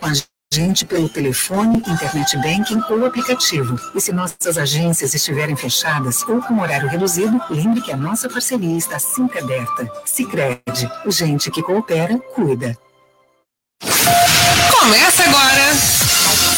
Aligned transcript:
com 0.00 0.06
a 0.06 0.12
gente 0.52 0.86
pelo 0.86 1.08
telefone, 1.08 1.78
internet 1.78 2.36
banking 2.38 2.82
ou 2.90 3.04
aplicativo. 3.06 3.78
E 3.94 4.00
se 4.00 4.12
nossas 4.12 4.56
agências 4.56 5.14
estiverem 5.14 5.56
fechadas 5.56 6.22
ou 6.22 6.40
com 6.40 6.60
horário 6.60 6.88
reduzido, 6.88 7.40
lembre 7.50 7.82
que 7.82 7.92
a 7.92 7.96
nossa 7.96 8.28
parceria 8.28 8.76
está 8.76 8.98
sempre 8.98 9.40
aberta. 9.40 9.90
Sicredi, 10.06 10.90
gente 11.08 11.50
que 11.50 11.62
coopera, 11.62 12.18
cuida. 12.34 12.76
Começa 14.70 15.22
agora. 15.24 15.74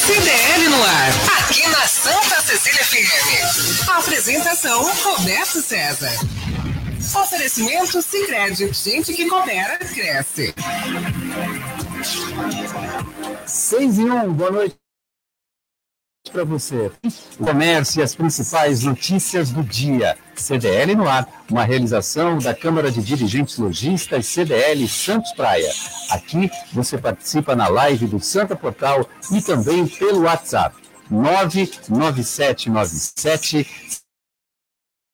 CDL 0.07 0.69
no 0.69 0.83
ar, 0.83 1.11
aqui 1.43 1.67
na 1.69 1.87
Santa 1.87 2.41
Cecília 2.43 2.85
FM. 2.85 3.89
Apresentação 3.89 4.83
Roberto 5.03 5.61
César. 5.61 6.13
Oferecimento 7.15 8.01
Sicredi, 8.03 8.73
gente 8.73 9.13
que 9.13 9.29
coopera, 9.29 9.79
cresce. 9.79 10.55
6 13.47 13.99
e 13.99 14.05
1, 14.05 14.33
boa 14.33 14.51
noite 14.51 14.75
para 16.33 16.45
você. 16.45 16.91
Comércio 17.39 18.01
e 18.01 18.03
as 18.03 18.15
principais 18.15 18.85
notícias 18.85 19.51
do 19.51 19.63
dia. 19.63 20.17
CDL 20.35 20.95
no 20.95 21.07
ar, 21.09 21.29
uma 21.51 21.65
realização 21.65 22.39
da 22.39 22.55
Câmara 22.55 22.91
de 22.91 23.03
Dirigentes 23.03 23.59
Logistas 23.59 24.25
CDL 24.27 24.89
Santos 24.89 25.33
Praia. 25.33 25.71
Aqui 26.11 26.51
você 26.73 26.97
participa 26.97 27.55
na 27.55 27.69
live 27.69 28.07
do 28.07 28.19
Santa 28.21 28.57
Portal 28.57 29.07
e 29.31 29.43
também 29.43 29.87
pelo 29.87 30.23
WhatsApp 30.23 30.75
99797 31.11 34.01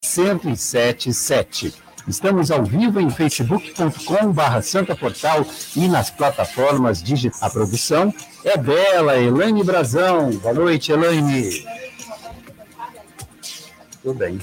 1077. 0.04 1.85
Estamos 2.08 2.52
ao 2.52 2.64
vivo 2.64 3.00
em 3.00 3.10
facebook.com.br 3.10 4.60
Santa 4.62 4.94
Portal 4.94 5.44
e 5.74 5.88
nas 5.88 6.08
plataformas 6.08 7.02
digitais. 7.02 7.42
A 7.42 7.50
produção 7.50 8.14
é 8.44 8.56
dela, 8.56 9.18
Elaine 9.18 9.64
Brazão. 9.64 10.30
Boa 10.30 10.54
noite, 10.54 10.92
Elaine. 10.92 11.66
Tudo 14.02 14.14
bem. 14.14 14.38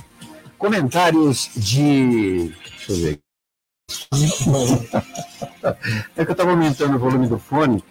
Comentários 0.58 1.50
de. 1.56 2.54
Deixa 2.88 2.92
eu 2.92 2.96
ver. 2.98 3.20
É 6.18 6.26
que 6.26 6.30
eu 6.30 6.34
estava 6.34 6.52
aumentando 6.52 6.98
o 6.98 7.00
volume 7.00 7.26
do 7.26 7.40
fone 7.40 7.82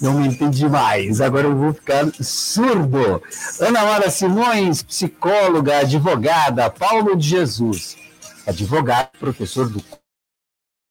eu 0.00 0.12
aumentei 0.12 0.48
demais, 0.48 1.20
agora 1.20 1.46
eu 1.46 1.54
vou 1.54 1.74
ficar 1.74 2.06
surdo. 2.22 3.22
Ana 3.60 3.84
Mara 3.84 4.08
Simões, 4.08 4.82
psicóloga, 4.82 5.80
advogada, 5.80 6.70
Paulo 6.70 7.14
de 7.14 7.28
Jesus 7.28 7.98
advogado, 8.46 9.10
professor 9.18 9.68
do 9.68 9.82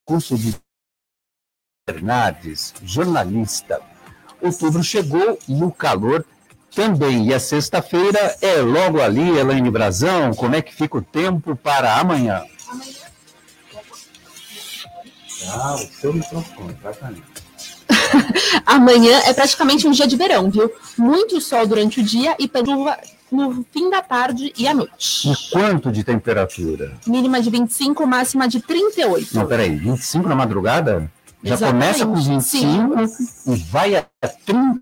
curso 0.05 0.37
de 0.37 0.55
Bernardes, 1.87 2.73
jornalista. 2.83 3.81
Outubro 4.41 4.83
chegou 4.83 5.37
e 5.47 5.63
o 5.63 5.71
calor 5.71 6.25
também. 6.73 7.27
E 7.27 7.33
a 7.33 7.39
sexta-feira 7.39 8.37
é 8.41 8.55
logo 8.61 9.01
ali, 9.01 9.37
Elaine 9.37 9.69
Brazão. 9.69 10.33
Como 10.33 10.55
é 10.55 10.61
que 10.61 10.73
fica 10.73 10.97
o 10.97 11.01
tempo 11.01 11.55
para 11.55 11.95
amanhã? 11.97 12.43
Ah, 15.47 15.75
o 15.75 15.77
seu 15.77 16.13
microfone, 16.13 16.77
exatamente. 16.79 17.23
amanhã 18.65 19.19
é 19.25 19.33
praticamente 19.33 19.87
um 19.87 19.91
dia 19.91 20.07
de 20.07 20.15
verão, 20.15 20.49
viu? 20.49 20.71
Muito 20.97 21.41
sol 21.41 21.65
durante 21.65 21.99
o 21.99 22.03
dia 22.03 22.35
e 22.39 22.47
chuva 22.47 22.97
no 23.31 23.63
fim 23.71 23.89
da 23.89 24.01
tarde 24.01 24.53
e 24.57 24.67
à 24.67 24.73
noite. 24.73 25.29
E 25.29 25.51
quanto 25.51 25.91
de 25.91 26.03
temperatura? 26.03 26.97
Mínima 27.05 27.41
de 27.41 27.49
25, 27.49 28.05
máxima 28.05 28.47
de 28.47 28.59
38. 28.61 29.35
Não, 29.35 29.47
peraí, 29.47 29.75
25 29.75 30.27
na 30.27 30.35
madrugada? 30.35 31.11
Já 31.43 31.55
Exatamente. 31.55 31.99
começa 31.99 32.05
com 32.05 32.15
25 32.15 33.07
Sim. 33.07 33.53
e 33.53 33.55
vai 33.55 33.95
a 33.95 34.05
30. 34.45 34.81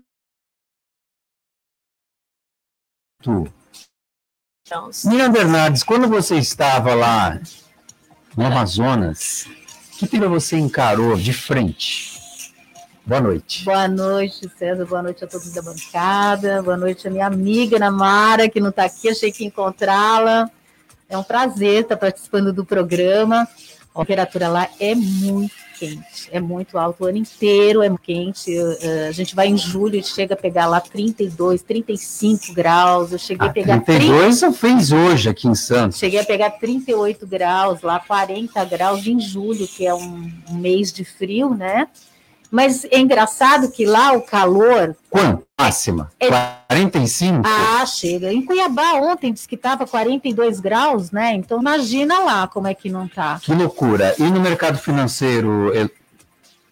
Miriam 5.04 5.30
Bernardes, 5.30 5.82
quando 5.82 6.08
você 6.08 6.36
estava 6.36 6.94
lá 6.94 7.40
no 8.36 8.46
Amazonas, 8.46 9.46
que 9.98 10.06
tema 10.06 10.28
você 10.28 10.56
encarou 10.56 11.16
de 11.16 11.32
frente? 11.32 12.17
Boa 13.08 13.22
noite. 13.22 13.64
Boa 13.64 13.88
noite, 13.88 14.50
César. 14.58 14.84
Boa 14.84 15.02
noite 15.02 15.24
a 15.24 15.26
todos 15.26 15.50
da 15.50 15.62
bancada. 15.62 16.62
Boa 16.62 16.76
noite 16.76 17.08
a 17.08 17.10
minha 17.10 17.26
amiga 17.26 17.78
Namara, 17.78 18.50
que 18.50 18.60
não 18.60 18.68
está 18.68 18.84
aqui. 18.84 19.08
Achei 19.08 19.32
que 19.32 19.46
encontrá-la. 19.46 20.50
É 21.08 21.16
um 21.16 21.22
prazer 21.22 21.84
estar 21.84 21.96
participando 21.96 22.52
do 22.52 22.66
programa. 22.66 23.48
A 23.94 24.00
temperatura 24.00 24.48
lá 24.48 24.68
é 24.78 24.94
muito 24.94 25.54
quente, 25.78 26.28
é 26.30 26.38
muito 26.38 26.76
alto 26.76 27.04
o 27.04 27.06
ano 27.06 27.16
inteiro, 27.16 27.82
é 27.82 27.88
quente. 27.96 28.54
A 29.08 29.12
gente 29.12 29.34
vai 29.34 29.48
em 29.48 29.56
julho 29.56 29.96
e 29.96 30.02
chega 30.02 30.34
a 30.34 30.36
pegar 30.36 30.66
lá 30.66 30.78
32, 30.78 31.62
35 31.62 32.52
graus. 32.52 33.10
Eu 33.10 33.18
cheguei 33.18 33.46
a, 33.46 33.50
a 33.50 33.54
pegar 33.54 33.80
32 33.80 34.40
30... 34.40 34.52
fez 34.52 34.92
hoje 34.92 35.30
aqui 35.30 35.48
em 35.48 35.54
Santos. 35.54 35.98
Cheguei 35.98 36.20
a 36.20 36.24
pegar 36.24 36.50
38 36.50 37.26
graus 37.26 37.80
lá, 37.80 38.00
40 38.00 38.62
graus 38.66 39.06
em 39.06 39.18
julho, 39.18 39.66
que 39.66 39.86
é 39.86 39.94
um 39.94 40.30
mês 40.50 40.92
de 40.92 41.06
frio, 41.06 41.54
né? 41.54 41.88
Mas 42.50 42.84
é 42.84 42.98
engraçado 42.98 43.70
que 43.70 43.84
lá 43.84 44.12
o 44.12 44.22
calor. 44.22 44.96
Quanto? 45.10 45.46
Máxima? 45.58 46.10
É... 46.18 46.28
45? 46.68 47.42
Ah, 47.44 47.84
chega. 47.84 48.32
Em 48.32 48.42
Cuiabá 48.44 48.94
ontem 48.94 49.32
disse 49.32 49.48
que 49.48 49.54
estava 49.54 49.86
42 49.86 50.60
graus, 50.60 51.10
né? 51.10 51.34
Então 51.34 51.60
imagina 51.60 52.20
lá 52.20 52.46
como 52.46 52.66
é 52.66 52.74
que 52.74 52.88
não 52.88 53.06
está. 53.06 53.38
Que 53.40 53.54
loucura. 53.54 54.14
E 54.18 54.22
no 54.22 54.40
mercado 54.40 54.78
financeiro, 54.78 55.72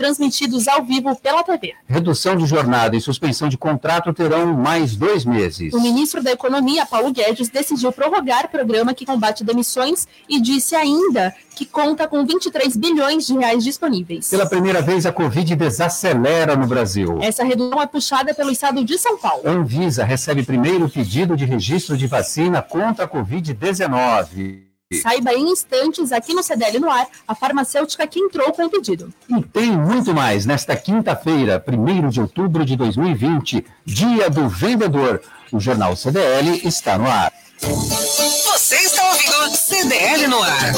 transmitidos 0.00 0.66
ao 0.66 0.82
vivo 0.82 1.14
pela 1.14 1.42
TV. 1.42 1.74
Redução 1.86 2.34
de 2.34 2.46
jornada 2.46 2.96
e 2.96 3.00
suspensão 3.02 3.50
de 3.50 3.58
contrato 3.58 4.14
terão 4.14 4.54
mais 4.54 4.96
dois 4.96 5.26
meses. 5.26 5.74
O 5.74 5.80
ministro 5.80 6.22
da 6.22 6.32
Economia, 6.32 6.86
Paulo 6.86 7.12
Guedes, 7.12 7.50
decidiu 7.50 7.92
prorrogar 7.92 8.46
o 8.46 8.48
programa 8.48 8.94
que 8.94 9.04
combate 9.04 9.44
demissões 9.44 10.08
e 10.26 10.40
disse 10.40 10.74
ainda 10.74 11.34
que 11.54 11.66
conta 11.66 12.08
com 12.08 12.24
23 12.24 12.74
bilhões 12.78 13.26
de 13.26 13.34
reais 13.34 13.62
disponíveis. 13.62 14.30
Pela 14.30 14.48
primeira 14.48 14.80
vez, 14.80 15.04
a 15.04 15.12
Covid 15.12 15.54
desacelera 15.54 16.56
no 16.56 16.66
Brasil. 16.66 17.18
Essa 17.20 17.44
redução 17.44 17.82
é 17.82 17.86
puxada 17.86 18.32
pelo 18.32 18.50
estado 18.50 18.82
de 18.82 18.96
São 18.96 19.18
Paulo. 19.18 19.42
Anvisa 19.44 20.02
recebe 20.02 20.42
primeiro 20.42 20.88
pedido 20.88 21.36
de 21.36 21.44
registro 21.44 21.94
de 21.94 22.06
vacina 22.06 22.62
contra 22.62 23.04
a 23.04 23.08
Covid-19. 23.08 24.69
Saiba 24.92 25.32
em 25.32 25.52
instantes 25.52 26.10
aqui 26.10 26.34
no 26.34 26.42
CDL 26.42 26.80
no 26.80 26.90
ar 26.90 27.06
a 27.26 27.32
farmacêutica 27.32 28.04
que 28.08 28.18
entrou 28.18 28.52
com 28.52 28.64
o 28.64 28.70
pedido. 28.70 29.14
E 29.28 29.40
tem 29.40 29.70
muito 29.70 30.12
mais 30.12 30.44
nesta 30.44 30.74
quinta-feira, 30.74 31.64
1 31.64 32.08
de 32.08 32.20
outubro 32.20 32.64
de 32.64 32.74
2020, 32.74 33.64
Dia 33.84 34.28
do 34.28 34.48
Vendedor. 34.48 35.22
O 35.52 35.60
Jornal 35.60 35.94
CDL 35.94 36.60
está 36.66 36.98
no 36.98 37.08
ar. 37.08 37.32
Você 37.60 38.74
está 38.74 39.10
ouvindo 39.10 39.56
CDL 39.56 40.26
no 40.26 40.42
ar, 40.42 40.72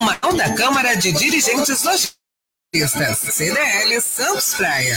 uma 0.00 0.18
da 0.36 0.52
Câmara 0.54 0.96
de 0.96 1.12
Dirigentes 1.12 1.84
Lojistas, 1.84 3.18
CDL 3.18 4.00
Santos 4.00 4.54
Praia. 4.54 4.96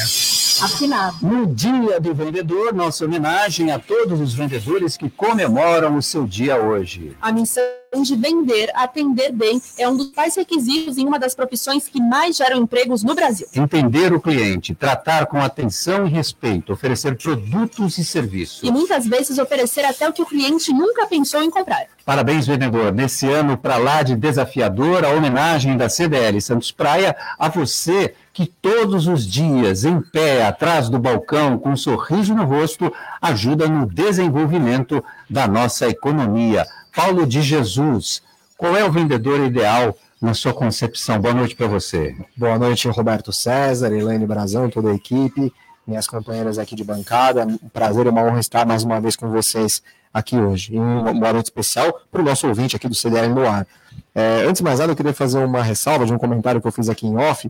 Afinado. 0.62 1.18
No 1.22 1.48
Dia 1.48 2.00
do 2.00 2.14
Vendedor, 2.14 2.74
nossa 2.74 3.06
homenagem 3.06 3.72
a 3.72 3.80
todos 3.80 4.22
os 4.22 4.34
vendedores 4.34 4.96
que 4.96 5.10
comemoram 5.10 5.98
o 5.98 6.02
seu 6.02 6.26
dia 6.26 6.58
hoje. 6.58 7.16
A 7.22 7.32
missão 7.32 7.64
de 8.02 8.16
vender, 8.16 8.70
atender 8.74 9.32
bem, 9.32 9.62
é 9.78 9.88
um 9.88 9.96
dos 9.96 10.08
principais 10.08 10.36
requisitos 10.36 10.98
em 10.98 11.06
uma 11.06 11.18
das 11.18 11.34
profissões 11.34 11.88
que 11.88 12.02
mais 12.02 12.36
geram 12.36 12.58
empregos 12.58 13.04
no 13.04 13.16
Brasil. 13.16 13.48
Entender 13.56 14.14
o 14.14 14.20
cliente, 14.20 14.76
tratar 14.76 15.26
com 15.28 15.38
atenção 15.40 16.06
e 16.06 16.10
respeito, 16.10 16.74
oferecer 16.74 17.18
produtos 17.18 17.98
e 17.98 18.04
serviços. 18.04 18.64
E 18.64 18.72
muitas 18.72 19.06
vezes 19.06 19.38
oferecer 19.38 19.86
até 19.86 20.08
o 20.08 20.14
que 20.14 20.22
o 20.22 20.26
cliente 20.26 20.74
nunca 20.74 21.06
pensou 21.08 21.42
em 21.42 21.50
comprar. 21.50 21.86
Parabéns, 22.06 22.46
vendedor. 22.46 22.94
Nesse 22.94 23.28
ano, 23.28 23.58
para 23.58 23.78
lá 23.78 24.04
de 24.04 24.16
desafiador, 24.16 25.04
a 25.04 25.10
homenagem 25.10 25.76
da 25.78 25.90
CDL 25.90 26.40
Santos 26.42 26.72
Praia 26.72 27.16
a 27.40 27.50
você 27.50 28.14
que 28.36 28.46
todos 28.46 29.08
os 29.08 29.26
dias, 29.26 29.86
em 29.86 30.02
pé, 30.02 30.46
atrás 30.46 30.90
do 30.90 31.00
balcão, 31.00 31.58
com 31.58 31.70
um 31.70 31.78
sorriso 31.78 32.36
no 32.36 32.44
rosto, 32.44 32.92
ajuda 33.22 33.66
no 33.66 33.86
desenvolvimento 33.86 35.02
da 35.30 35.48
nossa 35.48 35.88
economia. 35.88 36.68
Paulo 36.94 37.26
de 37.26 37.42
Jesus, 37.42 38.22
qual 38.58 38.76
é 38.76 38.84
o 38.84 38.92
vendedor 38.92 39.40
ideal 39.40 39.98
na 40.22 40.34
sua 40.34 40.54
concepção? 40.54 41.18
Boa 41.22 41.34
noite 41.34 41.56
para 41.56 41.68
você. 41.68 42.14
Boa 42.36 42.60
noite, 42.60 42.90
Roberto 42.90 43.32
César, 43.32 43.94
Elaine 43.94 44.26
Brazão, 44.26 44.70
toda 44.70 44.92
a 44.92 44.94
equipe, 44.94 45.54
minhas 45.88 46.06
companheiras 46.06 46.60
aqui 46.60 46.76
de 46.76 46.84
bancada. 46.84 47.48
Um 47.48 47.70
prazer 47.70 48.06
e 48.06 48.10
uma 48.10 48.22
honra 48.22 48.42
estar 48.42 48.66
mais 48.66 48.84
uma 48.84 49.00
vez 49.00 49.16
com 49.16 49.30
vocês 49.30 49.82
aqui 50.14 50.36
hoje. 50.38 50.76
E 50.76 50.78
uma 50.78 51.14
boa 51.14 51.32
noite 51.32 51.46
especial 51.46 52.02
para 52.12 52.22
o 52.22 52.26
nosso 52.26 52.46
ouvinte 52.48 52.76
aqui 52.76 52.90
do 52.90 52.96
CDL 52.96 53.34
no 53.34 53.48
ar. 53.48 53.66
É, 54.14 54.44
antes 54.46 54.60
de 54.60 54.64
mais 54.64 54.80
nada, 54.80 54.92
eu 54.92 54.96
queria 54.96 55.14
fazer 55.14 55.40
uma 55.40 55.64
ressalva 55.64 56.06
de 56.06 56.14
um 56.14 56.18
comentário 56.18 56.62
que 56.62 56.68
eu 56.68 56.72
fiz 56.72 56.90
aqui 56.90 57.08
em 57.08 57.16
off, 57.18 57.50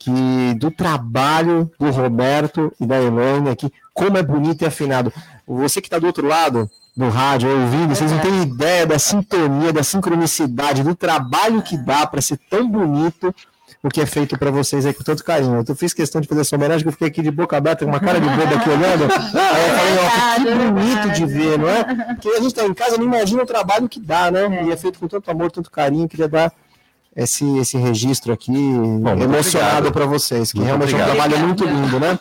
que 0.00 0.54
do 0.54 0.70
trabalho 0.70 1.70
do 1.78 1.90
Roberto 1.90 2.72
e 2.80 2.86
da 2.86 3.00
Elaine 3.00 3.50
aqui, 3.50 3.70
como 3.92 4.16
é 4.16 4.22
bonito 4.22 4.62
e 4.62 4.66
afinado. 4.66 5.12
Você 5.46 5.80
que 5.80 5.88
está 5.88 5.98
do 5.98 6.06
outro 6.06 6.26
lado 6.26 6.68
do 6.96 7.08
rádio 7.10 7.50
ouvindo, 7.50 7.94
vocês 7.94 8.10
não 8.10 8.18
têm 8.18 8.42
ideia 8.42 8.86
da 8.86 8.98
sintonia, 8.98 9.72
da 9.72 9.82
sincronicidade, 9.82 10.82
do 10.82 10.94
trabalho 10.94 11.62
que 11.62 11.76
dá 11.76 12.06
para 12.06 12.22
ser 12.22 12.38
tão 12.48 12.66
bonito 12.66 13.32
o 13.82 13.88
que 13.88 14.00
é 14.00 14.06
feito 14.06 14.38
para 14.38 14.50
vocês 14.50 14.84
aí 14.86 14.94
com 14.94 15.04
tanto 15.04 15.22
carinho. 15.22 15.62
Eu 15.66 15.76
fiz 15.76 15.92
questão 15.92 16.20
de 16.20 16.28
fazer 16.28 16.40
essa 16.42 16.56
homenagem, 16.56 16.82
que 16.82 16.88
eu 16.88 16.92
fiquei 16.92 17.08
aqui 17.08 17.22
de 17.22 17.30
boca 17.30 17.56
aberta, 17.56 17.84
com 17.84 17.90
uma 17.90 18.00
cara 18.00 18.20
de 18.20 18.28
boba 18.28 18.56
aqui 18.56 18.68
olhando. 18.68 19.04
Aí 19.10 19.68
eu 19.68 19.76
falei, 19.76 19.98
ó, 19.98 20.56
que 20.56 20.72
bonito 20.72 21.14
de 21.14 21.26
ver, 21.26 21.58
não 21.58 21.68
é? 21.68 21.84
Porque 22.14 22.28
a 22.28 22.36
gente 22.36 22.48
está 22.48 22.66
em 22.66 22.74
casa, 22.74 22.98
não 22.98 23.04
imagina 23.04 23.42
o 23.42 23.46
trabalho 23.46 23.88
que 23.88 24.00
dá, 24.00 24.30
né? 24.30 24.64
E 24.66 24.72
é 24.72 24.76
feito 24.76 24.98
com 24.98 25.08
tanto 25.08 25.30
amor, 25.30 25.50
tanto 25.50 25.70
carinho, 25.70 26.08
queria 26.08 26.28
dar 26.28 26.52
esse, 27.16 27.58
esse 27.58 27.76
registro 27.76 28.32
aqui 28.32 28.52
Bom, 28.52 29.10
emocionado 29.20 29.90
para 29.92 30.06
vocês, 30.06 30.52
que 30.52 30.58
Muito 30.58 30.66
realmente 30.68 30.94
é 30.94 30.96
um 30.96 31.00
obrigado. 31.00 31.16
trabalho 31.28 31.46
muito 31.46 31.64
lindo, 31.64 32.00
né? 32.00 32.18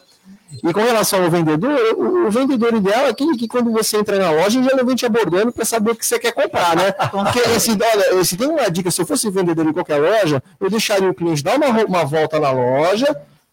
E 0.64 0.74
com 0.74 0.80
relação 0.82 1.24
ao 1.24 1.30
vendedor, 1.30 1.72
o, 1.96 2.28
o 2.28 2.32
vendedor 2.32 2.74
ideal 2.74 3.02
é 3.06 3.10
aquele 3.10 3.38
que 3.38 3.48
quando 3.48 3.72
você 3.72 3.98
entra 3.98 4.18
na 4.18 4.32
loja 4.32 4.62
já 4.64 4.84
vem 4.84 4.96
te 4.96 5.06
abordando 5.06 5.52
para 5.52 5.64
saber 5.64 5.92
o 5.92 5.96
que 5.96 6.04
você 6.04 6.18
quer 6.18 6.32
comprar, 6.32 6.76
né? 6.76 6.92
Porque 7.12 7.40
esse, 7.52 7.72
olha, 7.72 8.24
se 8.26 8.36
tem 8.36 8.48
uma 8.48 8.70
dica, 8.70 8.90
se 8.90 9.00
eu 9.00 9.06
fosse 9.06 9.30
vendedor 9.30 9.68
em 9.68 9.72
qualquer 9.74 9.98
loja, 10.02 10.42
eu 10.60 10.70
deixaria 10.70 11.08
o 11.10 11.14
cliente 11.14 11.44
dar 11.44 11.56
uma, 11.56 11.68
uma 11.86 12.04
volta 12.04 12.40
na 12.40 12.50
loja 12.52 13.06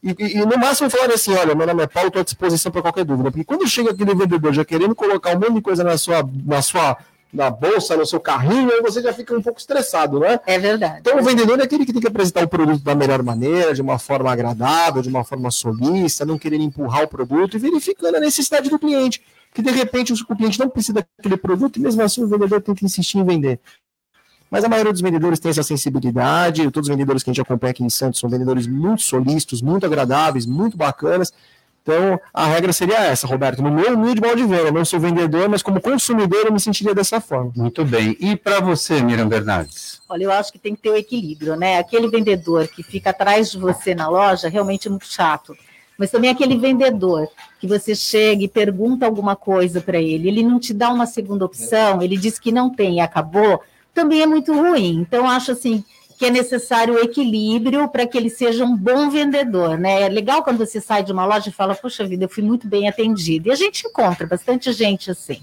e, 0.02 0.10
e- 0.18 0.38
e 0.38 0.46
no 0.46 0.56
máximo 0.56 0.88
falar 0.88 1.12
assim, 1.12 1.34
olha, 1.34 1.54
meu 1.54 1.66
nome 1.66 1.82
é 1.82 1.86
Paulo, 1.86 2.08
estou 2.08 2.20
à 2.22 2.24
disposição 2.24 2.72
para 2.72 2.80
qualquer 2.80 3.04
dúvida. 3.04 3.30
Porque 3.30 3.44
quando 3.44 3.68
chega 3.68 3.90
aquele 3.90 4.14
vendedor 4.14 4.54
já 4.54 4.64
querendo 4.64 4.94
colocar 4.94 5.36
um 5.36 5.40
monte 5.40 5.52
de 5.54 5.60
coisa 5.60 5.84
na 5.84 5.98
sua, 5.98 6.26
na 6.46 6.62
sua 6.62 6.96
na 7.36 7.50
bolsa, 7.50 7.96
no 7.96 8.06
seu 8.06 8.18
carrinho, 8.18 8.70
aí 8.72 8.80
você 8.80 9.02
já 9.02 9.12
fica 9.12 9.36
um 9.36 9.42
pouco 9.42 9.60
estressado, 9.60 10.18
né? 10.18 10.40
É 10.46 10.58
verdade. 10.58 11.00
Então, 11.00 11.18
o 11.18 11.22
vendedor 11.22 11.60
é 11.60 11.62
aquele 11.62 11.84
que 11.84 11.92
tem 11.92 12.00
que 12.00 12.08
apresentar 12.08 12.44
o 12.44 12.48
produto 12.48 12.82
da 12.82 12.94
melhor 12.94 13.22
maneira, 13.22 13.74
de 13.74 13.82
uma 13.82 13.98
forma 13.98 14.32
agradável, 14.32 15.02
de 15.02 15.08
uma 15.08 15.22
forma 15.22 15.50
solista, 15.50 16.24
não 16.24 16.38
querer 16.38 16.56
empurrar 16.56 17.04
o 17.04 17.08
produto 17.08 17.56
e 17.56 17.58
verificando 17.60 18.16
a 18.16 18.20
necessidade 18.20 18.70
do 18.70 18.78
cliente. 18.78 19.22
Porque, 19.50 19.62
de 19.62 19.70
repente, 19.70 20.12
o 20.12 20.36
cliente 20.36 20.58
não 20.58 20.68
precisa 20.68 20.94
daquele 20.94 21.36
produto 21.36 21.76
e, 21.76 21.80
mesmo 21.80 22.02
assim, 22.02 22.22
o 22.22 22.28
vendedor 22.28 22.60
tem 22.60 22.74
que 22.74 22.84
insistir 22.84 23.18
em 23.18 23.24
vender. 23.24 23.60
Mas 24.50 24.64
a 24.64 24.68
maioria 24.68 24.92
dos 24.92 25.00
vendedores 25.00 25.40
tem 25.40 25.50
essa 25.50 25.62
sensibilidade. 25.62 26.70
Todos 26.70 26.88
os 26.88 26.94
vendedores 26.94 27.22
que 27.22 27.30
a 27.30 27.32
gente 27.32 27.42
acompanha 27.42 27.72
aqui 27.72 27.82
em 27.82 27.90
Santos 27.90 28.20
são 28.20 28.30
vendedores 28.30 28.66
muito 28.66 29.02
solistas, 29.02 29.60
muito 29.60 29.84
agradáveis, 29.84 30.46
muito 30.46 30.76
bacanas. 30.76 31.32
Então, 31.86 32.20
a 32.34 32.46
regra 32.46 32.72
seria 32.72 32.98
essa, 32.98 33.28
Roberto. 33.28 33.62
No 33.62 33.70
meu 33.70 33.94
humilde 33.94 34.20
modo 34.20 34.34
de 34.34 34.44
ver, 34.44 34.66
eu 34.66 34.72
não 34.72 34.84
sou 34.84 34.98
vendedor, 34.98 35.48
mas 35.48 35.62
como 35.62 35.80
consumidor 35.80 36.46
eu 36.46 36.52
me 36.52 36.58
sentiria 36.58 36.92
dessa 36.92 37.20
forma. 37.20 37.52
Muito 37.54 37.84
bem. 37.84 38.16
E 38.18 38.34
para 38.34 38.58
você, 38.58 39.00
Miriam 39.00 39.28
Bernardes? 39.28 40.02
Olha, 40.08 40.24
eu 40.24 40.32
acho 40.32 40.50
que 40.50 40.58
tem 40.58 40.74
que 40.74 40.82
ter 40.82 40.90
o 40.90 40.96
equilíbrio, 40.96 41.54
né? 41.54 41.78
Aquele 41.78 42.08
vendedor 42.08 42.66
que 42.66 42.82
fica 42.82 43.10
atrás 43.10 43.52
de 43.52 43.58
você 43.58 43.94
na 43.94 44.08
loja 44.08 44.48
realmente 44.48 44.88
é 44.88 44.90
muito 44.90 45.06
chato. 45.06 45.56
Mas 45.96 46.10
também 46.10 46.28
aquele 46.28 46.58
vendedor 46.58 47.28
que 47.60 47.68
você 47.68 47.94
chega 47.94 48.42
e 48.42 48.48
pergunta 48.48 49.06
alguma 49.06 49.36
coisa 49.36 49.80
para 49.80 50.00
ele, 50.00 50.26
ele 50.26 50.42
não 50.42 50.58
te 50.58 50.74
dá 50.74 50.90
uma 50.90 51.06
segunda 51.06 51.44
opção, 51.44 52.02
ele 52.02 52.16
diz 52.16 52.36
que 52.36 52.50
não 52.50 52.68
tem 52.68 52.96
e 52.96 53.00
acabou, 53.00 53.62
também 53.94 54.22
é 54.22 54.26
muito 54.26 54.52
ruim. 54.52 54.98
Então, 55.00 55.20
eu 55.20 55.30
acho 55.30 55.52
assim 55.52 55.84
que 56.18 56.24
é 56.24 56.30
necessário 56.30 56.94
o 56.94 56.98
equilíbrio 56.98 57.88
para 57.88 58.06
que 58.06 58.16
ele 58.16 58.30
seja 58.30 58.64
um 58.64 58.76
bom 58.76 59.10
vendedor, 59.10 59.78
né? 59.78 60.02
É 60.02 60.08
legal 60.08 60.42
quando 60.42 60.58
você 60.58 60.80
sai 60.80 61.02
de 61.02 61.12
uma 61.12 61.26
loja 61.26 61.50
e 61.50 61.52
fala, 61.52 61.74
puxa 61.74 62.04
vida, 62.04 62.24
eu 62.24 62.28
fui 62.28 62.42
muito 62.42 62.66
bem 62.66 62.88
atendido. 62.88 63.48
E 63.48 63.52
a 63.52 63.56
gente 63.56 63.86
encontra 63.86 64.26
bastante 64.26 64.72
gente 64.72 65.10
assim. 65.10 65.42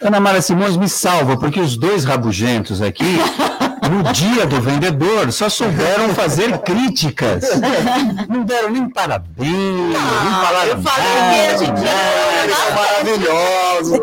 Ana 0.00 0.20
Mara 0.20 0.42
Simões 0.42 0.76
me 0.76 0.88
salva, 0.88 1.38
porque 1.38 1.58
os 1.58 1.76
dois 1.76 2.04
rabugentos 2.04 2.82
aqui, 2.82 3.16
no 3.90 4.12
dia 4.12 4.46
do 4.46 4.60
vendedor, 4.60 5.32
só 5.32 5.48
souberam 5.48 6.14
fazer 6.14 6.58
críticas. 6.58 7.44
Não 8.28 8.44
deram 8.44 8.70
nem 8.70 8.88
parabéns, 8.90 9.48
nem 9.48 9.94
falaram 9.94 10.70
eu 10.70 10.82
falei 10.82 11.06
que 11.06 11.40
a 11.40 11.56
gente. 11.56 11.80
Eles 12.44 12.56
são 12.56 12.74
maravilhosos. 12.74 14.00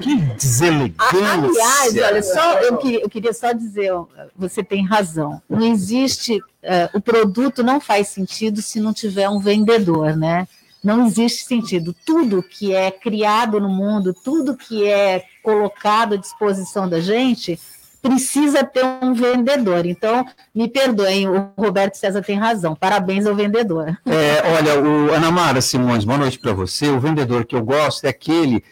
Que 0.00 0.16
deselegância. 0.16 1.32
Aliás, 1.32 1.96
olha, 1.96 2.22
só, 2.22 2.60
eu, 2.60 2.76
queria, 2.78 3.00
eu 3.00 3.08
queria 3.08 3.32
só 3.32 3.52
dizer, 3.52 3.92
você 4.36 4.62
tem 4.62 4.84
razão. 4.84 5.40
Não 5.48 5.62
existe, 5.62 6.40
eh, 6.62 6.90
o 6.94 7.00
produto 7.00 7.62
não 7.62 7.80
faz 7.80 8.08
sentido 8.08 8.62
se 8.62 8.80
não 8.80 8.92
tiver 8.92 9.28
um 9.28 9.38
vendedor, 9.38 10.16
né? 10.16 10.46
Não 10.82 11.06
existe 11.06 11.46
sentido. 11.46 11.94
Tudo 12.04 12.42
que 12.42 12.74
é 12.74 12.90
criado 12.90 13.58
no 13.58 13.68
mundo, 13.68 14.14
tudo 14.14 14.56
que 14.56 14.86
é 14.86 15.24
colocado 15.42 16.14
à 16.14 16.16
disposição 16.16 16.88
da 16.88 17.00
gente, 17.00 17.58
precisa 18.04 18.62
ter 18.62 18.84
um 18.84 19.14
vendedor. 19.14 19.86
Então, 19.86 20.26
me 20.54 20.68
perdoem, 20.68 21.26
o 21.26 21.52
Roberto 21.56 21.94
César 21.94 22.20
tem 22.20 22.38
razão. 22.38 22.76
Parabéns 22.76 23.24
ao 23.24 23.34
vendedor. 23.34 23.98
É, 24.04 24.42
olha, 24.58 24.78
o 24.78 25.10
Ana 25.14 25.30
Mara 25.30 25.62
Simões, 25.62 26.04
boa 26.04 26.18
noite 26.18 26.38
para 26.38 26.52
você. 26.52 26.88
O 26.88 27.00
vendedor 27.00 27.46
que 27.46 27.56
eu 27.56 27.64
gosto 27.64 28.04
é 28.04 28.10
aquele 28.10 28.62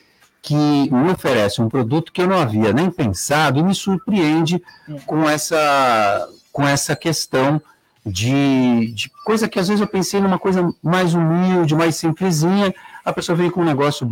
que 0.42 0.54
me 0.54 1.12
oferece 1.12 1.62
um 1.62 1.68
produto 1.68 2.12
que 2.12 2.20
eu 2.20 2.26
não 2.26 2.36
havia 2.36 2.72
nem 2.72 2.90
pensado 2.90 3.60
e 3.60 3.62
me 3.62 3.74
surpreende 3.74 4.60
com 5.06 5.28
essa, 5.30 6.28
com 6.52 6.66
essa 6.66 6.96
questão 6.96 7.62
de, 8.04 8.92
de 8.92 9.08
coisa 9.24 9.48
que 9.48 9.60
às 9.60 9.68
vezes 9.68 9.80
eu 9.80 9.86
pensei 9.86 10.20
numa 10.20 10.40
coisa 10.40 10.68
mais 10.82 11.14
humilde, 11.14 11.76
mais 11.76 11.94
simplesinha, 11.94 12.74
a 13.04 13.12
pessoa 13.12 13.36
vem 13.36 13.48
com 13.50 13.60
um 13.60 13.64
negócio 13.64 14.04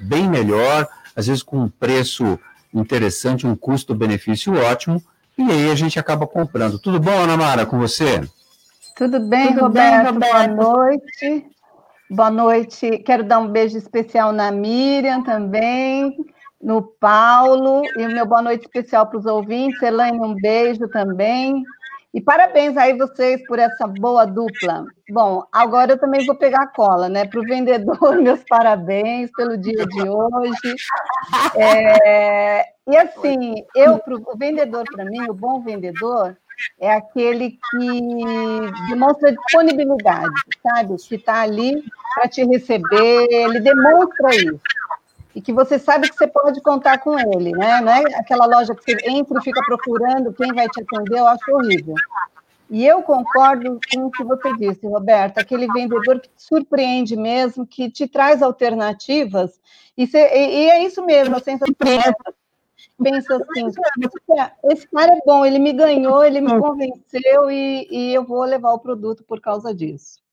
bem 0.00 0.28
melhor, 0.28 0.88
às 1.14 1.26
vezes 1.26 1.42
com 1.42 1.58
um 1.58 1.68
preço 1.68 2.38
interessante, 2.72 3.46
um 3.46 3.54
custo-benefício 3.54 4.54
ótimo, 4.54 5.02
e 5.36 5.42
aí 5.42 5.70
a 5.70 5.74
gente 5.74 5.98
acaba 5.98 6.26
comprando. 6.26 6.78
Tudo 6.78 6.98
bom, 6.98 7.12
Ana 7.12 7.36
Mara, 7.36 7.66
com 7.66 7.78
você? 7.78 8.26
Tudo 8.96 9.20
bem, 9.20 9.48
Tudo 9.48 9.68
bem, 9.68 9.90
Roberto? 10.00 10.18
Boa 10.18 10.42
Roberto? 10.42 10.56
noite. 10.56 11.46
Boa 12.08 12.30
noite. 12.30 12.98
Quero 12.98 13.24
dar 13.24 13.40
um 13.40 13.48
beijo 13.48 13.76
especial 13.76 14.32
na 14.32 14.52
Miriam 14.52 15.24
também, 15.24 16.16
no 16.62 16.80
Paulo, 16.80 17.82
e 17.96 18.06
o 18.06 18.08
meu 18.08 18.24
boa 18.24 18.40
noite 18.40 18.62
especial 18.62 19.08
para 19.08 19.18
os 19.18 19.26
ouvintes. 19.26 19.82
Elaine, 19.82 20.20
um 20.20 20.34
beijo 20.34 20.86
também. 20.88 21.64
E 22.14 22.20
parabéns 22.20 22.76
aí 22.76 22.96
vocês 22.96 23.44
por 23.48 23.58
essa 23.58 23.88
boa 23.88 24.24
dupla. 24.24 24.86
Bom, 25.10 25.42
agora 25.52 25.92
eu 25.92 25.98
também 25.98 26.24
vou 26.24 26.36
pegar 26.36 26.62
a 26.62 26.68
cola, 26.68 27.08
né? 27.08 27.26
Para 27.26 27.40
o 27.40 27.44
vendedor, 27.44 28.16
meus 28.22 28.42
parabéns 28.48 29.28
pelo 29.36 29.58
dia 29.58 29.84
de 29.84 30.08
hoje. 30.08 30.76
É, 31.56 32.66
e 32.88 32.96
assim, 32.96 33.56
eu, 33.74 33.98
pro, 33.98 34.22
o 34.32 34.38
vendedor, 34.38 34.84
para 34.94 35.04
mim, 35.04 35.28
o 35.28 35.34
bom 35.34 35.60
vendedor, 35.60 36.36
é 36.80 36.90
aquele 36.92 37.58
que 37.70 38.00
demonstra 38.88 39.32
disponibilidade, 39.32 40.34
sabe? 40.62 40.96
Que 40.96 41.14
está 41.16 41.40
ali 41.42 41.82
para 42.14 42.28
te 42.28 42.44
receber, 42.44 43.26
ele 43.30 43.60
demonstra 43.60 44.34
isso. 44.34 44.60
E 45.34 45.40
que 45.40 45.52
você 45.52 45.78
sabe 45.78 46.08
que 46.08 46.16
você 46.16 46.26
pode 46.26 46.62
contar 46.62 46.98
com 46.98 47.18
ele, 47.18 47.52
né? 47.52 47.80
Não 47.82 47.92
é 47.92 48.02
aquela 48.16 48.46
loja 48.46 48.74
que 48.74 48.82
você 48.82 48.96
entra 49.10 49.38
e 49.38 49.42
fica 49.44 49.60
procurando 49.66 50.32
quem 50.32 50.52
vai 50.54 50.66
te 50.68 50.80
atender, 50.80 51.18
eu 51.18 51.26
acho 51.26 51.52
horrível. 51.52 51.94
E 52.70 52.84
eu 52.86 53.02
concordo 53.02 53.78
com 53.92 54.06
o 54.06 54.10
que 54.10 54.24
você 54.24 54.52
disse, 54.56 54.86
Roberto, 54.86 55.38
aquele 55.38 55.66
vendedor 55.68 56.20
que 56.20 56.28
te 56.28 56.42
surpreende 56.42 57.14
mesmo, 57.16 57.66
que 57.66 57.90
te 57.90 58.08
traz 58.08 58.42
alternativas, 58.42 59.60
e, 59.96 60.04
e- 60.04 60.64
e 60.64 60.70
é 60.70 60.82
isso 60.84 61.04
mesmo, 61.04 61.36
a 61.36 61.40
sensação 61.40 61.74
pensa 63.02 63.36
assim, 63.36 63.64
"Puxa, 63.64 64.52
esse 64.64 64.88
cara 64.88 65.12
é 65.12 65.20
bom, 65.24 65.44
ele 65.44 65.58
me 65.58 65.72
ganhou, 65.72 66.24
ele 66.24 66.40
me 66.40 66.58
convenceu 66.58 67.50
e, 67.50 67.86
e 67.90 68.14
eu 68.14 68.24
vou 68.24 68.44
levar 68.44 68.72
o 68.72 68.78
produto 68.78 69.24
por 69.24 69.40
causa 69.40 69.74
disso. 69.74 70.25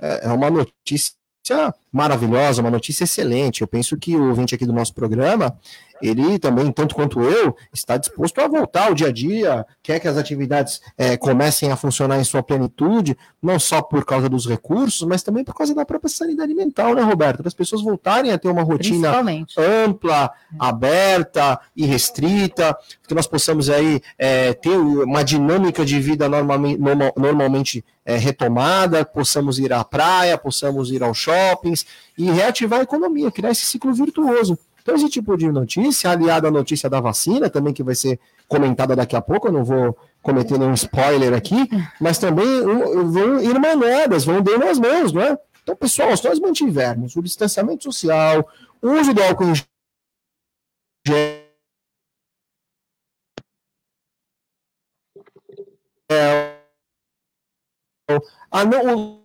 É, 0.00 0.26
é 0.26 0.32
uma 0.32 0.50
notícia 0.50 1.14
maravilhosa, 1.92 2.60
uma 2.60 2.70
notícia 2.70 3.04
excelente. 3.04 3.60
Eu 3.60 3.68
penso 3.68 3.96
que 3.96 4.16
o 4.16 4.28
ouvinte 4.28 4.54
aqui 4.54 4.66
do 4.66 4.72
nosso 4.72 4.94
programa, 4.94 5.58
ele 6.00 6.38
também, 6.38 6.70
tanto 6.70 6.94
quanto 6.94 7.20
eu, 7.20 7.56
está 7.72 7.96
disposto 7.96 8.40
a 8.40 8.48
voltar 8.48 8.88
ao 8.88 8.94
dia 8.94 9.08
a 9.08 9.12
dia, 9.12 9.66
quer 9.82 10.00
que 10.00 10.08
as 10.08 10.16
atividades 10.16 10.80
é, 10.96 11.16
comecem 11.16 11.70
a 11.70 11.76
funcionar 11.76 12.18
em 12.18 12.24
sua 12.24 12.42
plenitude, 12.42 13.16
não 13.42 13.58
só 13.58 13.80
por 13.82 14.04
causa 14.04 14.28
dos 14.28 14.46
recursos, 14.46 15.06
mas 15.06 15.22
também 15.22 15.44
por 15.44 15.54
causa 15.54 15.74
da 15.74 15.84
própria 15.84 16.08
sanidade 16.08 16.54
mental, 16.54 16.94
né, 16.94 17.02
Roberto? 17.02 17.38
Para 17.38 17.48
as 17.48 17.54
pessoas 17.54 17.82
voltarem 17.82 18.32
a 18.32 18.38
ter 18.38 18.48
uma 18.48 18.62
rotina 18.62 19.12
ampla, 19.56 20.30
aberta 20.58 21.60
e 21.74 21.84
restrita, 21.86 22.76
que 23.06 23.14
nós 23.14 23.26
possamos 23.26 23.70
aí 23.70 24.00
é, 24.18 24.52
ter 24.52 24.76
uma 24.76 25.22
dinâmica 25.22 25.84
de 25.84 25.98
vida 26.00 26.28
normalmente, 26.28 26.80
normal, 26.80 27.12
normalmente 27.16 27.84
é, 28.04 28.16
retomada, 28.16 29.04
possamos 29.04 29.58
ir 29.58 29.72
à 29.72 29.82
praia, 29.84 30.38
possamos 30.38 30.90
ir 30.90 31.02
aos 31.02 31.18
shoppings 31.18 31.84
e 32.16 32.30
reativar 32.30 32.80
a 32.80 32.82
economia, 32.84 33.30
criar 33.30 33.50
esse 33.50 33.66
ciclo 33.66 33.92
virtuoso. 33.92 34.58
Então, 34.86 34.94
esse 34.94 35.08
tipo 35.08 35.36
de 35.36 35.50
notícia, 35.50 36.12
aliado 36.12 36.46
à 36.46 36.50
notícia 36.50 36.88
da 36.88 37.00
vacina, 37.00 37.50
também 37.50 37.74
que 37.74 37.82
vai 37.82 37.96
ser 37.96 38.20
comentada 38.46 38.94
daqui 38.94 39.16
a 39.16 39.20
pouco, 39.20 39.48
eu 39.48 39.52
não 39.52 39.64
vou 39.64 39.98
cometer 40.22 40.56
nenhum 40.56 40.74
spoiler 40.74 41.34
aqui, 41.34 41.68
mas 42.00 42.18
também 42.18 42.46
vão 42.62 43.40
ir 43.42 43.58
manadas, 43.58 44.24
vão 44.24 44.40
dar 44.40 44.56
nas 44.56 44.78
mãos, 44.78 45.12
não 45.12 45.22
é? 45.22 45.36
Então, 45.60 45.74
pessoal, 45.74 46.16
se 46.16 46.24
nós 46.24 46.38
mantivermos 46.38 47.16
o 47.16 47.22
distanciamento 47.22 47.82
social, 47.82 48.48
o 48.80 48.92
uso 48.92 49.12
do 49.12 49.20
álcool 49.24 49.46
em 49.46 49.54
gel, 51.04 51.42
a 58.52 58.64
não, 58.64 59.20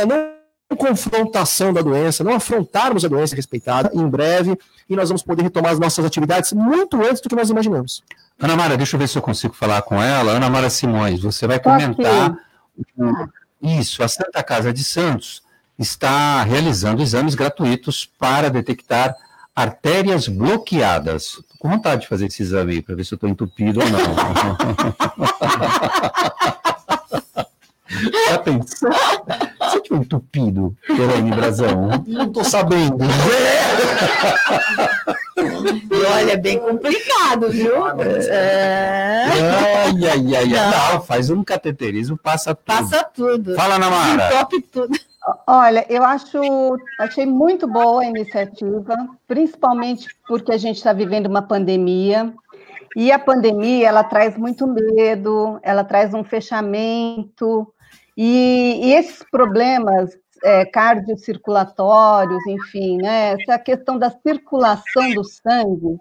a 0.00 0.04
não 0.04 0.35
confrontação 0.74 1.72
da 1.72 1.80
doença, 1.80 2.24
não 2.24 2.34
afrontarmos 2.34 3.04
a 3.04 3.08
doença 3.08 3.36
respeitada 3.36 3.90
em 3.94 4.08
breve, 4.08 4.58
e 4.88 4.96
nós 4.96 5.08
vamos 5.08 5.22
poder 5.22 5.42
retomar 5.42 5.72
as 5.72 5.78
nossas 5.78 6.04
atividades 6.04 6.52
muito 6.52 6.96
antes 7.00 7.20
do 7.20 7.28
que 7.28 7.36
nós 7.36 7.50
imaginamos. 7.50 8.02
Ana 8.40 8.56
Mara, 8.56 8.76
deixa 8.76 8.96
eu 8.96 9.00
ver 9.00 9.08
se 9.08 9.16
eu 9.16 9.22
consigo 9.22 9.54
falar 9.54 9.82
com 9.82 10.02
ela. 10.02 10.32
Ana 10.32 10.50
Mara 10.50 10.68
Simões, 10.68 11.20
você 11.20 11.46
vai 11.46 11.60
comentar 11.60 12.36
isso. 13.62 14.02
A 14.02 14.08
Santa 14.08 14.42
Casa 14.42 14.72
de 14.72 14.82
Santos 14.82 15.42
está 15.78 16.42
realizando 16.42 17.02
exames 17.02 17.34
gratuitos 17.34 18.10
para 18.18 18.50
detectar 18.50 19.14
artérias 19.54 20.28
bloqueadas. 20.28 21.38
Estou 21.40 21.56
com 21.58 21.70
vontade 21.70 22.02
de 22.02 22.08
fazer 22.08 22.26
esse 22.26 22.42
exame 22.42 22.82
para 22.82 22.94
ver 22.94 23.04
se 23.04 23.14
eu 23.14 23.16
estou 23.16 23.30
entupido 23.30 23.80
ou 23.80 23.86
não. 23.88 24.00
Já 28.28 28.38
pensou? 28.38 28.90
Você 29.60 29.80
tinha 29.80 30.00
entupido, 30.00 30.76
Elaine 30.88 31.30
Brazão? 31.30 32.04
Não 32.06 32.32
tô 32.32 32.44
sabendo. 32.44 33.04
E 35.36 36.04
olha, 36.06 36.32
é 36.32 36.36
bem 36.36 36.58
complicado, 36.58 37.50
viu? 37.50 37.86
É. 38.30 39.24
Ai, 39.24 40.08
ai, 40.08 40.36
ai, 40.36 40.46
Não. 40.46 40.94
Não, 40.94 41.02
faz 41.02 41.30
um 41.30 41.42
cateterismo, 41.44 42.16
passa 42.16 42.54
tudo. 42.54 42.64
Passa 42.66 43.04
tudo. 43.04 43.54
Fala, 43.54 43.78
Namara. 43.78 44.28
Top 44.30 44.60
tudo. 44.72 44.98
Olha, 45.46 45.84
eu 45.88 46.04
acho, 46.04 46.38
achei 47.00 47.26
muito 47.26 47.66
boa 47.66 48.02
a 48.02 48.06
iniciativa, 48.06 48.94
principalmente 49.26 50.08
porque 50.28 50.52
a 50.52 50.56
gente 50.56 50.76
está 50.76 50.92
vivendo 50.92 51.26
uma 51.26 51.42
pandemia. 51.42 52.32
E 52.96 53.12
a 53.12 53.18
pandemia, 53.18 53.88
ela 53.88 54.04
traz 54.04 54.38
muito 54.38 54.66
medo, 54.66 55.58
ela 55.62 55.84
traz 55.84 56.14
um 56.14 56.24
fechamento, 56.24 57.70
e, 58.16 58.80
e 58.82 58.94
esses 58.94 59.22
problemas 59.30 60.10
é, 60.42 60.64
cardiocirculatórios, 60.64 62.44
enfim, 62.46 62.98
né, 62.98 63.34
essa 63.34 63.58
questão 63.58 63.98
da 63.98 64.10
circulação 64.10 65.12
do 65.12 65.24
sangue, 65.24 65.98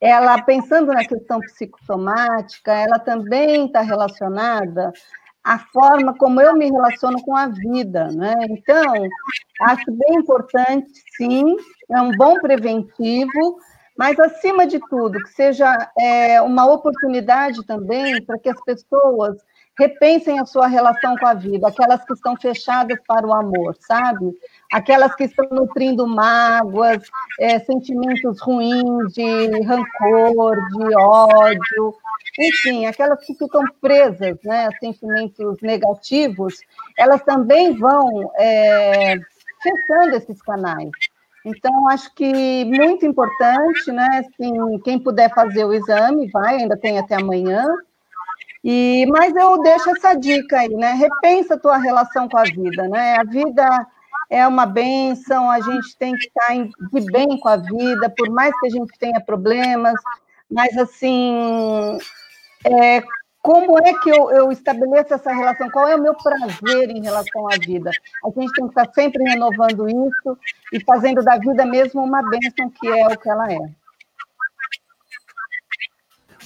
ela, 0.00 0.40
pensando 0.42 0.92
na 0.92 1.04
questão 1.04 1.40
psicossomática, 1.40 2.72
ela 2.72 2.98
também 2.98 3.66
está 3.66 3.82
relacionada 3.82 4.92
à 5.44 5.58
forma 5.58 6.16
como 6.16 6.40
eu 6.40 6.54
me 6.54 6.70
relaciono 6.70 7.20
com 7.22 7.36
a 7.36 7.48
vida, 7.48 8.08
né? 8.08 8.34
Então, 8.48 8.94
acho 9.62 9.92
bem 9.92 10.16
importante, 10.16 10.90
sim, 11.16 11.54
é 11.90 12.00
um 12.00 12.12
bom 12.12 12.38
preventivo, 12.40 13.58
mas, 13.96 14.18
acima 14.18 14.66
de 14.66 14.80
tudo, 14.88 15.18
que 15.22 15.30
seja 15.30 15.90
é, 15.98 16.40
uma 16.40 16.64
oportunidade 16.64 17.62
também 17.66 18.24
para 18.24 18.38
que 18.38 18.48
as 18.48 18.60
pessoas 18.64 19.36
repensem 19.80 20.38
a 20.38 20.44
sua 20.44 20.66
relação 20.66 21.16
com 21.16 21.26
a 21.26 21.32
vida, 21.32 21.66
aquelas 21.66 22.04
que 22.04 22.12
estão 22.12 22.36
fechadas 22.36 22.98
para 23.08 23.26
o 23.26 23.32
amor, 23.32 23.74
sabe? 23.80 24.30
Aquelas 24.70 25.14
que 25.14 25.24
estão 25.24 25.48
nutrindo 25.50 26.06
mágoas, 26.06 27.02
é, 27.40 27.58
sentimentos 27.60 28.38
ruins 28.42 29.14
de 29.14 29.62
rancor, 29.62 30.56
de 30.68 30.94
ódio, 30.96 31.94
enfim, 32.38 32.84
aquelas 32.84 33.24
que 33.24 33.34
ficam 33.34 33.64
presas, 33.80 34.36
né, 34.44 34.66
a 34.66 34.78
sentimentos 34.78 35.56
negativos, 35.62 36.60
elas 36.98 37.22
também 37.22 37.74
vão 37.74 38.30
é, 38.38 39.16
fechando 39.62 40.16
esses 40.16 40.42
canais. 40.42 40.90
Então, 41.42 41.88
acho 41.88 42.14
que 42.14 42.66
muito 42.66 43.06
importante, 43.06 43.90
né? 43.90 44.06
Assim, 44.18 44.78
quem 44.84 44.98
puder 44.98 45.32
fazer 45.34 45.64
o 45.64 45.72
exame, 45.72 46.30
vai, 46.30 46.56
ainda 46.56 46.76
tem 46.76 46.98
até 46.98 47.14
amanhã, 47.14 47.64
e, 48.62 49.06
mas 49.10 49.34
eu 49.34 49.60
deixo 49.62 49.90
essa 49.90 50.14
dica 50.14 50.58
aí, 50.58 50.68
né? 50.68 50.92
Repensa 50.92 51.54
a 51.54 51.58
tua 51.58 51.78
relação 51.78 52.28
com 52.28 52.38
a 52.38 52.44
vida, 52.44 52.88
né? 52.88 53.16
A 53.16 53.24
vida 53.24 53.86
é 54.28 54.46
uma 54.46 54.66
benção, 54.66 55.50
a 55.50 55.60
gente 55.60 55.96
tem 55.96 56.14
que 56.14 56.26
estar 56.26 56.54
de 56.54 57.12
bem 57.12 57.38
com 57.40 57.48
a 57.48 57.56
vida, 57.56 58.12
por 58.16 58.30
mais 58.30 58.52
que 58.60 58.66
a 58.66 58.70
gente 58.70 58.98
tenha 58.98 59.20
problemas, 59.20 59.94
mas 60.50 60.76
assim, 60.76 61.98
é, 62.64 63.02
como 63.42 63.78
é 63.78 63.94
que 63.94 64.10
eu, 64.10 64.30
eu, 64.30 64.52
estabeleço 64.52 65.14
essa 65.14 65.32
relação? 65.32 65.70
Qual 65.70 65.88
é 65.88 65.96
o 65.96 66.02
meu 66.02 66.14
prazer 66.14 66.90
em 66.90 67.02
relação 67.02 67.48
à 67.48 67.56
vida? 67.56 67.90
A 68.24 68.28
gente 68.28 68.52
tem 68.52 68.68
que 68.68 68.80
estar 68.80 68.92
sempre 68.92 69.24
renovando 69.24 69.88
isso 69.88 70.38
e 70.72 70.84
fazendo 70.84 71.22
da 71.24 71.38
vida 71.38 71.64
mesmo 71.64 72.02
uma 72.02 72.22
bênção 72.28 72.70
que 72.70 72.88
é 72.88 73.06
o 73.06 73.18
que 73.18 73.28
ela 73.30 73.50
é. 73.50 73.79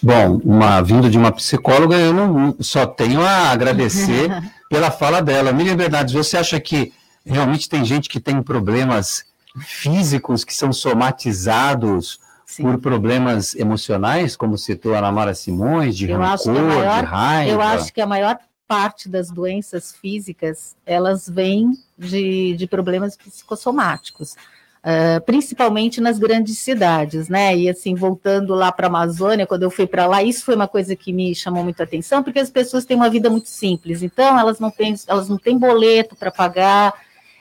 Bom, 0.05 0.39
uma 0.45 0.83
vinda 0.83 1.09
de 1.09 1.17
uma 1.17 1.33
psicóloga, 1.33 1.97
eu 1.97 2.13
não 2.13 2.55
só 2.61 2.85
tenho 2.85 3.23
a 3.23 3.49
agradecer 3.51 4.29
pela 4.69 4.91
fala 4.91 5.23
dela. 5.23 5.51
Miriam 5.51 5.77
Bernardes, 5.77 6.13
você 6.13 6.37
acha 6.37 6.61
que 6.61 6.93
realmente 7.25 7.71
tem 7.71 7.83
gente 7.87 8.07
que 8.07 8.21
tem 8.21 8.43
problemas 8.43 9.25
físicos 9.61 10.45
que 10.45 10.55
são 10.55 10.75
somatizados 10.75 12.21
Sim. 12.45 12.65
por 12.65 12.79
problemas 12.81 13.55
emocionais, 13.55 14.37
como 14.37 14.59
citou 14.59 14.95
a 14.95 14.99
Ana 14.99 15.11
Mara 15.11 15.35
Simões, 15.35 15.97
de 15.97 16.11
eu 16.11 16.19
rancor, 16.19 16.53
maior, 16.53 17.01
de 17.01 17.07
raiva? 17.07 17.51
Eu 17.53 17.63
acho 17.63 17.91
que 17.91 18.03
a 18.03 18.07
maior 18.07 18.39
parte 18.69 19.09
das 19.09 19.31
doenças 19.31 19.93
físicas, 19.93 20.77
elas 20.85 21.27
vêm 21.27 21.73
de, 21.97 22.55
de 22.57 22.67
problemas 22.67 23.17
psicossomáticos. 23.17 24.37
Uh, 24.85 25.19
principalmente 25.25 25.99
nas 25.99 26.19
grandes 26.19 26.59
cidades, 26.59 27.27
né? 27.31 27.57
E 27.57 27.71
assim, 27.71 27.95
voltando 27.95 28.55
lá 28.55 28.71
para 28.71 28.87
a 28.87 28.91
Amazônia, 28.91 29.47
quando 29.47 29.63
eu 29.63 29.71
fui 29.71 29.87
para 29.87 30.07
lá, 30.07 30.23
isso 30.23 30.45
foi 30.45 30.55
uma 30.55 30.69
coisa 30.69 30.95
que 30.95 31.11
me 31.11 31.35
chamou 31.35 31.65
muito 31.65 31.81
a 31.81 31.85
atenção, 31.85 32.23
porque 32.23 32.39
as 32.39 32.51
pessoas 32.51 32.85
têm 32.85 32.95
uma 32.95 33.09
vida 33.09 33.31
muito 33.31 33.49
simples, 33.49 34.03
então 34.03 34.39
elas 34.39 34.61
não 34.61 34.71
têm, 34.71 34.95
elas 35.07 35.27
não 35.27 35.39
têm 35.39 35.57
boleto 35.57 36.15
para 36.15 36.31
pagar, 36.31 36.93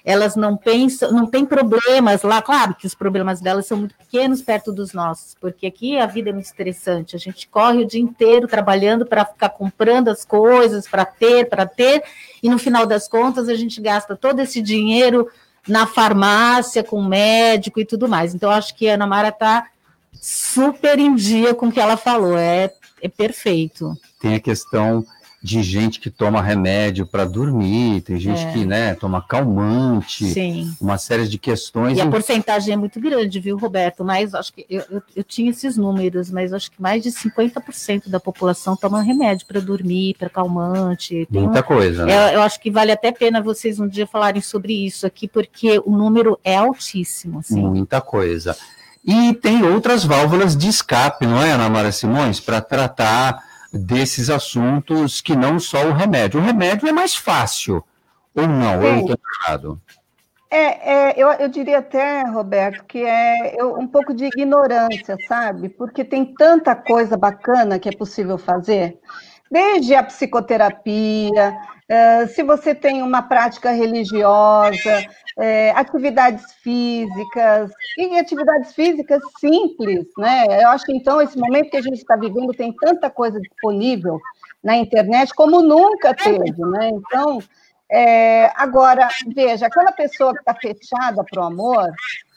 elas 0.05 0.35
não 0.35 0.57
pensam, 0.57 1.11
não 1.11 1.25
têm 1.25 1.45
problemas 1.45 2.23
lá, 2.23 2.41
claro 2.41 2.75
que 2.75 2.85
os 2.85 2.93
problemas 2.93 3.39
delas 3.39 3.65
são 3.65 3.77
muito 3.77 3.95
pequenos 3.95 4.41
perto 4.41 4.71
dos 4.71 4.93
nossos, 4.93 5.35
porque 5.39 5.65
aqui 5.65 5.97
a 5.97 6.05
vida 6.05 6.29
é 6.29 6.33
muito 6.33 6.45
estressante, 6.45 7.15
a 7.15 7.19
gente 7.19 7.47
corre 7.47 7.83
o 7.83 7.87
dia 7.87 8.01
inteiro 8.01 8.47
trabalhando 8.47 9.05
para 9.05 9.25
ficar 9.25 9.49
comprando 9.49 10.09
as 10.09 10.25
coisas, 10.25 10.87
para 10.87 11.05
ter, 11.05 11.49
para 11.49 11.65
ter, 11.65 12.03
e 12.41 12.49
no 12.49 12.59
final 12.59 12.85
das 12.85 13.07
contas 13.07 13.47
a 13.47 13.55
gente 13.55 13.81
gasta 13.81 14.15
todo 14.15 14.39
esse 14.39 14.61
dinheiro 14.61 15.27
na 15.67 15.87
farmácia, 15.87 16.83
com 16.83 17.01
médico 17.01 17.79
e 17.79 17.85
tudo 17.85 18.07
mais. 18.07 18.33
Então, 18.33 18.49
acho 18.49 18.75
que 18.75 18.89
a 18.89 18.95
Ana 18.95 19.07
Mara 19.07 19.29
está 19.29 19.67
super 20.21 20.99
em 20.99 21.15
dia 21.15 21.53
com 21.53 21.67
o 21.67 21.71
que 21.71 21.79
ela 21.79 21.97
falou, 21.97 22.37
é, 22.37 22.71
é 23.01 23.09
perfeito. 23.09 23.93
Tem 24.19 24.35
a 24.35 24.39
questão 24.39 25.05
de 25.45 25.61
gente 25.61 25.99
que 25.99 26.09
toma 26.09 26.41
remédio 26.41 27.05
para 27.05 27.25
dormir, 27.25 27.99
tem 27.99 28.17
gente 28.17 28.39
É. 28.45 28.51
que 28.53 28.65
né, 28.65 28.95
toma 28.95 29.21
calmante, 29.21 30.25
Sim. 30.25 30.73
uma 30.79 30.97
série 30.97 31.27
de 31.27 31.37
questões. 31.37 31.97
E 31.97 32.01
a 32.01 32.07
porcentagem 32.07 32.73
é 32.73 32.77
muito 32.77 32.97
grande, 32.97 33.41
viu, 33.41 33.57
Roberto? 33.57 34.05
Mas 34.05 34.33
acho 34.33 34.53
que 34.53 34.65
eu, 34.69 34.83
eu, 34.89 35.03
eu 35.13 35.21
tinha 35.23 35.51
esses 35.51 35.75
números, 35.75 36.31
mas 36.31 36.53
acho 36.53 36.71
que 36.71 36.81
mais 36.81 37.03
de 37.03 37.09
50% 37.11 38.07
da 38.07 38.21
população 38.21 38.77
toma 38.77 39.01
remédio 39.01 39.45
para 39.45 39.59
dormir, 39.59 40.15
para 40.17 40.29
calmante. 40.29 41.27
Tem 41.29 41.41
um- 41.41 41.45
Muita 41.45 41.61
coisa, 41.61 42.05
né? 42.05 42.29
eu, 42.31 42.35
eu 42.35 42.41
acho 42.41 42.57
que 42.61 42.71
vale 42.71 42.93
até 42.93 43.09
a 43.09 43.13
pena 43.13 43.41
vocês 43.41 43.81
um 43.81 43.87
dia 43.87 44.07
falarem 44.07 44.41
sobre 44.41 44.85
isso 44.85 45.05
aqui, 45.05 45.27
porque 45.27 45.77
o 45.85 45.91
número 45.91 46.39
é 46.41 46.55
altíssimo. 46.55 47.39
Assim. 47.39 47.59
Muita 47.61 47.99
coisa. 47.99 48.55
E 49.03 49.33
tem 49.33 49.61
outras 49.63 50.05
válvulas 50.05 50.55
de 50.55 50.69
escape, 50.69 51.25
não 51.27 51.41
é, 51.41 51.51
Ana 51.51 51.67
Mara 51.69 51.91
Simões, 51.91 52.39
para 52.39 52.61
tratar 52.61 53.51
desses 53.73 54.29
assuntos 54.29 55.19
que 55.19 55.35
não 55.35 55.59
só 55.59 55.85
o 55.87 55.93
remédio. 55.93 56.39
O 56.39 56.43
remédio 56.43 56.87
é 56.87 56.91
mais 56.91 57.15
fácil, 57.15 57.83
ou 58.35 58.47
não? 58.47 58.81
Eu 58.83 58.93
Sim. 58.93 58.99
estou 59.01 59.17
errado. 59.41 59.81
É, 60.49 60.91
é, 61.09 61.13
eu, 61.17 61.29
eu 61.31 61.49
diria 61.49 61.79
até, 61.79 62.21
Roberto, 62.21 62.83
que 62.85 62.99
é 63.03 63.59
eu- 63.59 63.75
um 63.75 63.87
pouco 63.87 64.13
de 64.13 64.25
ignorância, 64.25 65.17
sabe? 65.27 65.67
Porque 65.67 66.03
tem 66.03 66.23
tanta 66.23 66.75
coisa 66.75 67.17
bacana 67.17 67.79
que 67.79 67.89
é 67.89 67.91
possível 67.91 68.37
fazer, 68.37 68.99
desde 69.49 69.95
a 69.95 70.03
psicoterapia, 70.03 71.57
eh, 71.89 72.27
se 72.27 72.43
você 72.43 72.73
tem 72.73 73.01
uma 73.01 73.21
prática 73.21 73.71
religiosa, 73.71 75.05
eh, 75.37 75.71
atividades 75.71 76.53
físicas, 76.61 77.71
e 77.97 78.17
atividades 78.17 78.73
físicas 78.73 79.21
simples, 79.39 80.05
né? 80.17 80.63
Eu 80.63 80.69
acho 80.69 80.85
que 80.85 80.93
então 80.93 81.21
esse 81.21 81.37
momento 81.37 81.71
que 81.71 81.77
a 81.77 81.81
gente 81.81 81.97
está 81.97 82.15
vivendo 82.15 82.53
tem 82.53 82.73
tanta 82.73 83.09
coisa 83.09 83.39
disponível 83.39 84.19
na 84.63 84.77
internet 84.77 85.33
como 85.33 85.61
nunca 85.61 86.13
teve, 86.13 86.61
né? 86.65 86.89
Então, 86.89 87.39
é, 87.91 88.51
agora, 88.55 89.07
veja, 89.35 89.67
aquela 89.67 89.91
pessoa 89.91 90.33
que 90.33 90.39
está 90.39 90.55
fechada 90.55 91.23
para 91.23 91.41
o 91.41 91.45
amor, 91.45 91.91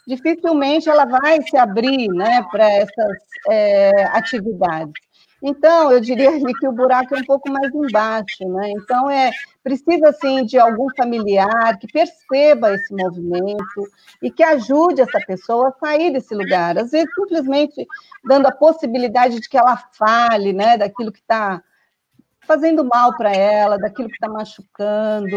dificilmente 0.07 0.89
ela 0.89 1.05
vai 1.05 1.41
se 1.43 1.57
abrir 1.57 2.09
né, 2.09 2.45
para 2.51 2.71
essas 2.71 3.19
é, 3.49 4.05
atividades. 4.13 5.06
Então, 5.43 5.93
eu 5.93 6.01
diria 6.01 6.31
que 6.33 6.67
o 6.67 6.73
buraco 6.73 7.15
é 7.15 7.21
um 7.21 7.25
pouco 7.25 7.51
mais 7.51 7.73
embaixo, 7.75 8.49
né? 8.49 8.71
Então, 8.71 9.11
é 9.11 9.31
precisa, 9.63 10.11
assim, 10.11 10.45
de 10.45 10.59
algum 10.59 10.87
familiar 10.97 11.77
que 11.79 11.89
perceba 11.89 12.73
esse 12.73 12.95
movimento 12.95 13.83
e 14.23 14.31
que 14.31 14.43
ajude 14.43 15.01
essa 15.01 15.19
pessoa 15.27 15.69
a 15.69 15.87
sair 15.87 16.13
desse 16.13 16.35
lugar. 16.35 16.79
Às 16.79 16.93
vezes, 16.93 17.13
simplesmente 17.15 17.87
dando 18.25 18.47
a 18.47 18.53
possibilidade 18.53 19.41
de 19.41 19.49
que 19.49 19.59
ela 19.59 19.77
fale, 19.93 20.53
né, 20.53 20.77
daquilo 20.77 21.11
que 21.11 21.19
está 21.19 21.61
fazendo 22.47 22.85
mal 22.85 23.17
para 23.17 23.33
ela, 23.33 23.77
daquilo 23.77 24.09
que 24.09 24.15
está 24.15 24.29
machucando. 24.29 25.37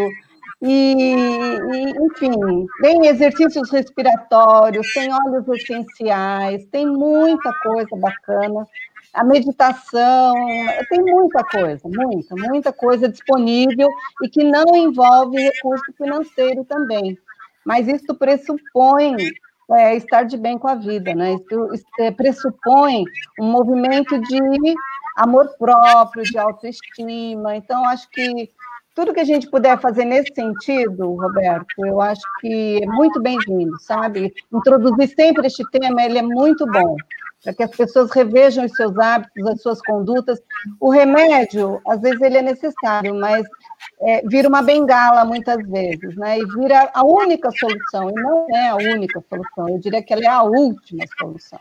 E, 0.62 0.94
e, 0.94 2.06
enfim, 2.06 2.68
tem 2.82 3.08
exercícios 3.08 3.72
respiratórios, 3.72 4.92
tem 4.94 5.10
óleos 5.12 5.48
essenciais, 5.48 6.66
tem 6.66 6.86
muita 6.86 7.52
coisa 7.64 7.96
bacana. 7.96 8.68
A 9.14 9.24
meditação, 9.24 10.34
tem 10.90 11.02
muita 11.02 11.44
coisa, 11.44 11.82
muita, 11.86 12.36
muita 12.36 12.74
coisa 12.74 13.10
disponível 13.10 13.90
e 14.24 14.30
que 14.30 14.44
não 14.44 14.76
envolve 14.76 15.38
recurso 15.38 15.92
financeiro 15.98 16.64
também. 16.64 17.18
Mas 17.66 17.88
isso 17.88 18.14
pressupõe 18.16 19.16
é, 19.72 19.96
estar 19.96 20.24
de 20.24 20.38
bem 20.38 20.58
com 20.58 20.68
a 20.68 20.76
vida, 20.76 21.14
né? 21.14 21.34
Isso, 21.34 21.88
é, 22.00 22.12
pressupõe 22.12 23.04
um 23.40 23.52
movimento 23.52 24.20
de 24.20 24.40
amor 25.16 25.50
próprio, 25.58 26.24
de 26.24 26.38
autoestima. 26.38 27.56
Então, 27.56 27.86
acho 27.86 28.10
que 28.10 28.50
tudo 28.96 29.14
que 29.14 29.20
a 29.20 29.26
gente 29.26 29.50
puder 29.50 29.80
fazer 29.80 30.06
nesse 30.06 30.34
sentido, 30.34 31.14
Roberto, 31.14 31.86
eu 31.86 32.02
acho 32.02 32.22
que 32.42 32.82
é 32.84 32.86
muito 32.86 33.22
bem-vindo, 33.22 33.80
sabe? 33.80 34.34
Introduzir 34.52 35.08
sempre 35.16 35.48
este 35.48 35.64
tema, 35.72 36.02
ele 36.04 36.18
é 36.18 36.22
muito 36.22 36.66
bom, 36.66 36.96
para 37.44 37.54
que 37.54 37.64
as 37.64 37.72
pessoas 37.72 38.12
revejam 38.12 38.66
os 38.66 38.74
seus 38.74 38.98
hábitos, 38.98 39.48
as 39.48 39.62
suas 39.62 39.82
condutas. 39.82 40.42
O 40.80 40.90
remédio, 40.90 41.82
às 41.88 42.02
vezes, 42.02 42.22
ele 42.22 42.38
é 42.38 42.42
necessário, 42.42 43.16
mas 43.16 43.46
é, 44.02 44.22
vira 44.28 44.50
uma 44.50 44.62
bengala 44.62 45.24
muitas 45.26 45.66
vezes, 45.68 46.16
né? 46.16 46.40
E 46.40 46.46
vira 46.46 46.90
a 46.94 47.06
única 47.06 47.50
solução, 47.52 48.10
e 48.10 48.14
não 48.14 48.48
é 48.50 48.70
a 48.70 48.76
única 48.76 49.24
solução, 49.30 49.70
eu 49.70 49.80
diria 49.80 50.04
que 50.04 50.14
ela 50.14 50.24
é 50.24 50.28
a 50.28 50.44
última 50.44 51.06
solução. 51.18 51.60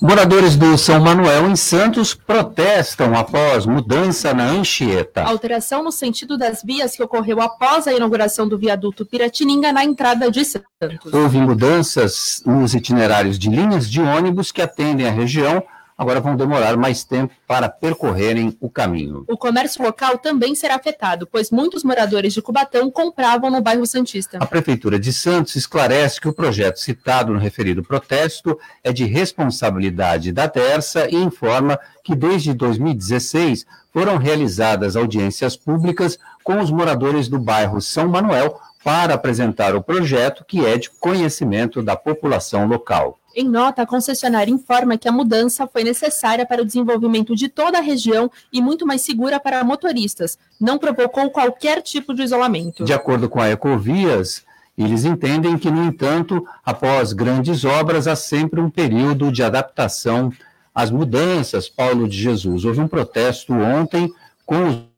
Moradores 0.00 0.56
do 0.56 0.76
São 0.76 1.00
Manuel, 1.00 1.48
em 1.48 1.56
Santos, 1.56 2.14
protestam 2.14 3.14
após 3.14 3.66
mudança 3.66 4.34
na 4.34 4.44
Anchieta. 4.44 5.22
Alteração 5.22 5.82
no 5.82 5.92
sentido 5.92 6.36
das 6.36 6.62
vias 6.62 6.94
que 6.96 7.02
ocorreu 7.02 7.40
após 7.40 7.86
a 7.86 7.92
inauguração 7.92 8.48
do 8.48 8.58
viaduto 8.58 9.06
Piratininga 9.06 9.72
na 9.72 9.84
entrada 9.84 10.30
de 10.30 10.44
Santos. 10.44 11.12
Houve 11.12 11.38
mudanças 11.38 12.42
nos 12.44 12.74
itinerários 12.74 13.38
de 13.38 13.48
linhas 13.48 13.90
de 13.90 14.00
ônibus 14.00 14.52
que 14.52 14.62
atendem 14.62 15.06
a 15.06 15.10
região, 15.10 15.62
agora 15.96 16.20
vão 16.20 16.36
demorar 16.36 16.76
mais 16.76 17.04
tempo 17.04 17.34
para 17.46 17.68
percorrerem 17.68 18.56
o 18.60 18.68
caminho. 18.68 19.24
O 19.28 19.36
comércio 19.36 19.82
local 19.82 20.18
também 20.18 20.54
será 20.54 20.76
afetado, 20.76 21.26
pois 21.26 21.50
muitos 21.50 21.82
moradores 21.82 22.34
de 22.34 22.42
Cubatão 22.42 22.90
compravam 22.90 23.50
no 23.50 23.62
bairro 23.62 23.86
Santista. 23.86 24.38
A 24.40 24.46
Prefeitura 24.46 24.98
de 24.98 25.12
Santos 25.12 25.56
esclarece 25.56 26.20
que 26.20 26.28
o 26.28 26.32
projeto 26.32 26.78
citado 26.78 27.32
no 27.32 27.38
referido 27.38 27.82
protesto 27.82 28.58
é 28.84 28.92
de 28.92 29.04
responsabilidade 29.04 30.32
da 30.32 30.48
Terça 30.48 31.08
e 31.08 31.16
informa 31.16 31.78
que 32.04 32.14
desde 32.14 32.52
2016 32.52 33.64
foram 33.92 34.18
realizadas 34.18 34.96
audiências 34.96 35.56
públicas 35.56 36.18
com 36.44 36.60
os 36.60 36.70
moradores 36.70 37.28
do 37.28 37.38
bairro 37.38 37.80
São 37.80 38.08
Manuel 38.08 38.60
para 38.84 39.14
apresentar 39.14 39.74
o 39.74 39.82
projeto 39.82 40.44
que 40.44 40.64
é 40.64 40.78
de 40.78 40.90
conhecimento 40.90 41.82
da 41.82 41.96
população 41.96 42.66
local. 42.68 43.18
Em 43.38 43.46
nota, 43.46 43.82
a 43.82 43.86
concessionária 43.86 44.50
informa 44.50 44.96
que 44.96 45.06
a 45.06 45.12
mudança 45.12 45.66
foi 45.66 45.84
necessária 45.84 46.46
para 46.46 46.62
o 46.62 46.64
desenvolvimento 46.64 47.36
de 47.36 47.50
toda 47.50 47.76
a 47.76 47.82
região 47.82 48.30
e 48.50 48.62
muito 48.62 48.86
mais 48.86 49.02
segura 49.02 49.38
para 49.38 49.62
motoristas. 49.62 50.38
Não 50.58 50.78
provocou 50.78 51.28
qualquer 51.28 51.82
tipo 51.82 52.14
de 52.14 52.22
isolamento. 52.22 52.82
De 52.82 52.94
acordo 52.94 53.28
com 53.28 53.38
a 53.38 53.50
Ecovias, 53.50 54.42
eles 54.76 55.04
entendem 55.04 55.58
que, 55.58 55.70
no 55.70 55.84
entanto, 55.84 56.48
após 56.64 57.12
grandes 57.12 57.62
obras, 57.62 58.08
há 58.08 58.16
sempre 58.16 58.58
um 58.58 58.70
período 58.70 59.30
de 59.30 59.42
adaptação 59.42 60.32
às 60.74 60.90
mudanças. 60.90 61.68
Paulo 61.68 62.08
de 62.08 62.16
Jesus, 62.16 62.64
houve 62.64 62.80
um 62.80 62.88
protesto 62.88 63.52
ontem 63.52 64.10
com 64.46 64.88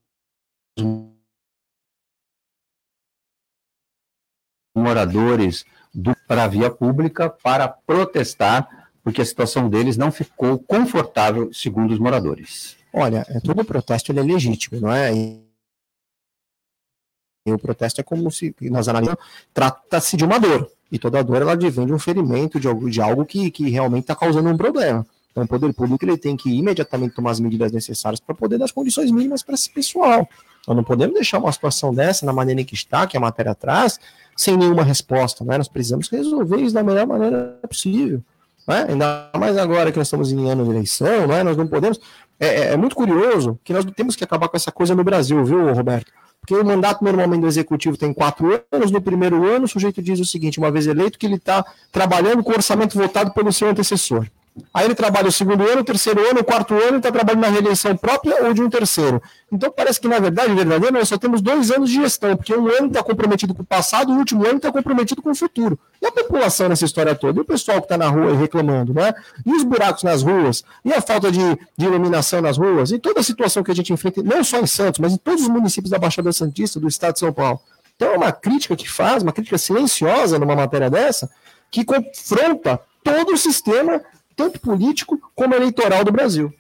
os 0.79 0.89
moradores 4.77 5.65
do, 5.65 5.78
para 6.27 6.45
a 6.45 6.49
via 6.49 6.71
pública 6.71 7.29
para 7.31 7.69
protestar, 7.69 8.89
porque 9.03 9.23
a 9.23 9.25
situação 9.25 9.69
deles 9.69 9.97
não 9.97 10.13
ficou 10.13 10.59
confortável, 10.59 11.53
segundo 11.53 11.93
os 11.93 11.99
moradores. 11.99 12.77
Olha, 12.93 13.25
é, 13.29 13.41
todo 13.41 13.65
protesto 13.65 14.13
é 14.13 14.23
legítimo, 14.23 14.81
não 14.81 14.93
é? 14.93 15.15
E, 15.15 15.49
o 17.47 17.59
protesto 17.59 18.01
é 18.01 18.05
como 18.05 18.31
se, 18.31 18.55
nós 18.61 18.89
analisamos, 18.89 19.21
trata-se 19.55 20.17
de 20.17 20.25
uma 20.25 20.39
dor. 20.39 20.71
E 20.93 20.99
toda 20.99 21.23
dor 21.23 21.41
ela 21.41 21.53
advém 21.53 21.87
de 21.87 21.93
um 21.93 21.99
ferimento, 21.99 22.61
de 22.61 22.69
algo, 22.69 22.91
de 22.91 23.01
algo 23.01 23.25
que, 23.25 23.51
que 23.51 23.71
realmente 23.71 24.03
está 24.03 24.15
causando 24.15 24.51
um 24.51 24.57
problema. 24.57 25.07
Então, 25.31 25.45
o 25.45 25.49
poder 25.49 25.73
público 25.73 26.05
ele 26.05 26.19
tem 26.19 26.37
que 26.37 26.51
imediatamente 26.51 27.15
tomar 27.15 27.31
as 27.31 27.41
medidas 27.41 27.71
necessárias 27.71 28.21
para 28.21 28.35
poder 28.35 28.59
dar 28.59 28.65
as 28.65 28.73
condições 28.73 29.11
mínimas 29.11 29.43
para 29.43 29.55
esse 29.55 29.71
pessoal. 29.71 30.29
Nós 30.67 30.77
não 30.77 30.85
podemos 30.85 31.15
deixar 31.15 31.39
uma 31.39 31.53
situação 31.53 31.95
dessa, 31.95 32.27
na 32.27 32.33
maneira 32.33 32.61
em 32.61 32.65
que 32.65 32.75
está, 32.75 33.07
que 33.07 33.17
a 33.17 33.21
matéria 33.21 33.55
traz, 33.55 34.01
sem 34.39 34.57
nenhuma 34.57 34.85
resposta. 34.85 35.45
Né? 35.45 35.59
Nós 35.59 35.67
precisamos 35.67 36.09
resolver 36.09 36.59
isso 36.59 36.73
da 36.73 36.83
melhor 36.83 37.07
maneira 37.07 37.59
possível. 37.69 38.23
Né? 38.67 38.87
Ainda 38.89 39.31
mais 39.37 39.59
agora 39.59 39.91
que 39.91 39.99
nós 39.99 40.07
estamos 40.07 40.31
em 40.31 40.49
ano 40.49 40.65
de 40.65 40.71
eleição, 40.71 41.27
né? 41.27 41.43
nós 41.43 41.57
não 41.57 41.67
podemos. 41.67 41.99
É, 42.39 42.73
é, 42.73 42.77
muito 42.77 42.95
curioso 42.95 43.59
que 43.65 43.73
nós 43.73 43.85
temos 43.97 44.15
que 44.15 44.23
acabar 44.23 44.49
com 44.49 44.57
essa 44.57 44.71
coisa 44.71 44.95
no 44.95 45.03
Brasil, 45.03 45.45
viu, 45.45 45.75
Roberto? 45.75 46.13
Porque 46.41 46.55
o 46.55 46.65
mandato 46.65 47.03
normalmente 47.03 47.41
do 47.41 47.49
executivo 47.49 47.97
tem 47.97 48.15
quatro 48.15 48.63
anos. 48.71 48.93
No 48.93 49.03
primeiro 49.03 49.45
ano, 49.45 49.65
o 49.65 49.69
sujeito 49.69 50.01
diz 50.01 50.21
o 50.21 50.25
seguinte: 50.25 50.61
uma 50.61 50.71
vez 50.71 50.87
eleito, 50.87 51.19
que 51.19 51.27
ele 51.27 51.35
está 51.35 51.65
trabalhando 51.91 52.45
com 52.45 52.53
o 52.53 52.55
orçamento 52.55 52.97
votado 52.97 53.33
pelo 53.33 53.53
seu 53.53 53.69
antecessor. 53.69 54.25
Aí 54.73 54.85
ele 54.87 54.95
trabalha 54.95 55.29
o 55.29 55.33
segundo 55.33 55.67
ano, 55.67 55.81
o 55.81 55.85
terceiro 55.85 56.21
ano, 56.29 56.41
o 56.41 56.45
quarto 56.45 56.75
ano, 56.75 56.99
está 56.99 57.11
trabalhando 57.11 57.43
na 57.43 57.49
reeleição 57.49 57.97
própria 57.97 58.45
ou 58.45 58.53
de 58.53 58.63
um 58.63 58.69
terceiro. 58.69 59.23
Então 59.51 59.71
parece 59.71 60.01
que, 60.01 60.09
na 60.09 60.19
verdade, 60.19 60.55
verdadeiro, 60.55 60.95
nós 60.95 61.09
só 61.09 61.17
temos 61.17 61.41
dois 61.41 61.71
anos 61.71 61.91
de 61.91 61.97
gestão, 61.97 62.37
porque 62.37 62.55
um 62.55 62.69
ano 62.69 62.89
está 62.89 63.03
comprometido 63.03 63.55
com 63.55 63.63
o 63.63 63.67
passado 63.67 64.13
e 64.13 64.15
o 64.15 64.19
último 64.19 64.47
ano 64.47 64.57
está 64.57 64.71
comprometido 64.71 65.23
com 65.23 65.31
o 65.31 65.35
futuro. 65.35 65.79
E 66.01 66.07
a 66.07 66.13
população 66.13 66.69
nessa 66.69 66.85
história 66.85 67.15
toda? 67.15 67.39
E 67.39 67.43
o 67.43 67.45
pessoal 67.45 67.79
que 67.79 67.87
está 67.87 67.97
na 67.97 68.09
rua 68.09 68.37
reclamando, 68.37 68.93
né? 68.93 69.15
E 69.45 69.53
os 69.53 69.65
buracos 69.65 70.03
nas 70.03 70.23
ruas? 70.23 70.63
E 70.85 70.93
a 70.93 71.01
falta 71.01 71.33
de, 71.33 71.59
de 71.77 71.87
iluminação 71.87 72.41
nas 72.41 72.59
ruas? 72.59 72.91
E 72.91 72.99
toda 72.99 73.21
a 73.21 73.23
situação 73.23 73.63
que 73.63 73.71
a 73.71 73.75
gente 73.75 73.93
enfrenta, 73.93 74.23
não 74.23 74.45
só 74.45 74.61
em 74.61 74.67
Santos, 74.67 75.01
mas 75.01 75.13
em 75.13 75.17
todos 75.17 75.43
os 75.43 75.49
municípios 75.49 75.91
da 75.91 75.99
Baixada 75.99 76.33
Santista, 76.33 76.79
do 76.79 76.89
estado 76.89 77.15
de 77.15 77.21
São 77.21 77.33
Paulo. 77.33 77.61
Então 77.97 78.13
é 78.13 78.17
uma 78.17 78.31
crítica 78.31 78.77
que 78.77 78.89
faz, 78.89 79.23
uma 79.23 79.33
crítica 79.33 79.59
silenciosa 79.59 80.39
numa 80.39 80.55
matéria 80.55 80.89
dessa, 80.89 81.29
que 81.71 81.85
confronta 81.85 82.81
todo 83.03 83.33
o 83.33 83.37
sistema 83.37 84.01
tanto 84.39 84.61
político 84.61 85.21
como 85.35 85.53
eleitoral 85.53 86.05
do 86.05 86.13
Brasil. 86.13 86.55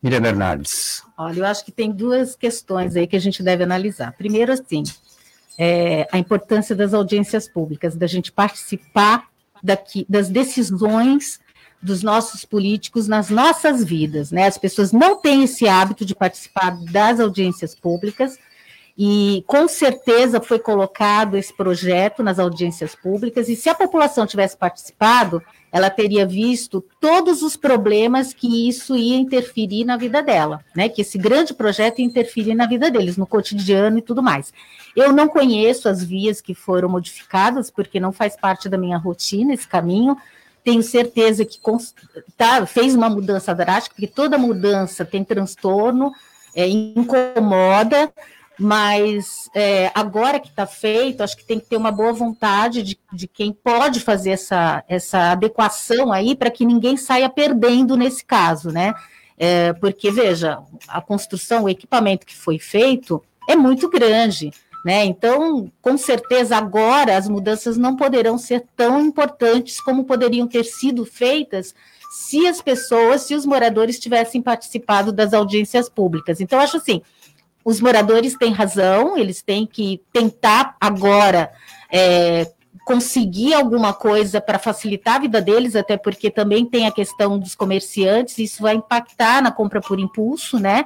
Miriam 0.00 0.20
Bernardes. 0.20 1.02
Olha, 1.18 1.40
eu 1.40 1.44
acho 1.44 1.64
que 1.64 1.72
tem 1.72 1.90
duas 1.90 2.36
questões 2.36 2.94
aí 2.94 3.06
que 3.06 3.16
a 3.16 3.20
gente 3.20 3.42
deve 3.42 3.64
analisar. 3.64 4.12
Primeiro, 4.12 4.52
assim, 4.52 4.84
é, 5.58 6.06
a 6.12 6.18
importância 6.18 6.74
das 6.74 6.94
audiências 6.94 7.48
públicas, 7.48 7.96
da 7.96 8.06
gente 8.06 8.30
participar 8.30 9.28
daqui, 9.60 10.06
das 10.08 10.28
decisões 10.28 11.40
dos 11.82 12.02
nossos 12.02 12.44
políticos 12.44 13.08
nas 13.08 13.28
nossas 13.28 13.82
vidas, 13.82 14.30
né? 14.30 14.46
As 14.46 14.56
pessoas 14.56 14.92
não 14.92 15.20
têm 15.20 15.42
esse 15.42 15.66
hábito 15.66 16.04
de 16.04 16.14
participar 16.14 16.78
das 16.92 17.18
audiências 17.18 17.74
públicas, 17.74 18.38
e 18.96 19.44
com 19.46 19.66
certeza 19.68 20.40
foi 20.40 20.58
colocado 20.58 21.36
esse 21.36 21.52
projeto 21.56 22.22
nas 22.22 22.38
audiências 22.38 22.94
públicas, 22.94 23.48
e 23.48 23.56
se 23.56 23.68
a 23.68 23.74
população 23.74 24.26
tivesse 24.26 24.56
participado, 24.56 25.42
ela 25.72 25.88
teria 25.88 26.26
visto 26.26 26.84
todos 27.00 27.42
os 27.42 27.56
problemas 27.56 28.32
que 28.32 28.68
isso 28.68 28.96
ia 28.96 29.16
interferir 29.16 29.84
na 29.84 29.96
vida 29.96 30.22
dela, 30.22 30.64
né? 30.74 30.88
Que 30.88 31.02
esse 31.02 31.16
grande 31.16 31.54
projeto 31.54 32.00
ia 32.00 32.04
interferir 32.04 32.54
na 32.54 32.66
vida 32.66 32.90
deles, 32.90 33.16
no 33.16 33.26
cotidiano 33.26 33.98
e 33.98 34.02
tudo 34.02 34.22
mais. 34.22 34.52
Eu 34.96 35.12
não 35.12 35.28
conheço 35.28 35.88
as 35.88 36.02
vias 36.02 36.40
que 36.40 36.54
foram 36.54 36.88
modificadas, 36.88 37.70
porque 37.70 38.00
não 38.00 38.10
faz 38.10 38.36
parte 38.36 38.68
da 38.68 38.76
minha 38.76 38.98
rotina 38.98 39.54
esse 39.54 39.66
caminho. 39.66 40.16
Tenho 40.64 40.82
certeza 40.82 41.44
que 41.44 41.58
tá, 42.36 42.66
fez 42.66 42.94
uma 42.94 43.08
mudança 43.08 43.54
drástica, 43.54 43.94
porque 43.94 44.12
toda 44.12 44.36
mudança 44.36 45.04
tem 45.04 45.24
transtorno, 45.24 46.12
é, 46.54 46.68
incomoda, 46.68 48.12
mas 48.60 49.48
é, 49.54 49.90
agora 49.94 50.38
que 50.38 50.48
está 50.48 50.66
feito, 50.66 51.22
acho 51.22 51.34
que 51.34 51.46
tem 51.46 51.58
que 51.58 51.64
ter 51.64 51.78
uma 51.78 51.90
boa 51.90 52.12
vontade 52.12 52.82
de, 52.82 52.98
de 53.10 53.26
quem 53.26 53.54
pode 53.54 54.00
fazer 54.00 54.32
essa, 54.32 54.84
essa 54.86 55.32
adequação 55.32 56.12
aí 56.12 56.36
para 56.36 56.50
que 56.50 56.66
ninguém 56.66 56.94
saia 56.98 57.30
perdendo 57.30 57.96
nesse 57.96 58.22
caso, 58.22 58.70
né? 58.70 58.92
É, 59.38 59.72
porque, 59.72 60.10
veja, 60.10 60.58
a 60.86 61.00
construção, 61.00 61.64
o 61.64 61.68
equipamento 61.70 62.26
que 62.26 62.36
foi 62.36 62.58
feito 62.58 63.22
é 63.48 63.56
muito 63.56 63.88
grande, 63.88 64.50
né? 64.84 65.06
Então, 65.06 65.72
com 65.80 65.96
certeza, 65.96 66.54
agora 66.54 67.16
as 67.16 67.30
mudanças 67.30 67.78
não 67.78 67.96
poderão 67.96 68.36
ser 68.36 68.66
tão 68.76 69.00
importantes 69.00 69.80
como 69.80 70.04
poderiam 70.04 70.46
ter 70.46 70.64
sido 70.64 71.06
feitas 71.06 71.74
se 72.10 72.46
as 72.46 72.60
pessoas, 72.60 73.22
se 73.22 73.34
os 73.34 73.46
moradores 73.46 73.98
tivessem 73.98 74.42
participado 74.42 75.12
das 75.12 75.32
audiências 75.32 75.88
públicas. 75.88 76.42
Então, 76.42 76.60
acho 76.60 76.76
assim 76.76 77.00
os 77.64 77.80
moradores 77.80 78.36
têm 78.36 78.52
razão, 78.52 79.16
eles 79.16 79.42
têm 79.42 79.66
que 79.66 80.00
tentar 80.12 80.76
agora 80.80 81.52
é, 81.92 82.50
conseguir 82.84 83.54
alguma 83.54 83.92
coisa 83.92 84.40
para 84.40 84.58
facilitar 84.58 85.16
a 85.16 85.20
vida 85.20 85.40
deles, 85.40 85.76
até 85.76 85.96
porque 85.96 86.30
também 86.30 86.64
tem 86.64 86.86
a 86.86 86.92
questão 86.92 87.38
dos 87.38 87.54
comerciantes, 87.54 88.38
isso 88.38 88.62
vai 88.62 88.74
impactar 88.74 89.42
na 89.42 89.50
compra 89.50 89.80
por 89.80 90.00
impulso, 90.00 90.58
né? 90.58 90.84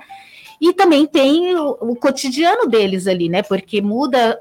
E 0.61 0.73
também 0.73 1.07
tem 1.07 1.55
o, 1.57 1.77
o 1.81 1.97
cotidiano 1.97 2.67
deles 2.67 3.07
ali, 3.07 3.29
né? 3.29 3.43
Porque 3.43 3.81
muda 3.81 4.39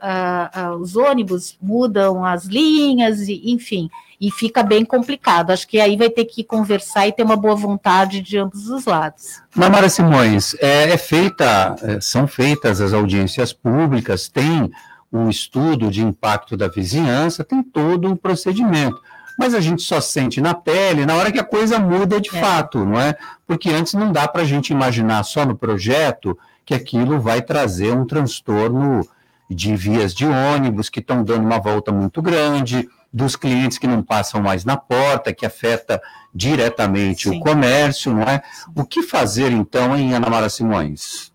os 0.80 0.96
ônibus, 0.96 1.58
mudam 1.62 2.24
as 2.24 2.46
linhas, 2.46 3.28
e, 3.28 3.52
enfim 3.52 3.89
e 4.23 4.31
fica 4.31 4.63
bem 4.63 4.86
complicado. 4.86 5.51
Acho 5.51 5.67
que 5.67 5.81
aí 5.81 5.97
vai 5.97 6.09
ter 6.09 6.23
que 6.23 6.45
conversar 6.45 7.05
e 7.05 7.12
ter 7.12 7.23
uma 7.23 7.36
boa 7.36 7.57
vontade 7.57 8.21
de 8.21 8.38
ambos 8.38 8.69
os 8.69 8.86
lados. 8.86 9.41
Namara 9.53 9.89
Simões, 9.89 10.55
é, 10.62 10.91
é 10.91 10.97
feita, 10.97 11.75
é, 11.81 11.99
são 11.99 12.25
feitas 12.25 12.79
as 12.79 12.93
audiências 12.93 13.51
públicas, 13.51 14.29
tem 14.29 14.71
o 15.12 15.29
estudo 15.29 15.91
de 15.91 16.01
impacto 16.01 16.55
da 16.55 16.69
vizinhança, 16.69 17.43
tem 17.43 17.62
todo 17.62 18.13
o 18.13 18.15
procedimento. 18.15 18.97
Mas 19.38 19.53
a 19.53 19.59
gente 19.59 19.81
só 19.81 19.99
sente 19.99 20.39
na 20.39 20.53
pele 20.53 21.05
na 21.05 21.15
hora 21.15 21.29
que 21.29 21.39
a 21.39 21.43
coisa 21.43 21.77
muda 21.77 22.21
de 22.21 22.33
é. 22.33 22.39
fato, 22.39 22.86
não 22.86 22.97
é? 22.97 23.17
Porque 23.45 23.71
antes 23.71 23.93
não 23.93 24.09
dá 24.09 24.25
para 24.25 24.43
a 24.43 24.45
gente 24.45 24.69
imaginar 24.69 25.21
só 25.23 25.45
no 25.45 25.57
projeto 25.57 26.38
que 26.65 26.73
aquilo 26.73 27.19
vai 27.19 27.41
trazer 27.41 27.91
um 27.91 28.05
transtorno 28.05 29.05
de 29.49 29.75
vias 29.75 30.13
de 30.13 30.25
ônibus 30.25 30.89
que 30.89 31.01
estão 31.01 31.25
dando 31.25 31.45
uma 31.45 31.59
volta 31.59 31.91
muito 31.91 32.21
grande, 32.21 32.88
dos 33.13 33.36
clientes 33.36 33.78
que 33.78 33.86
não 33.86 34.02
passam 34.02 34.41
mais 34.41 34.65
na 34.65 34.76
porta, 34.76 35.34
que 35.34 35.45
afeta 35.45 36.02
diretamente 36.34 37.30
Sim. 37.30 37.38
o 37.38 37.39
comércio, 37.39 38.12
não 38.12 38.23
é? 38.23 38.41
O 38.76 38.84
que 38.84 39.04
fazer 39.04 39.52
então 39.52 39.95
em 39.95 40.13
Ana 40.13 40.30
Mara 40.30 40.49
Simões? 40.49 41.32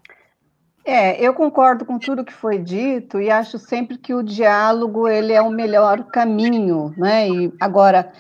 É, 0.85 1.21
eu 1.21 1.35
concordo 1.35 1.85
com 1.85 1.99
tudo 1.99 2.25
que 2.25 2.33
foi 2.33 2.59
dito 2.59 3.21
e 3.21 3.31
acho 3.31 3.59
sempre 3.59 3.99
que 3.99 4.14
o 4.14 4.23
diálogo 4.23 5.07
ele 5.07 5.35
é 5.35 5.43
o 5.43 5.51
melhor 5.51 6.05
caminho, 6.05 6.95
né? 6.97 7.29
E 7.29 7.53
agora 7.61 8.11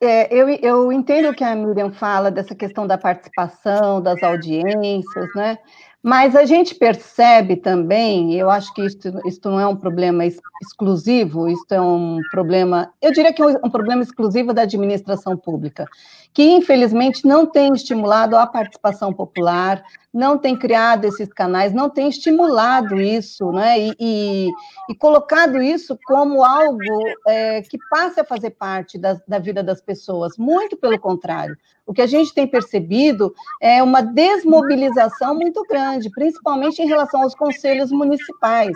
é, 0.00 0.32
eu, 0.34 0.48
eu 0.48 0.92
entendo 0.92 1.34
que 1.34 1.44
a 1.44 1.54
Miriam 1.54 1.92
fala 1.92 2.30
dessa 2.30 2.54
questão 2.54 2.86
da 2.86 2.96
participação, 2.96 4.00
das 4.00 4.22
audiências, 4.22 5.28
né? 5.34 5.58
Mas 6.02 6.34
a 6.34 6.44
gente 6.44 6.74
percebe 6.74 7.54
também, 7.54 8.34
eu 8.34 8.50
acho 8.50 8.74
que 8.74 8.84
isso, 8.84 8.98
isso 9.24 9.40
não 9.44 9.60
é 9.60 9.66
um 9.66 9.76
problema 9.76 10.24
exclusivo, 10.60 11.48
isso 11.48 11.66
é 11.70 11.80
um 11.80 12.18
problema, 12.32 12.92
eu 13.00 13.12
diria 13.12 13.32
que 13.32 13.40
é 13.40 13.46
um 13.46 13.70
problema 13.70 14.02
exclusivo 14.02 14.52
da 14.52 14.62
administração 14.62 15.36
pública, 15.36 15.86
que 16.32 16.42
infelizmente 16.42 17.26
não 17.26 17.44
tem 17.44 17.72
estimulado 17.74 18.36
a 18.36 18.46
participação 18.46 19.12
popular, 19.12 19.82
não 20.12 20.38
tem 20.38 20.56
criado 20.56 21.04
esses 21.04 21.32
canais, 21.32 21.72
não 21.72 21.90
tem 21.90 22.08
estimulado 22.08 23.00
isso, 23.00 23.50
né? 23.52 23.78
E, 23.78 23.94
e, 23.98 24.50
e 24.88 24.94
colocado 24.94 25.60
isso 25.60 25.98
como 26.04 26.44
algo 26.44 26.78
é, 27.26 27.62
que 27.62 27.78
passe 27.90 28.20
a 28.20 28.24
fazer 28.24 28.50
parte 28.50 28.98
da, 28.98 29.20
da 29.26 29.38
vida 29.38 29.62
das 29.62 29.80
pessoas. 29.80 30.36
Muito 30.38 30.76
pelo 30.76 30.98
contrário. 30.98 31.56
O 31.86 31.92
que 31.92 32.02
a 32.02 32.06
gente 32.06 32.32
tem 32.32 32.46
percebido 32.46 33.34
é 33.60 33.82
uma 33.82 34.00
desmobilização 34.00 35.34
muito 35.34 35.62
grande, 35.68 36.10
principalmente 36.10 36.80
em 36.80 36.86
relação 36.86 37.22
aos 37.22 37.34
conselhos 37.34 37.90
municipais 37.90 38.72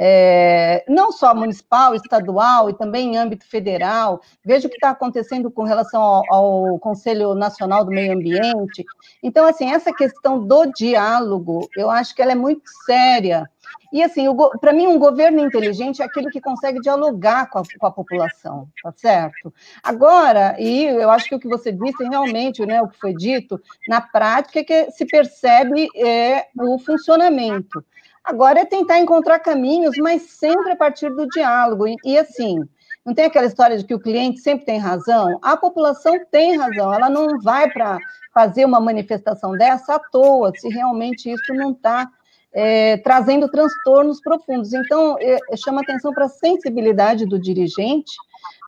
é, 0.00 0.84
não 0.88 1.10
só 1.10 1.34
municipal, 1.34 1.92
estadual 1.92 2.70
e 2.70 2.74
também 2.74 3.14
em 3.14 3.18
âmbito 3.18 3.44
federal. 3.44 4.20
Veja 4.44 4.68
o 4.68 4.70
que 4.70 4.76
está 4.76 4.90
acontecendo 4.90 5.50
com 5.50 5.64
relação 5.64 6.00
ao, 6.00 6.22
ao, 6.32 6.78
Conselho 6.78 7.34
Nacional 7.34 7.84
do 7.84 7.90
Meio 7.90 8.12
Ambiente. 8.12 8.84
Então, 9.20 9.44
assim, 9.44 9.72
essa 9.72 9.92
questão 9.92 10.46
do 10.46 10.66
diálogo, 10.66 11.68
eu 11.76 11.90
acho 11.90 12.14
que 12.14 12.22
ela 12.22 12.32
é 12.32 12.36
muito 12.36 12.62
séria. 12.86 13.50
E, 13.92 14.02
assim, 14.02 14.26
para 14.60 14.72
mim, 14.72 14.86
um 14.86 14.98
governo 14.98 15.40
inteligente 15.40 16.02
é 16.02 16.04
aquele 16.04 16.30
que 16.30 16.40
consegue 16.40 16.78
dialogar 16.78 17.50
com 17.50 17.58
a, 17.58 17.62
com 17.78 17.86
a, 17.86 17.90
população, 17.90 18.68
tá 18.82 18.92
certo? 18.94 19.52
Agora, 19.82 20.56
e 20.58 20.84
eu 20.84 21.10
acho 21.10 21.28
que 21.28 21.34
o 21.34 21.40
que 21.40 21.48
você 21.48 21.72
disse, 21.72 22.04
realmente, 22.04 22.64
né, 22.66 22.82
o 22.82 22.88
que 22.88 22.98
foi 22.98 23.14
dito, 23.14 23.60
na 23.88 24.00
prática, 24.00 24.60
é 24.60 24.64
que 24.64 24.90
se 24.90 25.06
percebe 25.06 25.88
é, 25.96 26.46
o 26.58 26.78
funcionamento. 26.78 27.82
Agora 28.28 28.60
é 28.60 28.64
tentar 28.66 28.98
encontrar 28.98 29.38
caminhos, 29.38 29.96
mas 29.96 30.20
sempre 30.22 30.72
a 30.72 30.76
partir 30.76 31.08
do 31.08 31.26
diálogo. 31.28 31.88
E, 31.88 31.96
e, 32.04 32.18
assim, 32.18 32.58
não 33.04 33.14
tem 33.14 33.24
aquela 33.24 33.46
história 33.46 33.78
de 33.78 33.84
que 33.84 33.94
o 33.94 33.98
cliente 33.98 34.40
sempre 34.40 34.66
tem 34.66 34.78
razão? 34.78 35.38
A 35.40 35.56
população 35.56 36.12
tem 36.30 36.58
razão, 36.58 36.92
ela 36.92 37.08
não 37.08 37.40
vai 37.40 37.70
para 37.70 37.96
fazer 38.34 38.66
uma 38.66 38.80
manifestação 38.80 39.52
dessa 39.52 39.94
à 39.94 39.98
toa, 39.98 40.52
se 40.54 40.68
realmente 40.68 41.32
isso 41.32 41.54
não 41.54 41.70
está 41.70 42.06
é, 42.52 42.98
trazendo 42.98 43.48
transtornos 43.48 44.20
profundos. 44.20 44.74
Então, 44.74 45.16
é, 45.18 45.38
chama 45.56 45.80
atenção 45.80 46.12
para 46.12 46.26
a 46.26 46.28
sensibilidade 46.28 47.24
do 47.24 47.38
dirigente, 47.38 48.12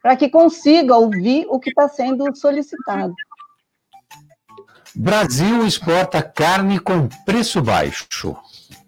para 0.03 0.16
que 0.16 0.31
consiga 0.31 0.96
ouvir 0.96 1.46
o 1.51 1.61
que 1.61 1.68
está 1.68 1.87
sendo 1.87 2.35
solicitado. 2.35 3.12
Brasil 4.94 5.66
exporta 5.66 6.23
carne 6.23 6.81
com 6.81 7.07
preço 7.27 7.61
baixo. 7.61 8.35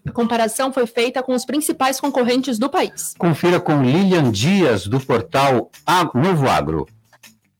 A 0.06 0.10
comparação 0.10 0.72
foi 0.72 0.86
feita 0.86 1.22
com 1.22 1.34
os 1.34 1.44
principais 1.44 2.00
concorrentes 2.00 2.58
do 2.58 2.68
país. 2.68 3.14
Confira 3.16 3.60
com 3.60 3.82
Lilian 3.82 4.30
Dias, 4.30 4.86
do 4.86 4.98
portal 4.98 5.70
Novo 6.14 6.48
Agro. 6.48 6.86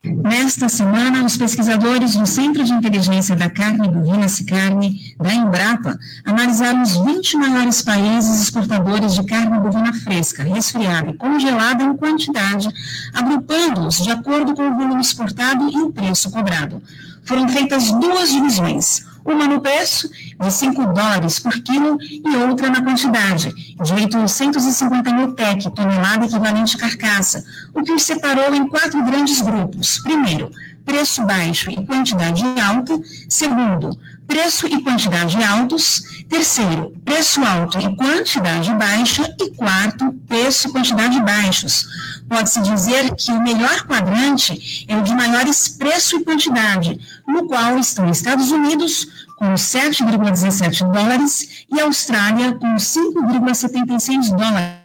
Nesta 0.04 0.68
semana, 0.68 1.24
os 1.24 1.36
pesquisadores 1.36 2.16
do 2.16 2.26
Centro 2.26 2.64
de 2.64 2.72
Inteligência 2.72 3.36
da 3.36 3.48
Carne 3.48 3.88
Bovina 3.88 4.26
Cicarne, 4.28 5.14
da 5.16 5.32
Embrapa, 5.32 5.96
analisaram 6.24 6.82
os 6.82 6.96
20 6.96 7.36
maiores 7.36 7.82
países 7.82 8.42
exportadores 8.42 9.14
de 9.14 9.22
carne 9.24 9.60
bovina 9.60 9.92
fresca, 9.92 10.42
resfriada 10.42 11.10
e 11.10 11.14
congelada 11.16 11.84
em 11.84 11.96
quantidade, 11.96 12.68
agrupando-os 13.14 14.02
de 14.02 14.10
acordo 14.10 14.54
com 14.54 14.68
o 14.68 14.74
volume 14.74 15.00
exportado 15.00 15.70
e 15.70 15.80
o 15.80 15.92
preço 15.92 16.32
cobrado. 16.32 16.82
Foram 17.24 17.48
feitas 17.48 17.92
duas 17.92 18.28
divisões 18.32 19.11
uma 19.24 19.46
no 19.46 19.60
preço, 19.60 20.10
de 20.40 20.50
5 20.50 20.86
dólares 20.86 21.38
por 21.38 21.52
quilo, 21.62 21.98
e 22.00 22.36
outra 22.36 22.68
na 22.68 22.82
quantidade, 22.82 23.52
de 23.82 23.92
850 23.92 25.12
mil 25.12 25.32
TEC, 25.32 25.70
tonelada 25.70 26.26
equivalente 26.26 26.76
carcaça, 26.76 27.44
o 27.74 27.82
que 27.82 27.92
os 27.92 28.02
separou 28.02 28.54
em 28.54 28.66
quatro 28.68 29.02
grandes 29.04 29.40
grupos. 29.40 29.98
Primeiro, 30.00 30.50
preço 30.84 31.24
baixo 31.24 31.70
e 31.70 31.86
quantidade 31.86 32.42
alta. 32.60 32.98
Segundo, 33.28 33.98
preço 34.26 34.66
e 34.66 34.82
quantidade 34.82 35.42
altos. 35.42 36.24
Terceiro, 36.28 36.92
preço 37.04 37.42
alto 37.44 37.78
e 37.78 37.96
quantidade 37.96 38.72
baixa. 38.74 39.34
E 39.40 39.50
quarto, 39.50 40.12
preço 40.26 40.68
e 40.68 40.72
quantidade 40.72 41.20
baixos. 41.20 41.86
Pode-se 42.28 42.60
dizer 42.62 43.14
que 43.14 43.30
o 43.30 43.42
melhor 43.42 43.82
quadrante 43.86 44.86
é 44.88 44.96
o 44.96 45.02
de 45.02 45.14
maiores 45.14 45.68
preço 45.68 46.16
e 46.16 46.24
quantidade, 46.24 46.98
no 47.26 47.46
qual 47.46 47.78
estão 47.78 48.10
Estados 48.10 48.50
Unidos, 48.50 49.06
com 49.36 49.54
7,17 49.54 50.90
dólares 50.92 51.66
e 51.70 51.80
Austrália 51.80 52.54
com 52.54 52.74
5,76 52.76 54.30
dólares 54.30 54.81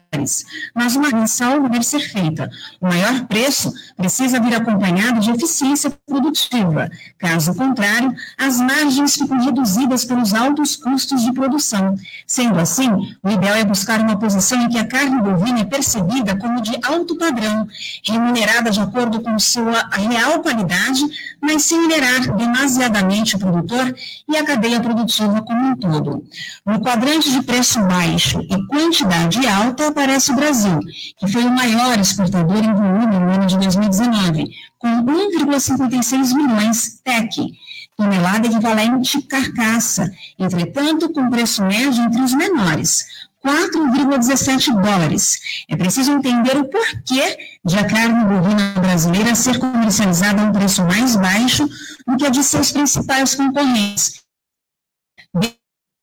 mas 0.73 0.95
uma 0.95 1.09
ressalva 1.09 1.69
deve 1.69 1.83
ser 1.83 1.99
feita. 1.99 2.49
O 2.81 2.87
maior 2.87 3.25
preço 3.25 3.71
precisa 3.95 4.39
vir 4.39 4.55
acompanhado 4.55 5.19
de 5.19 5.31
eficiência 5.31 5.91
produtiva. 6.05 6.89
Caso 7.17 7.53
contrário, 7.53 8.13
as 8.37 8.59
margens 8.59 9.15
ficam 9.15 9.39
reduzidas 9.39 10.05
pelos 10.05 10.33
altos 10.33 10.75
custos 10.75 11.21
de 11.21 11.33
produção. 11.33 11.95
Sendo 12.25 12.59
assim, 12.59 12.89
o 13.21 13.29
ideal 13.29 13.55
é 13.55 13.65
buscar 13.65 13.99
uma 13.99 14.17
posição 14.17 14.61
em 14.61 14.69
que 14.69 14.77
a 14.77 14.87
carne 14.87 15.21
bovina 15.21 15.59
é 15.59 15.65
percebida 15.65 16.37
como 16.37 16.61
de 16.61 16.77
alto 16.83 17.15
padrão, 17.17 17.67
remunerada 18.03 18.71
de 18.71 18.79
acordo 18.79 19.21
com 19.21 19.37
sua 19.37 19.87
real 19.91 20.41
qualidade, 20.41 21.01
mas 21.41 21.63
sem 21.63 21.79
minerar 21.81 22.35
demasiadamente 22.35 23.35
o 23.35 23.39
produtor 23.39 23.93
e 24.27 24.37
a 24.37 24.45
cadeia 24.45 24.79
produtiva 24.79 25.41
como 25.41 25.71
um 25.71 25.75
todo. 25.75 26.23
No 26.65 26.79
quadrante 26.79 27.31
de 27.31 27.41
preço 27.41 27.81
baixo 27.83 28.39
e 28.41 28.67
quantidade 28.67 29.45
alta, 29.47 29.91
aparece 29.97 30.31
o 30.31 30.35
Brasil, 30.35 30.79
que 31.17 31.27
foi 31.27 31.43
o 31.43 31.49
maior 31.49 31.99
exportador 31.99 32.63
em 32.63 32.73
volume 32.73 33.19
no 33.19 33.31
ano 33.31 33.47
de 33.47 33.57
2019, 33.57 34.51
com 34.77 34.87
1,56 34.87 36.35
milhões 36.35 37.01
TEC, 37.03 37.51
tonelada 37.97 38.45
equivalente 38.45 39.19
carcaça, 39.23 40.11
entretanto, 40.37 41.11
com 41.11 41.31
preço 41.31 41.63
médio 41.63 42.03
entre 42.03 42.21
os 42.21 42.33
menores, 42.35 43.05
4,17 43.43 44.71
dólares. 44.81 45.39
É 45.67 45.75
preciso 45.75 46.11
entender 46.11 46.57
o 46.57 46.65
porquê 46.65 47.37
de 47.65 47.77
a 47.79 47.83
carne 47.83 48.23
bovina 48.25 48.73
brasileira 48.79 49.33
ser 49.33 49.57
comercializada 49.57 50.43
a 50.43 50.45
um 50.45 50.51
preço 50.51 50.83
mais 50.85 51.15
baixo 51.15 51.67
do 52.05 52.17
que 52.17 52.25
a 52.25 52.29
de 52.29 52.43
seus 52.43 52.71
principais 52.71 53.33
concorrentes, 53.33 54.26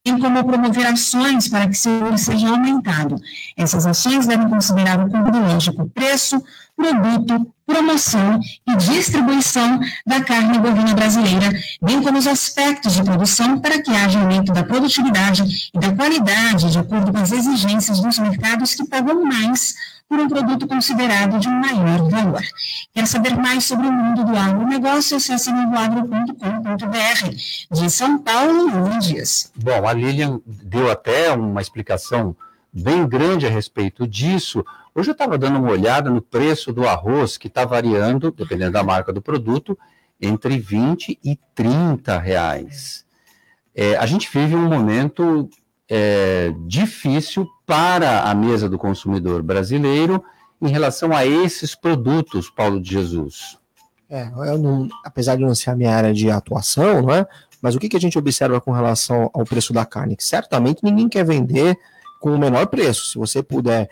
bem 0.07 0.19
como 0.19 0.45
promover 0.45 0.87
ações 0.87 1.49
para 1.49 1.67
que 1.67 1.75
seu 1.75 1.99
valor 1.99 2.19
seja 2.19 2.51
aumentado. 2.51 3.17
Essas 3.57 3.87
ações 3.87 4.27
devem 4.27 4.51
considerar 4.51 4.99
o 5.01 5.09
lógico 5.51 5.89
preço, 5.89 6.43
produto, 6.77 7.51
promoção 7.67 8.39
e 8.69 8.77
distribuição 8.77 9.81
da 10.07 10.21
carne 10.21 10.59
bovina 10.59 10.93
brasileira, 10.93 11.51
bem 11.81 12.03
como 12.03 12.19
os 12.19 12.27
aspectos 12.27 12.95
de 12.95 13.03
produção 13.03 13.59
para 13.61 13.81
que 13.81 13.91
haja 13.91 14.21
aumento 14.21 14.53
da 14.53 14.63
produtividade 14.63 15.71
e 15.73 15.79
da 15.79 15.95
qualidade 15.95 16.71
de 16.71 16.79
acordo 16.79 17.11
com 17.11 17.19
as 17.19 17.33
exigências 17.33 18.01
dos 18.01 18.19
mercados 18.19 18.75
que 18.75 18.87
pagam 18.87 19.25
mais 19.25 19.75
por 20.09 20.21
um 20.21 20.29
produto 20.29 20.67
considerado 20.67 21.39
de 21.39 21.49
maior 21.49 22.09
valor. 22.09 22.43
Quer 22.93 23.07
saber 23.07 23.37
mais 23.37 23.65
sobre 23.65 23.87
o 23.87 23.93
mundo 23.93 24.25
do 24.25 24.37
agronegócio? 24.37 25.17
Acesse 25.17 25.51
novoagro.com.br. 25.51 27.31
De 27.71 27.91
São 27.91 28.19
Paulo, 28.19 28.67
Lilian 28.69 28.99
Dias. 28.99 29.53
Bom, 29.57 29.87
a 29.87 29.93
Lilian 29.93 30.41
deu 30.47 30.91
até 30.91 31.33
uma 31.33 31.61
explicação 31.61 32.37
bem 32.73 33.07
grande 33.07 33.47
a 33.47 33.51
respeito 33.51 34.07
disso. 34.07 34.65
Hoje 34.95 35.11
eu 35.11 35.13
estava 35.13 35.39
dando 35.39 35.59
uma 35.59 35.71
olhada 35.71 36.11
no 36.11 36.21
preço 36.21 36.73
do 36.73 36.87
arroz, 36.87 37.37
que 37.37 37.49
está 37.49 37.65
variando, 37.65 38.31
dependendo 38.31 38.73
da 38.73 38.83
marca 38.83 39.13
do 39.13 39.23
produto, 39.23 39.79
entre 40.21 40.59
20 40.59 41.19
e 41.23 41.39
30 41.55 42.19
reais. 42.19 43.05
É, 43.75 43.97
a 43.97 44.07
gente 44.07 44.31
vive 44.33 44.55
um 44.55 44.69
momento 44.69 45.49
é, 45.89 46.53
difícil 46.67 47.47
para 47.67 48.23
a 48.23 48.35
mesa 48.35 48.69
do 48.69 48.79
consumidor 48.79 49.43
brasileiro 49.43 50.23
em 50.61 50.69
relação 50.69 51.15
a 51.15 51.27
esses 51.27 51.75
produtos, 51.75 52.49
Paulo 52.51 52.81
de 52.81 52.91
Jesus. 52.91 53.59
É, 54.09 54.31
não, 54.59 54.89
apesar 55.05 55.37
de 55.37 55.43
não 55.43 55.55
ser 55.55 55.71
a 55.71 55.77
minha 55.77 55.95
área 55.95 56.15
de 56.15 56.31
atuação, 56.31 57.03
não 57.03 57.15
é? 57.15 57.27
Mas 57.61 57.75
o 57.75 57.79
que, 57.79 57.89
que 57.89 57.97
a 57.97 58.01
gente 58.01 58.19
observa 58.19 58.61
com 58.61 58.73
relação 58.73 59.31
ao 59.33 59.45
preço 59.45 59.73
da 59.73 59.87
carne? 59.87 60.17
Certamente 60.19 60.81
ninguém 60.83 61.09
quer 61.09 61.25
vender 61.25 61.79
com 62.21 62.35
o 62.35 62.39
menor 62.39 62.67
preço. 62.67 63.07
Se 63.07 63.19
você 63.19 63.43
puder 63.43 63.89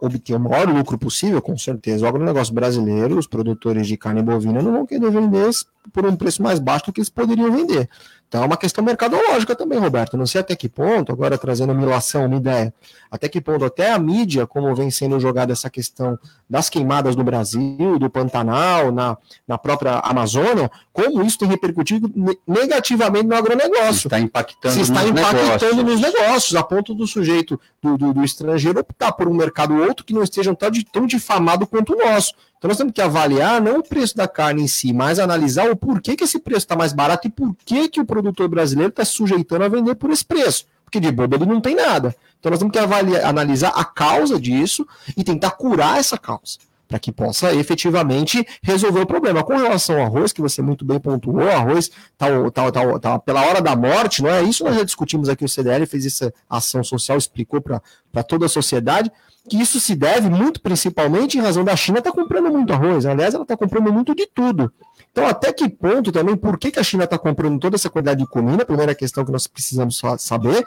obter 0.00 0.34
o 0.34 0.40
maior 0.40 0.68
lucro 0.68 0.98
possível, 0.98 1.40
com 1.40 1.56
certeza. 1.56 2.04
O 2.04 2.08
agronegócio 2.08 2.52
brasileiro, 2.52 3.18
os 3.18 3.26
produtores 3.26 3.86
de 3.86 3.96
carne 3.96 4.22
bovina 4.22 4.60
não 4.60 4.72
vão 4.72 4.86
querer 4.86 5.10
vender 5.10 5.50
por 5.92 6.04
um 6.04 6.14
preço 6.14 6.42
mais 6.42 6.58
baixo 6.58 6.86
do 6.86 6.92
que 6.92 7.00
eles 7.00 7.08
poderiam 7.08 7.50
vender. 7.50 7.88
Então 8.32 8.44
é 8.44 8.46
uma 8.46 8.56
questão 8.56 8.82
mercadológica 8.82 9.54
também, 9.54 9.78
Roberto. 9.78 10.16
Não 10.16 10.24
sei 10.24 10.40
até 10.40 10.56
que 10.56 10.66
ponto, 10.66 11.12
agora 11.12 11.36
trazendo 11.36 11.74
uma 11.74 11.82
ilação, 11.82 12.24
uma 12.24 12.36
ideia, 12.36 12.72
até 13.10 13.28
que 13.28 13.42
ponto 13.42 13.62
até 13.62 13.92
a 13.92 13.98
mídia, 13.98 14.46
como 14.46 14.74
vem 14.74 14.90
sendo 14.90 15.20
jogada 15.20 15.52
essa 15.52 15.68
questão 15.68 16.18
das 16.48 16.70
queimadas 16.70 17.14
no 17.14 17.22
Brasil, 17.22 17.98
do 17.98 18.08
Pantanal, 18.08 18.90
na, 18.90 19.18
na 19.46 19.58
própria 19.58 19.98
Amazônia, 19.98 20.70
como 20.94 21.22
isso 21.22 21.40
tem 21.40 21.46
repercutido 21.46 22.10
negativamente 22.48 23.26
no 23.26 23.36
agronegócio. 23.36 23.92
Se 24.00 24.06
está 24.06 24.18
impactando, 24.18 24.74
Se 24.76 24.80
está 24.80 25.02
nos, 25.02 25.10
impactando 25.10 25.76
negócios. 25.76 25.84
nos 25.84 26.00
negócios, 26.00 26.54
a 26.56 26.62
ponto 26.62 26.94
do 26.94 27.06
sujeito, 27.06 27.60
do, 27.82 27.98
do, 27.98 28.14
do 28.14 28.24
estrangeiro, 28.24 28.80
optar 28.80 29.12
por 29.12 29.28
um 29.28 29.34
mercado 29.34 29.76
outro 29.76 30.06
que 30.06 30.14
não 30.14 30.22
esteja 30.22 30.54
tão, 30.54 30.70
tão 30.90 31.06
difamado 31.06 31.66
quanto 31.66 31.92
o 31.92 31.98
nosso. 31.98 32.32
Então 32.62 32.68
nós 32.68 32.78
temos 32.78 32.92
que 32.92 33.02
avaliar 33.02 33.60
não 33.60 33.80
o 33.80 33.82
preço 33.82 34.16
da 34.16 34.28
carne 34.28 34.62
em 34.62 34.68
si, 34.68 34.92
mas 34.92 35.18
analisar 35.18 35.68
o 35.68 35.74
porquê 35.74 36.14
que 36.14 36.22
esse 36.22 36.38
preço 36.38 36.60
está 36.60 36.76
mais 36.76 36.92
barato 36.92 37.26
e 37.26 37.30
por 37.30 37.56
que, 37.64 37.88
que 37.88 38.00
o 38.00 38.04
produtor 38.04 38.46
brasileiro 38.48 38.90
está 38.90 39.04
sujeitando 39.04 39.64
a 39.64 39.68
vender 39.68 39.96
por 39.96 40.12
esse 40.12 40.24
preço. 40.24 40.64
Porque 40.84 41.00
de 41.00 41.10
bobo 41.10 41.34
ele 41.34 41.44
não 41.44 41.60
tem 41.60 41.74
nada. 41.74 42.14
Então 42.38 42.50
nós 42.50 42.60
temos 42.60 42.72
que 42.72 42.78
avaliar, 42.78 43.24
analisar 43.24 43.70
a 43.70 43.84
causa 43.84 44.38
disso 44.38 44.86
e 45.16 45.24
tentar 45.24 45.50
curar 45.50 45.98
essa 45.98 46.16
causa 46.16 46.58
para 46.92 46.98
que 46.98 47.10
possa 47.10 47.54
efetivamente 47.54 48.46
resolver 48.62 49.00
o 49.00 49.06
problema. 49.06 49.42
Com 49.42 49.56
relação 49.56 49.98
ao 49.98 50.04
arroz, 50.04 50.30
que 50.30 50.42
você 50.42 50.60
muito 50.60 50.84
bem 50.84 51.00
pontuou, 51.00 51.48
arroz 51.48 51.90
tá, 52.18 52.26
tá, 52.50 52.70
tá, 52.70 52.98
tá 52.98 53.18
pela 53.18 53.46
hora 53.46 53.62
da 53.62 53.74
morte, 53.74 54.22
não 54.22 54.28
é? 54.28 54.42
Isso 54.42 54.62
nós 54.62 54.76
já 54.76 54.84
discutimos 54.84 55.30
aqui, 55.30 55.42
o 55.42 55.48
CDL 55.48 55.86
fez 55.86 56.04
essa 56.04 56.30
ação 56.50 56.84
social, 56.84 57.16
explicou 57.16 57.62
para 57.62 58.22
toda 58.22 58.44
a 58.44 58.48
sociedade 58.48 59.10
que 59.48 59.56
isso 59.56 59.80
se 59.80 59.96
deve 59.96 60.28
muito 60.28 60.60
principalmente 60.60 61.38
em 61.38 61.40
razão 61.40 61.64
da 61.64 61.74
China 61.74 61.98
estar 61.98 62.12
tá 62.12 62.16
comprando 62.16 62.50
muito 62.50 62.74
arroz. 62.74 63.06
Aliás, 63.06 63.32
ela 63.32 63.42
está 63.42 63.56
comprando 63.56 63.90
muito 63.90 64.14
de 64.14 64.26
tudo. 64.26 64.70
Então, 65.10 65.26
até 65.26 65.50
que 65.50 65.68
ponto 65.70 66.12
também, 66.12 66.36
por 66.36 66.58
que, 66.58 66.70
que 66.70 66.78
a 66.78 66.84
China 66.84 67.04
está 67.04 67.18
comprando 67.18 67.58
toda 67.58 67.74
essa 67.74 67.88
quantidade 67.88 68.20
de 68.20 68.26
comida? 68.26 68.66
Primeira 68.66 68.94
questão 68.94 69.24
que 69.24 69.32
nós 69.32 69.46
precisamos 69.46 70.00
saber 70.18 70.64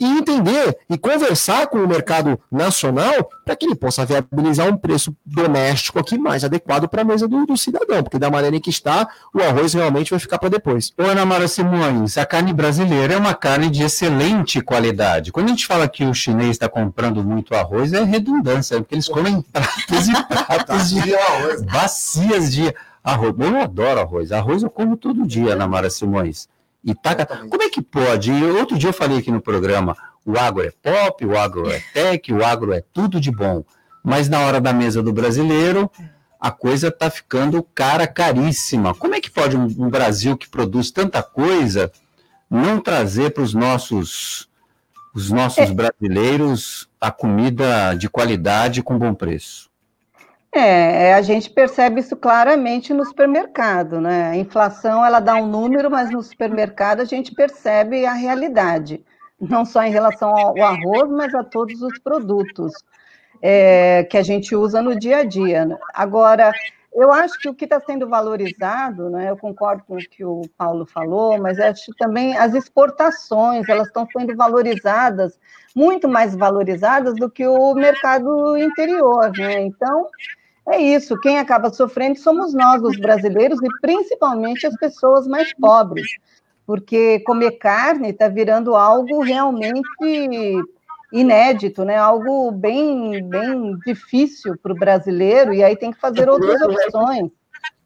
e 0.00 0.04
entender 0.04 0.78
e 0.88 0.96
conversar 0.96 1.66
com 1.66 1.78
o 1.78 1.88
mercado 1.88 2.38
nacional 2.50 3.28
para 3.44 3.56
que 3.56 3.66
ele 3.66 3.74
possa 3.74 4.04
viabilizar 4.04 4.68
um 4.68 4.76
preço 4.76 5.14
doméstico 5.24 5.98
aqui 5.98 6.18
mais 6.18 6.44
adequado 6.44 6.88
para 6.88 7.02
a 7.02 7.04
mesa 7.04 7.26
do, 7.26 7.46
do, 7.46 7.56
cidadão, 7.56 8.02
porque 8.02 8.18
da 8.18 8.30
maneira 8.30 8.56
em 8.56 8.60
que 8.60 8.70
está, 8.70 9.08
o 9.34 9.40
arroz 9.40 9.74
realmente 9.74 10.10
vai 10.10 10.18
ficar 10.18 10.38
para 10.38 10.48
depois. 10.48 10.92
Ô 10.98 11.02
Ana 11.02 11.24
Mara 11.24 11.48
Simões, 11.48 12.16
a 12.16 12.26
carne 12.26 12.52
brasileira 12.52 13.14
é 13.14 13.16
uma 13.16 13.34
carne 13.34 13.70
de 13.70 13.82
excelente 13.82 14.60
qualidade. 14.60 15.32
Quando 15.32 15.46
a 15.46 15.50
gente 15.50 15.66
fala 15.66 15.88
que 15.88 16.04
o 16.04 16.14
chinês 16.14 16.50
está 16.50 16.68
comprando 16.68 17.24
muito 17.24 17.54
arroz, 17.54 17.92
é 17.92 18.02
redundância, 18.04 18.78
porque 18.78 18.94
eles 18.94 19.08
comem 19.08 19.42
pratos 19.42 20.08
e 20.08 20.24
pratos 20.24 20.90
de 21.02 21.14
arroz, 21.14 21.62
bacias 21.62 22.52
de 22.52 22.74
arroz. 23.02 23.34
Eu 23.38 23.60
adoro 23.60 24.00
arroz. 24.00 24.32
Arroz 24.32 24.62
eu 24.62 24.70
como 24.70 24.96
todo 24.96 25.26
dia, 25.26 25.52
Ana 25.52 25.66
Mara 25.66 25.90
Simões. 25.90 26.48
E 26.84 26.94
taca. 26.94 27.26
Como 27.26 27.62
é 27.62 27.68
que 27.68 27.82
pode? 27.82 28.32
E 28.32 28.44
outro 28.44 28.78
dia 28.78 28.90
eu 28.90 28.94
falei 28.94 29.18
aqui 29.18 29.30
no 29.30 29.40
programa: 29.40 29.96
o 30.24 30.38
agro 30.38 30.62
é 30.62 30.70
pop, 30.70 31.24
o 31.24 31.38
agro 31.38 31.70
é 31.70 31.80
tech, 31.92 32.32
o 32.32 32.44
agro 32.44 32.72
é 32.72 32.82
tudo 32.92 33.20
de 33.20 33.30
bom. 33.30 33.64
Mas 34.04 34.28
na 34.28 34.40
hora 34.40 34.60
da 34.60 34.72
mesa 34.72 35.02
do 35.02 35.12
brasileiro, 35.12 35.90
a 36.40 36.50
coisa 36.50 36.88
está 36.88 37.10
ficando 37.10 37.62
cara, 37.62 38.06
caríssima. 38.06 38.94
Como 38.94 39.14
é 39.14 39.20
que 39.20 39.30
pode 39.30 39.56
um, 39.56 39.64
um 39.64 39.90
Brasil 39.90 40.36
que 40.36 40.48
produz 40.48 40.90
tanta 40.90 41.22
coisa 41.22 41.90
não 42.50 42.80
trazer 42.80 43.30
para 43.30 43.42
os 43.42 43.52
nossos, 43.52 44.48
os 45.14 45.30
nossos 45.30 45.70
é. 45.70 45.74
brasileiros 45.74 46.88
a 47.00 47.10
comida 47.10 47.94
de 47.94 48.08
qualidade 48.08 48.82
com 48.82 48.98
bom 48.98 49.14
preço? 49.14 49.68
É, 50.58 51.10
é, 51.10 51.14
a 51.14 51.22
gente 51.22 51.48
percebe 51.48 52.00
isso 52.00 52.16
claramente 52.16 52.92
no 52.92 53.04
supermercado, 53.04 54.00
né? 54.00 54.30
A 54.30 54.36
inflação 54.36 55.04
ela 55.04 55.20
dá 55.20 55.36
um 55.36 55.46
número, 55.46 55.88
mas 55.88 56.10
no 56.10 56.20
supermercado 56.20 57.00
a 57.00 57.04
gente 57.04 57.32
percebe 57.32 58.04
a 58.04 58.12
realidade, 58.12 59.04
não 59.40 59.64
só 59.64 59.82
em 59.84 59.90
relação 59.90 60.36
ao 60.36 60.60
arroz, 60.60 61.08
mas 61.10 61.32
a 61.32 61.44
todos 61.44 61.80
os 61.80 61.96
produtos 62.00 62.72
é, 63.40 64.02
que 64.10 64.18
a 64.18 64.22
gente 64.22 64.56
usa 64.56 64.82
no 64.82 64.98
dia 64.98 65.18
a 65.18 65.24
dia. 65.24 65.64
Né? 65.64 65.78
Agora, 65.94 66.52
eu 66.92 67.12
acho 67.12 67.38
que 67.38 67.48
o 67.48 67.54
que 67.54 67.64
está 67.64 67.78
sendo 67.78 68.08
valorizado, 68.08 69.08
né? 69.10 69.30
Eu 69.30 69.36
concordo 69.36 69.84
com 69.86 69.94
o 69.94 69.98
que 69.98 70.24
o 70.24 70.42
Paulo 70.58 70.84
falou, 70.84 71.38
mas 71.38 71.60
acho 71.60 71.92
também 71.96 72.36
as 72.36 72.54
exportações 72.54 73.68
elas 73.68 73.86
estão 73.86 74.06
sendo 74.10 74.34
valorizadas 74.34 75.38
muito 75.74 76.08
mais 76.08 76.34
valorizadas 76.34 77.14
do 77.14 77.30
que 77.30 77.46
o 77.46 77.74
mercado 77.74 78.56
interior, 78.56 79.30
né? 79.36 79.60
Então 79.60 80.08
é 80.70 80.80
isso, 80.80 81.18
quem 81.20 81.38
acaba 81.38 81.70
sofrendo 81.70 82.18
somos 82.18 82.54
nós, 82.54 82.82
os 82.82 82.98
brasileiros, 82.98 83.58
e 83.62 83.68
principalmente 83.80 84.66
as 84.66 84.76
pessoas 84.76 85.26
mais 85.26 85.52
pobres, 85.54 86.08
porque 86.66 87.20
comer 87.20 87.52
carne 87.52 88.10
está 88.10 88.28
virando 88.28 88.74
algo 88.74 89.20
realmente 89.22 90.56
inédito, 91.12 91.84
né? 91.84 91.96
Algo 91.96 92.50
bem, 92.50 93.22
bem 93.26 93.78
difícil 93.86 94.56
para 94.62 94.72
o 94.72 94.76
brasileiro, 94.76 95.54
e 95.54 95.64
aí 95.64 95.76
tem 95.76 95.90
que 95.92 96.00
fazer 96.00 96.28
outras 96.28 96.60
opções. 96.60 97.30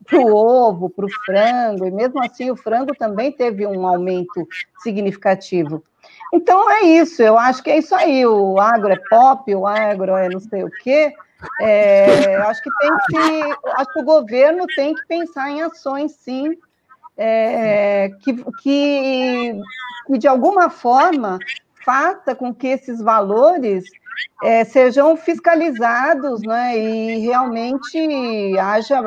para 0.05 0.19
o 0.19 0.35
ovo, 0.35 0.91
para 0.91 1.07
o 1.07 1.11
frango, 1.25 1.87
e 1.87 1.91
mesmo 1.91 2.23
assim 2.23 2.51
o 2.51 2.57
frango 2.57 2.95
também 2.95 3.31
teve 3.33 3.67
um 3.67 3.87
aumento 3.87 4.47
significativo. 4.83 5.83
Então 6.33 6.71
é 6.71 6.83
isso, 6.83 7.23
eu 7.23 7.39
acho 7.39 7.63
que 7.63 7.71
é 7.71 7.79
isso 7.79 7.95
aí. 7.95 8.27
O 8.27 8.59
agro 8.59 8.93
é 8.93 8.99
pop, 9.09 9.55
o 9.55 9.67
agro 9.67 10.17
é 10.17 10.29
não 10.29 10.41
sei 10.41 10.65
o 10.65 10.71
quê. 10.83 11.15
É, 11.61 12.37
acho 12.37 12.63
que 12.63 12.71
tem 12.79 12.91
que, 13.09 13.59
acho 13.77 13.93
que 13.93 14.01
o 14.01 14.05
governo 14.05 14.67
tem 14.75 14.95
que 14.95 15.07
pensar 15.07 15.51
em 15.51 15.63
ações, 15.63 16.13
sim, 16.13 16.57
é, 17.17 18.11
que, 18.23 18.35
que, 18.63 19.61
que 20.07 20.19
de 20.19 20.29
alguma 20.29 20.71
forma 20.71 21.39
faça 21.85 22.35
com 22.35 22.55
que 22.55 22.69
esses 22.69 23.01
valores 23.01 23.85
é, 24.43 24.65
sejam 24.65 25.17
fiscalizados, 25.17 26.43
né, 26.43 26.77
e 26.79 27.19
realmente 27.21 28.59
haja, 28.59 29.01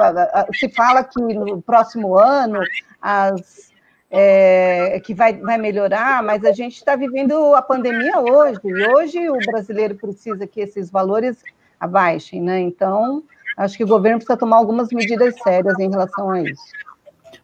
se 0.54 0.70
fala 0.70 1.04
que 1.04 1.22
no 1.22 1.62
próximo 1.62 2.18
ano 2.18 2.60
as, 3.02 3.72
é, 4.10 5.00
que 5.04 5.14
vai, 5.14 5.34
vai 5.34 5.58
melhorar, 5.58 6.24
mas 6.24 6.44
a 6.46 6.52
gente 6.52 6.76
está 6.78 6.96
vivendo 6.96 7.54
a 7.54 7.62
pandemia 7.62 8.20
hoje, 8.20 8.60
e 8.64 8.88
hoje 8.88 9.30
o 9.30 9.38
brasileiro 9.46 9.96
precisa 9.96 10.48
que 10.48 10.62
esses 10.62 10.90
valores 10.90 11.38
abaixem, 11.86 12.42
né, 12.42 12.60
então 12.62 13.24
acho 13.58 13.78
que 13.78 13.84
o 13.84 13.88
governo 13.88 14.18
precisa 14.18 14.38
tomar 14.38 14.58
algumas 14.58 14.90
medidas 14.90 15.34
sérias 15.42 15.80
em 15.80 15.90
relação 15.90 16.30
a 16.30 16.42
isso. 16.42 16.62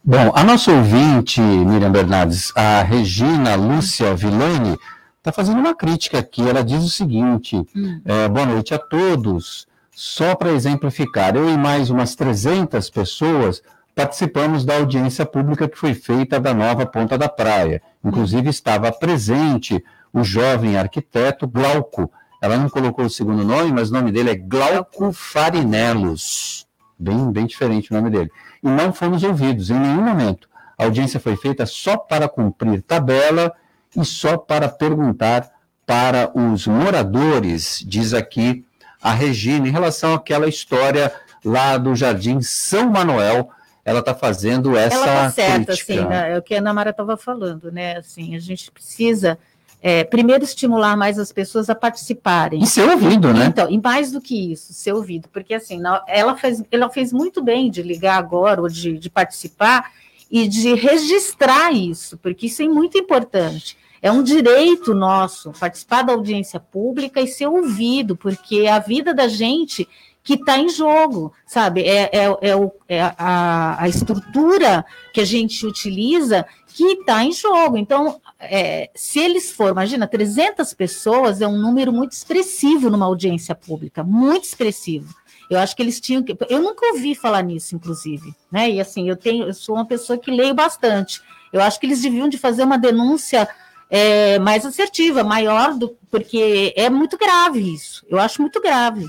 Bom, 0.04 0.32
a 0.34 0.44
nossa 0.44 0.72
ouvinte, 0.72 1.40
Miriam 1.40 1.92
Bernardes, 1.92 2.52
a 2.56 2.82
Regina 2.82 3.56
Lúcia 3.56 4.16
Villani, 4.16 4.78
está 5.18 5.32
fazendo 5.32 5.60
uma 5.60 5.76
crítica 5.76 6.18
aqui. 6.20 6.48
Ela 6.48 6.64
diz 6.64 6.84
o 6.84 6.90
seguinte: 6.90 7.56
hum. 7.76 8.02
é, 8.04 8.28
boa 8.28 8.46
noite 8.46 8.74
a 8.74 8.80
todos. 8.80 9.68
Só 9.92 10.36
para 10.36 10.52
exemplificar, 10.52 11.36
eu 11.36 11.48
e 11.50 11.58
mais 11.58 11.90
umas 11.90 12.16
300 12.16 12.90
pessoas 12.90 13.62
participamos 13.94 14.66
da 14.66 14.78
audiência 14.78 15.26
pública 15.26 15.68
que 15.68 15.78
foi 15.78 15.94
feita 15.94 16.40
da 16.40 16.54
nova 16.54 16.86
Ponta 16.86 17.18
da 17.18 17.30
Praia. 17.30 17.82
Inclusive 18.04 18.50
estava 18.50 18.92
presente 18.92 19.84
o 20.12 20.24
jovem 20.24 20.78
arquiteto 20.78 21.48
Glauco. 21.48 22.12
Ela 22.42 22.58
não 22.58 22.70
colocou 22.70 23.06
o 23.06 23.10
segundo 23.10 23.44
nome, 23.44 23.72
mas 23.72 23.92
o 23.92 23.94
nome 23.94 24.12
dele 24.12 24.32
é 24.32 24.36
Glauco 24.36 25.14
Farinelos. 25.14 26.68
Bem, 26.98 27.32
bem 27.32 27.46
diferente 27.46 27.92
o 27.92 27.94
nome 27.96 28.10
dele. 28.10 28.32
E 28.64 28.68
não 28.68 28.92
fomos 28.92 29.24
ouvidos 29.24 29.70
em 29.70 29.80
nenhum 29.80 30.02
momento. 30.02 30.50
A 30.78 30.86
audiência 30.86 31.20
foi 31.20 31.36
feita 31.36 31.66
só 31.68 31.96
para 31.96 32.28
cumprir 32.28 32.82
tabela 32.82 33.54
e 33.96 34.04
só 34.04 34.38
para 34.38 34.68
perguntar 34.68 35.52
para 35.86 36.32
os 36.36 36.66
moradores, 36.66 37.84
diz 37.86 38.14
aqui 38.14 38.66
a 39.02 39.12
Regina, 39.12 39.68
em 39.68 39.72
relação 39.72 40.14
àquela 40.14 40.48
história 40.48 41.12
lá 41.44 41.78
do 41.78 41.96
Jardim 41.96 42.42
São 42.42 42.90
Manuel, 42.90 43.50
ela 43.84 44.00
está 44.00 44.14
fazendo 44.14 44.78
essa 44.78 44.96
ela 44.96 45.06
tá 45.06 45.32
certa, 45.32 45.66
crítica. 45.66 45.94
assim, 45.94 46.06
né? 46.06 46.34
é 46.34 46.38
o 46.38 46.42
que 46.42 46.54
a 46.54 46.60
Ana 46.60 46.74
Mara 46.74 46.92
estava 46.92 47.18
falando, 47.18 47.72
né? 47.72 47.98
Assim, 47.98 48.36
a 48.36 48.40
gente 48.40 48.72
precisa 48.72 49.40
é, 49.82 50.04
primeiro 50.04 50.44
estimular 50.44 50.96
mais 50.96 51.18
as 51.18 51.32
pessoas 51.32 51.70
a 51.70 51.76
participarem. 51.76 52.62
E 52.62 52.68
ser 52.68 52.88
ouvido, 52.88 53.34
né? 53.34 53.46
Então, 53.46 53.70
e 53.70 53.82
mais 53.82 54.12
do 54.12 54.22
que 54.22 54.52
isso, 54.52 54.74
ser 54.74 54.94
ouvido, 54.94 55.28
porque 55.34 55.56
assim, 55.56 55.82
ela 56.08 56.36
fez, 56.38 56.64
ela 56.72 56.90
fez 56.90 57.12
muito 57.12 57.44
bem 57.44 57.72
de 57.72 57.82
ligar 57.82 58.18
agora 58.18 58.62
ou 58.62 58.70
de, 58.70 58.98
de 58.98 59.10
participar 59.10 59.92
e 60.30 60.48
de 60.48 60.76
registrar 60.76 61.74
isso, 61.74 62.18
porque 62.18 62.46
isso 62.46 62.62
é 62.62 62.68
muito 62.68 62.98
importante. 62.98 63.76
É 64.02 64.12
um 64.12 64.24
direito 64.24 64.94
nosso 64.94 65.52
participar 65.52 66.04
da 66.04 66.14
audiência 66.14 66.60
pública 66.60 67.22
e 67.22 67.28
ser 67.28 67.48
ouvido, 67.48 68.16
porque 68.16 68.68
a 68.68 68.80
vida 68.80 69.14
da 69.14 69.28
gente 69.28 69.88
que 70.24 70.36
está 70.36 70.58
em 70.58 70.70
jogo, 70.70 71.34
sabe? 71.46 71.82
É, 71.82 72.10
é, 72.12 72.38
é, 72.42 72.56
o, 72.56 72.72
é 72.88 73.02
a, 73.02 73.78
a, 73.80 73.90
estrutura 73.90 74.86
que 75.14 75.20
a 75.20 75.26
gente 75.26 75.66
utiliza 75.66 76.46
que 76.74 76.84
está 76.94 77.24
em 77.24 77.32
jogo. 77.32 77.78
Então, 77.78 78.20
é, 78.40 78.90
se 78.96 79.20
eles 79.20 79.52
for, 79.52 79.70
imagina, 79.70 80.08
300 80.08 80.74
pessoas 80.74 81.42
é 81.42 81.48
um 81.48 81.58
número 81.58 81.92
muito 81.92 82.14
expressivo 82.14 82.90
numa 82.90 83.06
audiência 83.06 83.54
pública, 83.54 84.04
muito 84.04 84.46
expressivo. 84.46 85.14
Eu 85.50 85.60
acho 85.60 85.76
que 85.76 85.82
eles 85.82 86.00
tinham 86.00 86.24
que. 86.24 86.36
Eu 86.50 86.62
nunca 86.62 86.86
ouvi 86.94 87.14
falar 87.14 87.42
nisso, 87.44 87.76
inclusive, 87.76 88.34
né? 88.52 88.70
E 88.70 88.80
assim, 88.80 89.10
eu 89.10 89.18
tenho, 89.18 89.48
eu 89.48 89.54
sou 89.54 89.76
uma 89.76 89.86
pessoa 89.86 90.18
que 90.18 90.32
leio 90.32 90.54
bastante. 90.54 91.22
Eu 91.52 91.62
acho 91.62 91.80
que 91.80 91.86
eles 91.86 92.02
deviam 92.02 92.30
de 92.30 92.38
fazer 92.38 92.64
uma 92.64 92.78
denúncia 92.78 93.48
é, 93.90 94.40
mais 94.40 94.66
assertiva, 94.66 95.24
maior, 95.24 95.78
do, 95.78 95.90
porque 96.10 96.74
é 96.78 96.90
muito 96.90 97.18
grave 97.18 97.60
isso. 97.60 98.06
Eu 98.10 98.18
acho 98.18 98.42
muito 98.42 98.62
grave. 98.62 99.06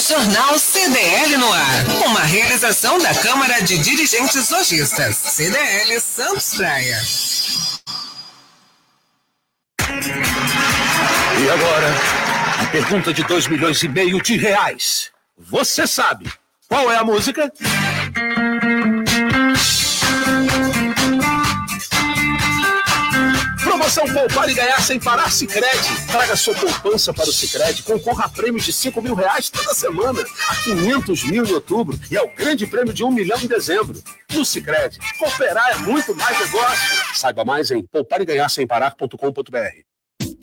Jornal 0.08 0.58
CDL 0.58 1.36
no 1.36 1.52
ar. 1.52 1.84
Uma 2.06 2.20
realização 2.20 2.98
da 2.98 3.14
Câmara 3.14 3.60
de 3.60 3.76
Dirigentes 3.76 4.48
Lojistas. 4.48 5.14
CDL 5.16 6.00
Santos 6.00 6.54
Praia. 6.54 6.98
E 11.38 11.50
agora, 11.50 11.94
a 12.58 12.66
pergunta 12.72 13.12
de 13.12 13.22
2 13.22 13.48
milhões 13.48 13.82
e 13.82 13.88
meio 13.88 14.22
de 14.22 14.38
reais. 14.38 15.10
Você 15.36 15.86
sabe 15.86 16.32
qual 16.66 16.90
é 16.90 16.96
a 16.96 17.04
música? 17.04 17.52
Promoção 23.88 24.12
Poupar 24.12 24.50
e 24.50 24.54
Ganhar 24.54 24.82
Sem 24.82 25.00
Parar 25.00 25.32
Cicred. 25.32 25.66
Traga 26.10 26.36
sua 26.36 26.54
poupança 26.54 27.14
para 27.14 27.24
o 27.24 27.32
Cicred. 27.32 27.82
Concorra 27.82 28.26
a 28.26 28.28
prêmios 28.28 28.66
de 28.66 28.72
5 28.72 29.00
mil 29.00 29.14
reais 29.14 29.48
toda 29.48 29.72
semana, 29.72 30.20
a 30.46 30.56
500 30.56 31.24
mil 31.24 31.46
em 31.46 31.52
outubro 31.52 31.98
e 32.10 32.16
ao 32.16 32.28
grande 32.28 32.66
prêmio 32.66 32.92
de 32.92 33.02
1 33.02 33.10
milhão 33.10 33.40
em 33.40 33.46
dezembro. 33.46 33.98
No 34.30 34.44
Cicred, 34.44 34.98
cooperar 35.18 35.70
é 35.70 35.78
muito 35.78 36.14
mais 36.14 36.38
negócio. 36.38 37.14
Saiba 37.14 37.46
mais 37.46 37.70
em 37.70 37.82
poupareganharsemaparar.com.br. 37.82 39.97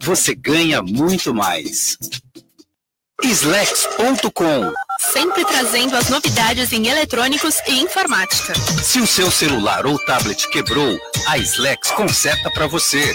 você 0.00 0.34
ganha 0.34 0.82
muito 0.82 1.34
mais. 1.34 1.96
Slex.com. 3.22 4.72
Sempre 4.98 5.44
trazendo 5.44 5.96
as 5.96 6.08
novidades 6.08 6.72
em 6.72 6.86
eletrônicos 6.88 7.56
e 7.66 7.80
informática. 7.80 8.54
Se 8.82 9.00
o 9.00 9.06
seu 9.06 9.30
celular 9.30 9.86
ou 9.86 9.98
tablet 10.04 10.48
quebrou, 10.50 10.98
a 11.26 11.38
Slex 11.38 11.90
conserta 11.92 12.50
para 12.50 12.66
você. 12.66 13.14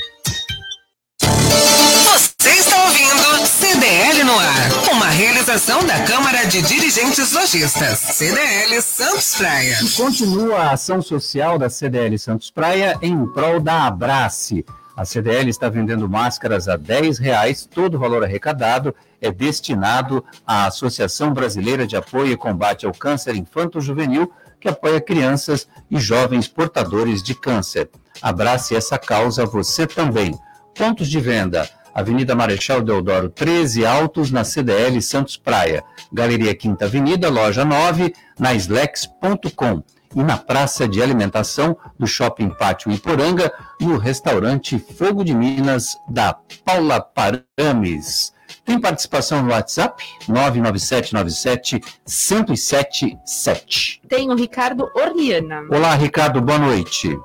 Você 2.41 2.49
está 2.49 2.85
ouvindo 2.85 3.45
CDL 3.45 4.23
no 4.23 4.33
ar, 4.33 4.93
uma 4.95 5.05
realização 5.05 5.85
da 5.85 6.03
Câmara 6.05 6.43
de 6.47 6.59
Dirigentes 6.63 7.31
Lojistas, 7.33 7.99
CDL 7.99 8.81
Santos 8.81 9.35
Praia. 9.35 9.77
E 9.83 9.89
continua 9.91 10.57
a 10.57 10.71
ação 10.71 11.03
social 11.03 11.59
da 11.59 11.69
CDL 11.69 12.17
Santos 12.17 12.49
Praia 12.49 12.97
em 12.99 13.27
prol 13.27 13.59
da 13.59 13.85
Abrace. 13.85 14.65
A 14.97 15.05
CDL 15.05 15.51
está 15.51 15.69
vendendo 15.69 16.09
máscaras 16.09 16.67
a 16.67 16.75
10 16.75 17.19
reais, 17.19 17.69
todo 17.71 17.93
o 17.93 17.99
valor 17.99 18.23
arrecadado 18.23 18.95
é 19.21 19.31
destinado 19.31 20.25
à 20.43 20.65
Associação 20.65 21.35
Brasileira 21.35 21.85
de 21.85 21.95
Apoio 21.95 22.31
e 22.31 22.37
Combate 22.37 22.87
ao 22.87 22.91
Câncer 22.91 23.35
Infanto-Juvenil, 23.35 24.33
que 24.59 24.67
apoia 24.67 24.99
crianças 24.99 25.67
e 25.91 25.99
jovens 25.99 26.47
portadores 26.47 27.21
de 27.21 27.35
câncer. 27.35 27.87
Abrace 28.19 28.75
essa 28.75 28.97
causa 28.97 29.45
você 29.45 29.85
também. 29.85 30.35
Pontos 30.73 31.07
de 31.07 31.19
venda: 31.19 31.69
Avenida 31.93 32.35
Marechal 32.35 32.81
Deodoro 32.81 33.29
13 33.29 33.85
Altos, 33.85 34.31
na 34.31 34.43
CDL 34.43 35.01
Santos 35.01 35.37
Praia. 35.37 35.83
Galeria 36.11 36.55
Quinta 36.55 36.85
Avenida, 36.85 37.29
loja 37.29 37.65
9, 37.65 38.13
na 38.39 38.53
slex.com. 38.53 39.83
E 40.13 40.23
na 40.23 40.37
praça 40.37 40.87
de 40.87 41.01
alimentação 41.01 41.77
do 41.97 42.05
Shopping 42.05 42.49
Pátio 42.49 42.91
Iporanga, 42.91 43.51
no 43.79 43.97
restaurante 43.97 44.77
Fogo 44.77 45.23
de 45.23 45.33
Minas, 45.33 45.95
da 46.09 46.35
Paula 46.65 46.99
Parames. 46.99 48.33
Tem 48.65 48.79
participação 48.79 49.41
no 49.41 49.51
WhatsApp? 49.51 50.03
99797 50.27 51.81
1077. 52.05 54.01
Tem 54.07 54.29
o 54.29 54.35
Ricardo 54.35 54.89
Orliana. 54.95 55.61
Olá, 55.69 55.95
Ricardo, 55.95 56.41
boa 56.41 56.59
noite. 56.59 57.17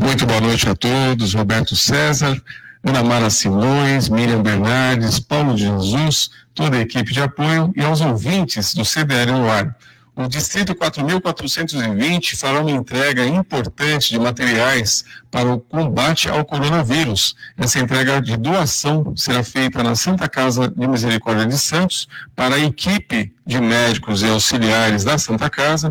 Muito 0.00 0.26
boa 0.26 0.40
noite 0.40 0.68
a 0.68 0.74
todos. 0.74 1.34
Roberto 1.34 1.74
César, 1.76 2.36
Ana 2.84 3.02
Mara 3.02 3.30
Simões, 3.30 4.08
Miriam 4.08 4.42
Bernardes, 4.42 5.18
Paulo 5.18 5.54
de 5.54 5.64
Jesus, 5.64 6.30
toda 6.54 6.76
a 6.76 6.80
equipe 6.80 7.12
de 7.12 7.20
apoio 7.20 7.72
e 7.76 7.82
aos 7.82 8.00
ouvintes 8.00 8.74
do 8.74 8.84
CDL 8.84 9.32
no 9.32 9.50
ar. 9.50 9.76
O 10.20 10.26
Distrito 10.26 10.74
4420 10.74 12.36
fará 12.36 12.60
uma 12.60 12.72
entrega 12.72 13.24
importante 13.24 14.10
de 14.10 14.18
materiais 14.18 15.04
para 15.30 15.48
o 15.48 15.60
combate 15.60 16.28
ao 16.28 16.44
coronavírus. 16.44 17.36
Essa 17.56 17.78
entrega 17.78 18.20
de 18.20 18.36
doação 18.36 19.16
será 19.16 19.44
feita 19.44 19.80
na 19.80 19.94
Santa 19.94 20.28
Casa 20.28 20.68
de 20.68 20.88
Misericórdia 20.88 21.46
de 21.46 21.56
Santos 21.56 22.08
para 22.34 22.56
a 22.56 22.58
equipe 22.58 23.32
de 23.48 23.58
médicos 23.62 24.20
e 24.20 24.26
auxiliares 24.26 25.04
da 25.04 25.16
Santa 25.16 25.48
Casa 25.48 25.90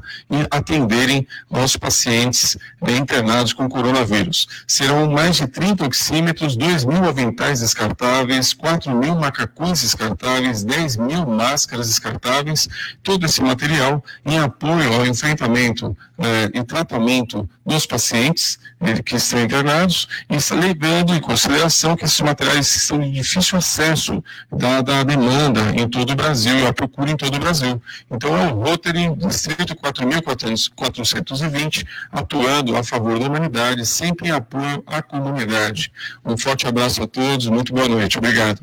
atenderem 0.51 1.27
aos 1.51 1.75
pacientes 1.75 2.55
internados 2.87 3.51
com 3.51 3.67
coronavírus. 3.67 4.47
Serão 4.67 5.09
mais 5.11 5.37
de 5.37 5.47
30 5.47 5.83
oxímetros, 5.83 6.55
2 6.55 6.85
mil 6.85 7.03
aventais 7.03 7.61
descartáveis, 7.61 8.53
4 8.53 8.95
mil 8.95 9.15
macacões 9.15 9.81
descartáveis, 9.81 10.63
10 10.63 10.97
mil 10.97 11.25
máscaras 11.25 11.87
descartáveis, 11.87 12.69
todo 13.01 13.25
esse 13.25 13.41
material 13.41 14.03
em 14.23 14.37
apoio 14.37 14.93
ao 14.93 15.07
enfrentamento 15.07 15.97
eh, 16.19 16.49
e 16.53 16.63
tratamento 16.63 17.47
dos 17.65 17.85
pacientes 17.85 18.59
eh, 18.81 19.01
que 19.03 19.15
estão 19.15 19.41
internados 19.41 20.07
e 20.29 20.37
levando 20.55 21.13
em 21.13 21.19
consideração 21.19 21.95
que 21.95 22.05
esses 22.05 22.21
materiais 22.21 22.67
são 22.67 22.99
de 22.99 23.11
difícil 23.11 23.57
acesso, 23.57 24.23
dada 24.51 24.99
a 24.99 25.03
demanda 25.03 25.61
em 25.75 25.87
todo 25.87 26.11
o 26.11 26.15
Brasil 26.15 26.57
e 26.59 26.65
a 26.65 26.73
procura 26.73 27.11
em 27.11 27.17
todo 27.17 27.35
o 27.35 27.39
Brasil. 27.39 27.81
Então 28.09 28.35
é 28.35 28.51
o 28.51 28.55
Rotary 28.55 29.15
Distrito 29.15 29.75
4420 29.75 31.85
atuando 32.11 32.75
a 32.75 32.83
favor 32.83 33.19
da 33.19 33.27
humanidade, 33.27 33.85
sempre 33.85 34.29
em 34.29 34.31
apoio 34.31 34.83
à 34.87 35.01
comunidade. 35.01 35.91
Um 36.25 36.37
forte 36.37 36.67
abraço 36.67 37.03
a 37.03 37.07
todos, 37.07 37.47
muito 37.47 37.73
boa 37.73 37.87
noite. 37.87 38.17
Obrigado. 38.17 38.61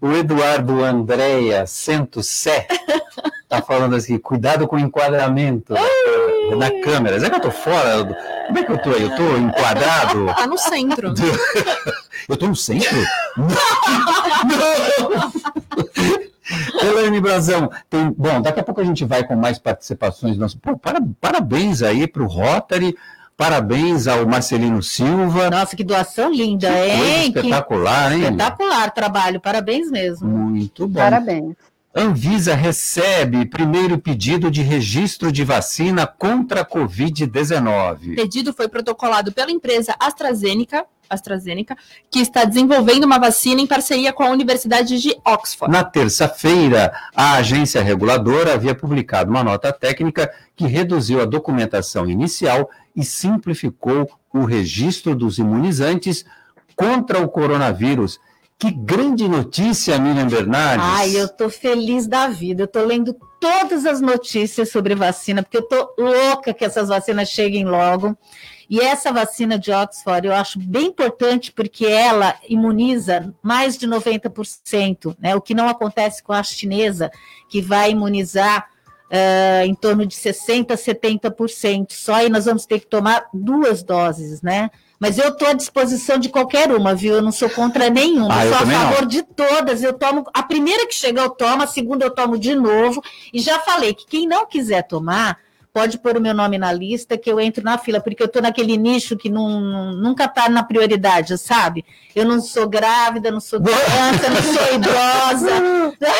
O 0.00 0.12
Eduardo 0.12 0.82
Andréia 0.82 1.66
Sento 1.66 2.22
Sé 2.22 2.66
tá 3.50 3.60
falando 3.60 3.96
assim, 3.96 4.16
cuidado 4.16 4.66
com 4.68 4.76
o 4.76 4.78
enquadramento 4.78 5.74
na, 5.74 6.56
na 6.56 6.70
câmera. 6.82 7.18
Será 7.18 7.30
que 7.30 7.36
eu 7.36 7.40
tô 7.40 7.50
fora? 7.50 8.16
Como 8.46 8.58
é 8.58 8.62
que 8.62 8.70
eu 8.72 8.78
tô 8.78 8.90
aí? 8.90 9.02
Eu 9.02 9.16
tô 9.16 9.36
enquadrado? 9.36 10.26
Tá 10.26 10.46
no 10.46 10.56
centro. 10.56 11.12
Eu 12.28 12.36
tô 12.36 12.46
no 12.46 12.54
centro? 12.54 12.96
Não! 13.36 13.50
Elaine 16.86 17.20
Brazão, 17.20 17.70
tem, 17.88 18.14
bom, 18.16 18.40
daqui 18.42 18.60
a 18.60 18.62
pouco 18.62 18.80
a 18.80 18.84
gente 18.84 19.04
vai 19.04 19.24
com 19.26 19.34
mais 19.34 19.58
participações. 19.58 20.36
Nós, 20.36 20.54
pô, 20.54 20.76
para, 20.76 21.00
parabéns 21.20 21.82
aí 21.82 22.06
para 22.06 22.22
o 22.22 22.26
Rotary, 22.26 22.94
parabéns 23.36 24.06
ao 24.06 24.26
Marcelino 24.26 24.82
Silva. 24.82 25.50
Nossa, 25.50 25.74
que 25.74 25.82
doação 25.82 26.30
linda, 26.30 26.68
Que 26.68 26.74
coisa 26.74 26.94
hein? 26.94 27.32
Que 27.32 27.38
espetacular, 27.38 28.12
hein? 28.12 28.22
Espetacular 28.22 28.90
trabalho, 28.92 29.40
parabéns 29.40 29.90
mesmo. 29.90 30.28
Muito 30.28 30.86
bom. 30.86 31.00
Parabéns. 31.00 31.56
Anvisa 31.92 32.54
recebe 32.54 33.44
primeiro 33.46 33.98
pedido 33.98 34.48
de 34.48 34.62
registro 34.62 35.32
de 35.32 35.42
vacina 35.42 36.06
contra 36.06 36.60
a 36.60 36.64
Covid-19. 36.64 38.12
O 38.12 38.14
pedido 38.14 38.52
foi 38.52 38.68
protocolado 38.68 39.32
pela 39.32 39.50
empresa 39.50 39.96
AstraZeneca, 39.98 40.86
AstraZeneca, 41.08 41.76
que 42.08 42.20
está 42.20 42.44
desenvolvendo 42.44 43.02
uma 43.02 43.18
vacina 43.18 43.60
em 43.60 43.66
parceria 43.66 44.12
com 44.12 44.22
a 44.22 44.30
Universidade 44.30 45.00
de 45.00 45.16
Oxford. 45.24 45.72
Na 45.72 45.82
terça-feira, 45.82 46.92
a 47.12 47.32
agência 47.34 47.82
reguladora 47.82 48.54
havia 48.54 48.74
publicado 48.74 49.28
uma 49.28 49.42
nota 49.42 49.72
técnica 49.72 50.32
que 50.54 50.68
reduziu 50.68 51.20
a 51.20 51.24
documentação 51.24 52.08
inicial 52.08 52.70
e 52.94 53.04
simplificou 53.04 54.08
o 54.32 54.44
registro 54.44 55.16
dos 55.16 55.38
imunizantes 55.38 56.24
contra 56.76 57.20
o 57.20 57.28
coronavírus. 57.28 58.20
Que 58.60 58.70
grande 58.70 59.26
notícia, 59.26 59.98
Miriam 59.98 60.28
Bernardes. 60.28 60.84
Ai, 60.86 61.16
eu 61.16 61.26
tô 61.26 61.48
feliz 61.48 62.06
da 62.06 62.28
vida. 62.28 62.64
Eu 62.64 62.68
tô 62.68 62.84
lendo 62.84 63.16
todas 63.40 63.86
as 63.86 64.02
notícias 64.02 64.70
sobre 64.70 64.94
vacina, 64.94 65.42
porque 65.42 65.56
eu 65.56 65.66
tô 65.66 65.94
louca 65.98 66.52
que 66.52 66.62
essas 66.62 66.90
vacinas 66.90 67.30
cheguem 67.30 67.64
logo. 67.64 68.14
E 68.68 68.78
essa 68.78 69.10
vacina 69.10 69.58
de 69.58 69.72
Oxford 69.72 70.26
eu 70.26 70.34
acho 70.34 70.58
bem 70.58 70.88
importante 70.88 71.50
porque 71.50 71.86
ela 71.86 72.34
imuniza 72.46 73.34
mais 73.42 73.78
de 73.78 73.88
90%, 73.88 75.16
né? 75.18 75.34
O 75.34 75.40
que 75.40 75.54
não 75.54 75.66
acontece 75.66 76.22
com 76.22 76.34
a 76.34 76.42
chinesa, 76.42 77.10
que 77.48 77.62
vai 77.62 77.92
imunizar 77.92 78.68
ah, 79.10 79.64
em 79.64 79.74
torno 79.74 80.04
de 80.04 80.14
60% 80.14 80.70
a 80.70 80.76
70%. 80.76 81.92
Só 81.92 82.22
e 82.22 82.28
nós 82.28 82.44
vamos 82.44 82.66
ter 82.66 82.80
que 82.80 82.86
tomar 82.86 83.26
duas 83.32 83.82
doses, 83.82 84.42
né? 84.42 84.70
Mas 85.00 85.16
eu 85.16 85.30
estou 85.30 85.48
à 85.48 85.54
disposição 85.54 86.18
de 86.18 86.28
qualquer 86.28 86.70
uma, 86.70 86.94
viu? 86.94 87.14
Eu 87.14 87.22
não 87.22 87.32
sou 87.32 87.48
contra 87.48 87.88
nenhuma. 87.88 88.38
Ah, 88.38 88.44
eu 88.44 88.52
sou 88.52 88.56
a 88.56 88.60
também 88.60 88.78
não. 88.78 88.90
favor 88.90 89.06
de 89.06 89.22
todas. 89.22 89.82
Eu 89.82 89.94
tomo 89.94 90.24
a 90.34 90.42
primeira 90.42 90.86
que 90.86 90.94
chegar 90.94 91.22
eu 91.22 91.30
tomo, 91.30 91.62
a 91.62 91.66
segunda 91.66 92.04
eu 92.04 92.10
tomo 92.10 92.38
de 92.38 92.54
novo. 92.54 93.02
E 93.32 93.40
já 93.40 93.58
falei 93.60 93.94
que 93.94 94.04
quem 94.06 94.28
não 94.28 94.46
quiser 94.46 94.82
tomar 94.82 95.38
pode 95.72 95.98
pôr 95.98 96.18
o 96.18 96.20
meu 96.20 96.34
nome 96.34 96.58
na 96.58 96.72
lista 96.72 97.16
que 97.16 97.30
eu 97.30 97.40
entro 97.40 97.64
na 97.64 97.78
fila, 97.78 98.00
porque 98.00 98.22
eu 98.22 98.26
estou 98.26 98.42
naquele 98.42 98.76
nicho 98.76 99.16
que 99.16 99.30
não, 99.30 99.92
nunca 99.92 100.24
está 100.24 100.48
na 100.48 100.62
prioridade, 100.62 101.38
sabe? 101.38 101.84
Eu 102.14 102.26
não 102.26 102.40
sou 102.40 102.68
grávida, 102.68 103.30
não 103.30 103.40
sou 103.40 103.60
criança, 103.60 104.28
não 104.28 104.42
sou 104.42 104.74
idosa, 104.74 105.50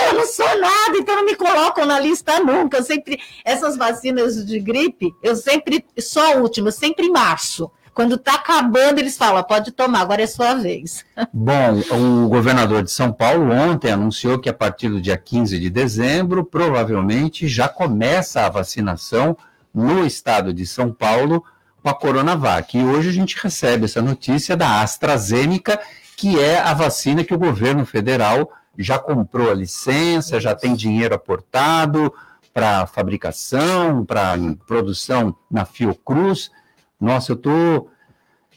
eu 0.09 0.15
não 0.15 0.27
sou 0.27 0.59
nada, 0.59 0.97
então 0.97 1.17
não 1.17 1.25
me 1.25 1.35
colocam 1.35 1.85
na 1.85 1.99
lista 1.99 2.39
nunca. 2.41 2.79
Eu 2.79 2.85
sempre, 2.85 3.21
essas 3.45 3.77
vacinas 3.77 4.47
de 4.47 4.59
gripe, 4.61 5.13
eu 5.23 5.35
sempre, 5.35 5.85
só 5.99 6.35
a 6.35 6.37
última, 6.37 6.69
eu 6.69 6.73
sempre 6.73 7.07
em 7.07 7.11
março. 7.11 7.71
Quando 7.95 8.15
está 8.15 8.35
acabando, 8.35 8.99
eles 8.99 9.17
falam, 9.17 9.43
pode 9.43 9.73
tomar, 9.73 10.01
agora 10.01 10.23
é 10.23 10.27
sua 10.27 10.55
vez. 10.55 11.05
Bom, 11.33 11.81
o 12.25 12.29
governador 12.29 12.83
de 12.83 12.91
São 12.91 13.13
Paulo 13.13 13.53
ontem 13.53 13.91
anunciou 13.91 14.39
que 14.39 14.49
a 14.49 14.55
partir 14.55 14.89
do 14.89 15.01
dia 15.01 15.17
15 15.17 15.59
de 15.59 15.69
dezembro, 15.69 16.45
provavelmente 16.45 17.49
já 17.49 17.69
começa 17.69 18.47
a 18.47 18.49
vacinação 18.49 19.37
no 19.75 20.05
estado 20.05 20.53
de 20.53 20.67
São 20.67 20.93
Paulo 20.93 21.45
com 21.83 21.89
a 21.89 21.95
Coronavac. 21.95 22.77
E 22.77 22.83
hoje 22.83 23.09
a 23.09 23.13
gente 23.13 23.37
recebe 23.41 23.85
essa 23.85 24.03
notícia 24.03 24.57
da 24.57 24.83
AstraZeneca, 24.83 25.81
que 26.17 26.39
é 26.39 26.59
a 26.61 26.75
vacina 26.75 27.25
que 27.25 27.35
o 27.35 27.39
governo 27.39 27.87
federal 27.87 28.53
já 28.79 28.99
comprou 28.99 29.51
a 29.51 29.55
licença, 29.55 30.41
já 30.41 30.55
tem 30.55 30.75
dinheiro 30.75 31.15
aportado 31.15 32.13
para 32.53 32.87
fabricação, 32.87 34.05
para 34.05 34.35
produção 34.67 35.35
na 35.51 35.65
Fiocruz. 35.65 36.51
Nossa, 37.01 37.33
eu 37.33 37.37
tô 37.37 37.89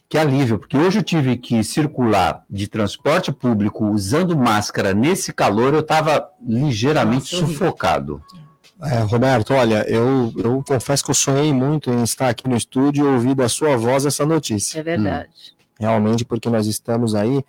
que 0.09 0.17
alívio, 0.17 0.59
porque 0.59 0.77
hoje 0.77 0.99
eu 0.99 1.03
tive 1.03 1.37
que 1.37 1.63
circular 1.63 2.43
de 2.47 2.67
transporte 2.67 3.31
público 3.31 3.85
usando 3.87 4.37
máscara 4.37 4.93
nesse 4.93 5.33
calor, 5.33 5.73
eu 5.73 5.79
estava 5.79 6.29
ligeiramente 6.45 7.33
Nossa, 7.33 7.47
sufocado. 7.47 8.21
É, 8.81 8.99
Roberto, 8.99 9.53
olha, 9.53 9.89
eu, 9.89 10.31
eu 10.37 10.63
confesso 10.67 11.03
que 11.03 11.09
eu 11.09 11.15
sonhei 11.15 11.51
muito 11.53 11.89
em 11.89 12.03
estar 12.03 12.29
aqui 12.29 12.47
no 12.47 12.55
estúdio 12.55 13.05
e 13.05 13.07
ouvir 13.07 13.33
da 13.33 13.49
sua 13.49 13.75
voz 13.77 14.05
essa 14.05 14.25
notícia. 14.25 14.79
É 14.79 14.83
verdade. 14.83 15.29
Hum. 15.29 15.63
Realmente, 15.79 16.23
porque 16.25 16.49
nós 16.49 16.67
estamos 16.67 17.15
aí 17.15 17.43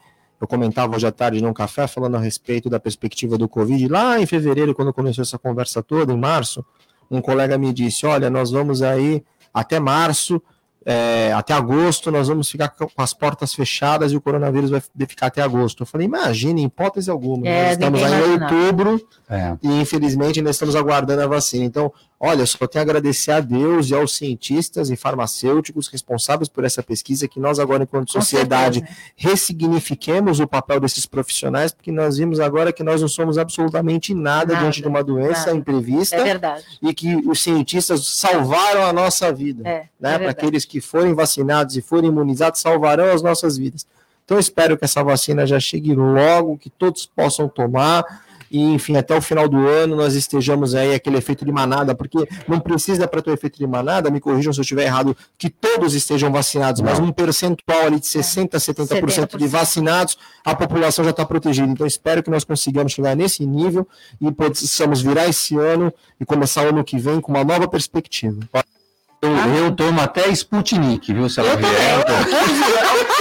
eu 0.45 0.49
comentava 0.49 0.95
hoje 0.95 1.07
à 1.07 1.13
tarde 1.13 1.43
num 1.43 1.55
café 1.55 1.87
falando 1.87 2.17
a 2.17 2.21
respeito 2.21 2.69
da 2.69 2.79
perspectiva 2.79 3.39
do 3.39 3.49
Covid. 3.49 3.89
Lá 3.89 4.21
em 4.21 4.27
fevereiro, 4.27 4.75
quando 4.75 4.93
começou 4.93 5.23
essa 5.23 5.39
conversa 5.39 5.83
toda, 5.83 6.13
em 6.13 6.19
março, 6.19 6.65
um 7.11 7.21
colega 7.21 7.57
me 7.57 7.73
disse: 7.73 8.05
Olha, 8.05 8.29
nós 8.29 8.51
vamos 8.51 8.83
aí 8.83 9.25
até 9.53 9.81
março 9.81 10.43
é, 10.87 11.33
até 11.33 11.55
agosto 11.55 12.11
nós 12.11 12.29
vamos 12.29 12.51
ficar 12.51 12.69
com 12.69 12.89
as 12.99 13.15
portas 13.15 13.55
fechadas 13.55 14.13
e 14.13 14.17
o 14.17 14.21
coronavírus 14.21 14.71
vai 14.71 14.83
ficar 15.07 15.29
até 15.29 15.41
agosto. 15.41 15.83
Eu 15.83 15.87
falei, 15.87 16.07
imagine, 16.07 16.63
em 16.63 16.67
hipótese 16.67 17.11
alguma. 17.11 17.47
É, 17.47 17.63
nós 17.65 17.73
estamos 17.73 18.03
aí 18.03 18.29
em 18.29 18.43
outubro 18.43 19.09
é. 19.29 19.57
e 19.63 19.81
infelizmente 19.81 20.41
ainda 20.41 20.51
estamos 20.51 20.77
aguardando 20.77 21.23
a 21.23 21.27
vacina. 21.27 21.65
Então, 21.65 21.93
olha, 22.21 22.45
só 22.45 22.67
tenho 22.67 22.83
a 22.83 22.85
agradecer 22.85 23.33
a 23.33 23.41
Deus 23.41 23.89
e 23.89 23.95
aos 23.95 24.15
cientistas 24.15 24.91
e 24.91 24.97
farmacêuticos 24.97 25.89
responsáveis 25.89 26.49
por 26.49 26.65
essa 26.65 26.83
pesquisa, 26.83 27.27
que 27.27 27.41
nós 27.41 27.59
agora, 27.59 27.85
enquanto 27.85 28.13
sociedade, 28.13 28.85
ressignifiquemos 29.17 30.41
o 30.41 30.47
papel 30.47 30.81
desses 30.81 31.07
profissionais, 31.07 31.73
porque 31.73 31.91
nós 31.91 32.19
vimos 32.19 32.41
agora 32.41 32.73
que 32.73 32.83
nós 32.83 33.01
não 33.01 33.09
somos 33.09 33.39
absolutamente 33.39 34.13
nada, 34.13 34.53
nada 34.53 34.63
diante 34.63 34.83
de 34.83 34.89
uma 34.89 35.03
doença 35.03 35.47
nada. 35.47 35.57
imprevista 35.57 36.17
é 36.17 36.63
e 36.83 36.93
que 36.93 37.17
os 37.27 37.43
cientistas 37.43 38.07
salvaram 38.07 38.85
a 38.85 38.93
nossa 38.93 39.33
vida. 39.33 39.67
É, 39.67 39.89
né? 39.99 40.15
É 40.15 40.19
Para 40.19 40.31
aqueles 40.31 40.65
que 40.65 40.75
que 40.75 40.81
forem 40.81 41.15
vacinados 41.15 41.77
e 41.77 41.81
forem 41.81 42.11
imunizados 42.11 42.61
salvarão 42.61 43.13
as 43.13 43.23
nossas 43.23 43.57
vidas. 43.57 43.87
Então, 44.25 44.41
espero 44.41 44.77
que 44.77 44.85
essa 44.85 45.05
vacina 45.05 45.47
já 45.47 45.61
chegue 45.61 45.95
logo, 45.95 46.59
que 46.59 46.69
todos 46.69 47.07
possam 47.07 47.49
tomar. 47.49 48.24
E, 48.51 48.63
enfim, 48.63 48.97
até 48.97 49.17
o 49.17 49.23
final 49.23 49.49
do 49.49 49.67
ano 49.67 49.97
nós 49.97 50.15
estejamos 50.15 50.75
aí 50.75 50.95
aquele 50.95 51.17
efeito 51.17 51.45
de 51.45 51.53
manada, 51.53 51.95
porque 51.95 52.29
não 52.47 52.61
precisa 52.61 53.07
para 53.07 53.23
ter 53.23 53.31
o 53.31 53.35
efeito 53.35 53.59
de 53.59 53.67
manada, 53.67 54.11
me 54.11 54.21
corrijam 54.21 54.53
se 54.53 54.61
eu 54.61 54.63
estiver 54.63 54.85
errado, 54.85 55.17
que 55.37 55.51
todos 55.51 55.95
estejam 55.95 56.31
vacinados, 56.31 56.81
não. 56.81 56.91
mas 56.91 56.99
um 56.99 57.13
percentual 57.13 57.87
ali 57.87 58.01
de 58.01 58.07
60%, 58.07 58.51
70%, 58.51 59.05
70%. 59.05 59.37
de 59.37 59.47
vacinados, 59.47 60.17
a 60.45 60.55
população 60.55 61.05
já 61.05 61.11
está 61.11 61.25
protegida. 61.25 61.69
Então, 61.69 61.87
espero 61.87 62.23
que 62.23 62.31
nós 62.31 62.45
consigamos 62.45 62.93
chegar 62.93 63.17
nesse 63.17 63.45
nível 63.47 63.87
e 64.21 64.31
possamos 64.31 65.01
virar 65.01 65.29
esse 65.29 65.57
ano 65.57 65.93
e 66.21 66.25
começar 66.25 66.65
o 66.67 66.69
ano 66.69 66.85
que 66.85 66.99
vem 66.99 67.21
com 67.21 67.33
uma 67.33 67.45
nova 67.45 67.69
perspectiva. 67.69 68.41
Eu, 69.23 69.65
eu 69.65 69.73
tomo 69.73 70.01
até 70.01 70.29
Sputnik, 70.29 71.13
viu, 71.13 71.29
se 71.31 71.41
ela 71.41 71.57
vier. 71.57 72.05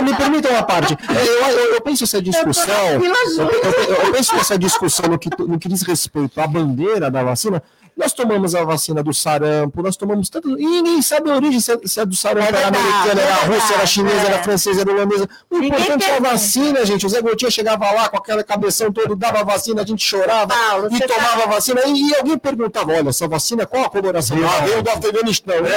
Me 0.00 0.14
permita 0.16 0.48
uma 0.48 0.62
parte. 0.62 0.96
Eu, 1.12 1.48
eu, 1.50 1.74
eu 1.74 1.80
penso 1.80 2.04
essa 2.04 2.20
discussão. 2.20 2.88
Eu, 2.88 3.04
eu, 3.04 4.12
penso 4.12 4.34
essa 4.36 4.58
discussão 4.58 5.08
no 5.10 5.18
que, 5.18 5.28
no 5.38 5.58
que 5.58 5.68
diz 5.68 5.82
respeito 5.82 6.40
à 6.40 6.46
bandeira 6.46 7.10
da 7.10 7.22
vacina 7.22 7.62
nós 7.96 8.12
tomamos 8.12 8.54
a 8.54 8.64
vacina 8.64 9.02
do 9.02 9.12
sarampo, 9.12 9.82
nós 9.82 9.96
tomamos 9.96 10.28
tanto. 10.30 10.58
E 10.58 10.64
ninguém 10.64 11.02
sabe 11.02 11.30
a 11.30 11.34
origem, 11.34 11.60
se 11.60 11.72
é, 11.72 11.78
se 11.84 12.00
é 12.00 12.06
do 12.06 12.16
sarampo, 12.16 12.54
é 12.54 12.58
era 12.58 12.68
americana, 12.68 13.20
era 13.20 13.30
é 13.30 13.44
russa, 13.44 13.74
era 13.74 13.86
chinesa, 13.86 14.16
é. 14.16 14.26
era 14.26 14.42
francesa, 14.42 14.80
era 14.80 14.92
holandesa. 14.92 15.28
O 15.50 15.58
importante 15.58 16.04
é 16.04 16.16
a 16.16 16.20
vacina, 16.20 16.84
gente. 16.86 17.04
O 17.04 17.08
Zé 17.08 17.20
Gotinha 17.20 17.50
chegava 17.50 17.90
lá 17.92 18.08
com 18.08 18.16
aquela 18.16 18.42
cabeção 18.42 18.90
toda, 18.90 19.14
dava 19.14 19.40
a 19.40 19.44
vacina, 19.44 19.82
a 19.82 19.86
gente 19.86 20.04
chorava 20.04 20.48
Paulo, 20.48 20.88
e 20.90 21.00
tomava 21.00 21.42
tá... 21.42 21.44
a 21.44 21.46
vacina. 21.46 21.82
E, 21.86 22.10
e, 22.10 22.14
alguém 22.16 22.38
perguntava: 22.38 22.92
olha, 22.92 23.10
essa 23.10 23.28
vacina, 23.28 23.66
qual 23.66 23.84
a 23.84 23.90
coloração? 23.90 24.38
Ah, 24.42 24.64
veio 24.64 24.82
do 24.82 24.90
Afeganistão. 24.90 25.60
Né? 25.62 25.70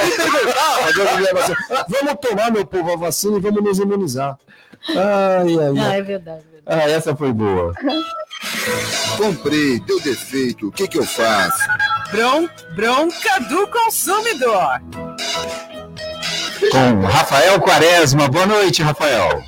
vamos 1.88 2.14
tomar, 2.20 2.50
meu 2.50 2.64
povo, 2.64 2.92
a 2.92 2.96
vacina 2.96 3.36
e 3.36 3.40
vamos 3.40 3.62
nos 3.62 3.78
imunizar. 3.78 4.38
Ai, 4.88 5.58
ai, 5.58 5.78
ai. 5.78 5.78
Ah, 5.78 5.96
é 5.96 6.02
verdade. 6.02 6.42
Ah, 6.64 6.90
essa 6.90 7.14
foi 7.14 7.32
boa. 7.32 7.74
Comprei, 9.16 9.78
deu 9.80 10.00
defeito, 10.00 10.68
o 10.68 10.72
que 10.72 10.88
que 10.88 10.98
eu 10.98 11.04
faço? 11.04 11.60
Bron, 12.10 12.48
bronca 12.74 13.40
do 13.48 13.66
consumidor. 13.68 14.80
Com 16.70 17.00
Rafael 17.06 17.60
Quaresma. 17.60 18.28
Boa 18.28 18.46
noite, 18.46 18.82
Rafael. 18.82 19.42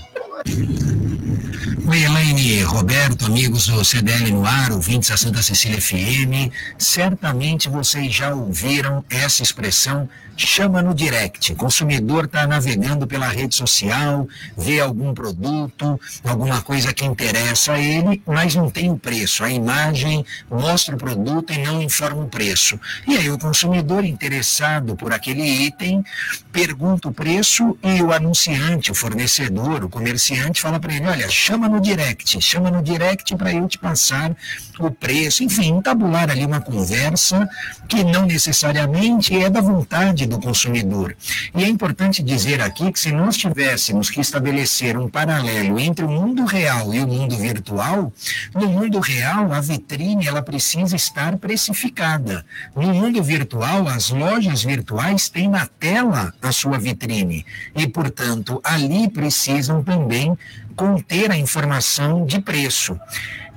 Oi, 1.88 2.02
Elaine, 2.02 2.62
Roberto, 2.64 3.24
amigos 3.24 3.66
do 3.66 3.82
CDL 3.82 4.30
no 4.30 4.44
ar, 4.44 4.72
ouvintes 4.72 5.08
da 5.08 5.16
Santa 5.16 5.40
Cecília 5.40 5.80
FM. 5.80 6.52
Certamente 6.76 7.66
vocês 7.70 8.12
já 8.12 8.34
ouviram 8.34 9.02
essa 9.08 9.42
expressão 9.42 10.06
chama 10.46 10.82
no 10.82 10.94
direct. 10.94 11.52
O 11.52 11.56
consumidor 11.56 12.24
está 12.24 12.46
navegando 12.46 13.06
pela 13.06 13.28
rede 13.28 13.54
social, 13.54 14.28
vê 14.56 14.80
algum 14.80 15.12
produto, 15.12 16.00
alguma 16.24 16.60
coisa 16.62 16.92
que 16.92 17.04
interessa 17.04 17.72
a 17.72 17.80
ele, 17.80 18.22
mas 18.26 18.54
não 18.54 18.70
tem 18.70 18.90
o 18.90 18.98
preço. 18.98 19.42
A 19.42 19.50
imagem 19.50 20.24
mostra 20.50 20.94
o 20.94 20.98
produto 20.98 21.52
e 21.52 21.58
não 21.58 21.82
informa 21.82 22.22
o 22.22 22.28
preço. 22.28 22.78
E 23.06 23.16
aí 23.16 23.30
o 23.30 23.38
consumidor 23.38 24.04
interessado 24.04 24.94
por 24.94 25.12
aquele 25.12 25.42
item 25.42 26.04
pergunta 26.52 27.08
o 27.08 27.12
preço 27.12 27.76
e 27.82 28.02
o 28.02 28.12
anunciante, 28.12 28.92
o 28.92 28.94
fornecedor, 28.94 29.84
o 29.84 29.88
comerciante 29.88 30.60
fala 30.60 30.78
para 30.78 30.94
ele: 30.94 31.06
olha, 31.06 31.28
chama 31.28 31.68
no 31.68 31.77
direct, 31.80 32.40
chama 32.40 32.70
no 32.70 32.82
direct 32.82 33.34
para 33.36 33.52
eu 33.52 33.66
te 33.66 33.78
passar 33.78 34.34
o 34.78 34.90
preço. 34.90 35.42
Enfim, 35.42 35.80
tabular 35.80 36.30
ali 36.30 36.44
uma 36.44 36.60
conversa 36.60 37.48
que 37.88 38.04
não 38.04 38.26
necessariamente 38.26 39.36
é 39.36 39.50
da 39.50 39.60
vontade 39.60 40.26
do 40.26 40.38
consumidor. 40.38 41.16
E 41.54 41.64
é 41.64 41.68
importante 41.68 42.22
dizer 42.22 42.60
aqui 42.60 42.92
que 42.92 43.00
se 43.00 43.12
nós 43.12 43.36
tivéssemos 43.36 44.10
que 44.10 44.20
estabelecer 44.20 44.96
um 44.96 45.08
paralelo 45.08 45.78
entre 45.78 46.04
o 46.04 46.08
mundo 46.08 46.44
real 46.44 46.94
e 46.94 47.00
o 47.00 47.06
mundo 47.06 47.36
virtual, 47.36 48.12
no 48.54 48.68
mundo 48.68 49.00
real 49.00 49.52
a 49.52 49.60
vitrine 49.60 50.26
ela 50.26 50.42
precisa 50.42 50.96
estar 50.96 51.36
precificada. 51.38 52.44
No 52.74 52.94
mundo 52.94 53.22
virtual, 53.22 53.88
as 53.88 54.10
lojas 54.10 54.62
virtuais 54.62 55.28
têm 55.28 55.48
na 55.48 55.66
tela 55.66 56.32
a 56.42 56.52
sua 56.52 56.78
vitrine 56.78 57.44
e, 57.74 57.86
portanto, 57.86 58.60
ali 58.64 59.08
precisam 59.08 59.82
também 59.82 60.36
conter 60.78 61.32
a 61.32 61.36
informação 61.36 62.24
de 62.24 62.40
preço. 62.40 62.98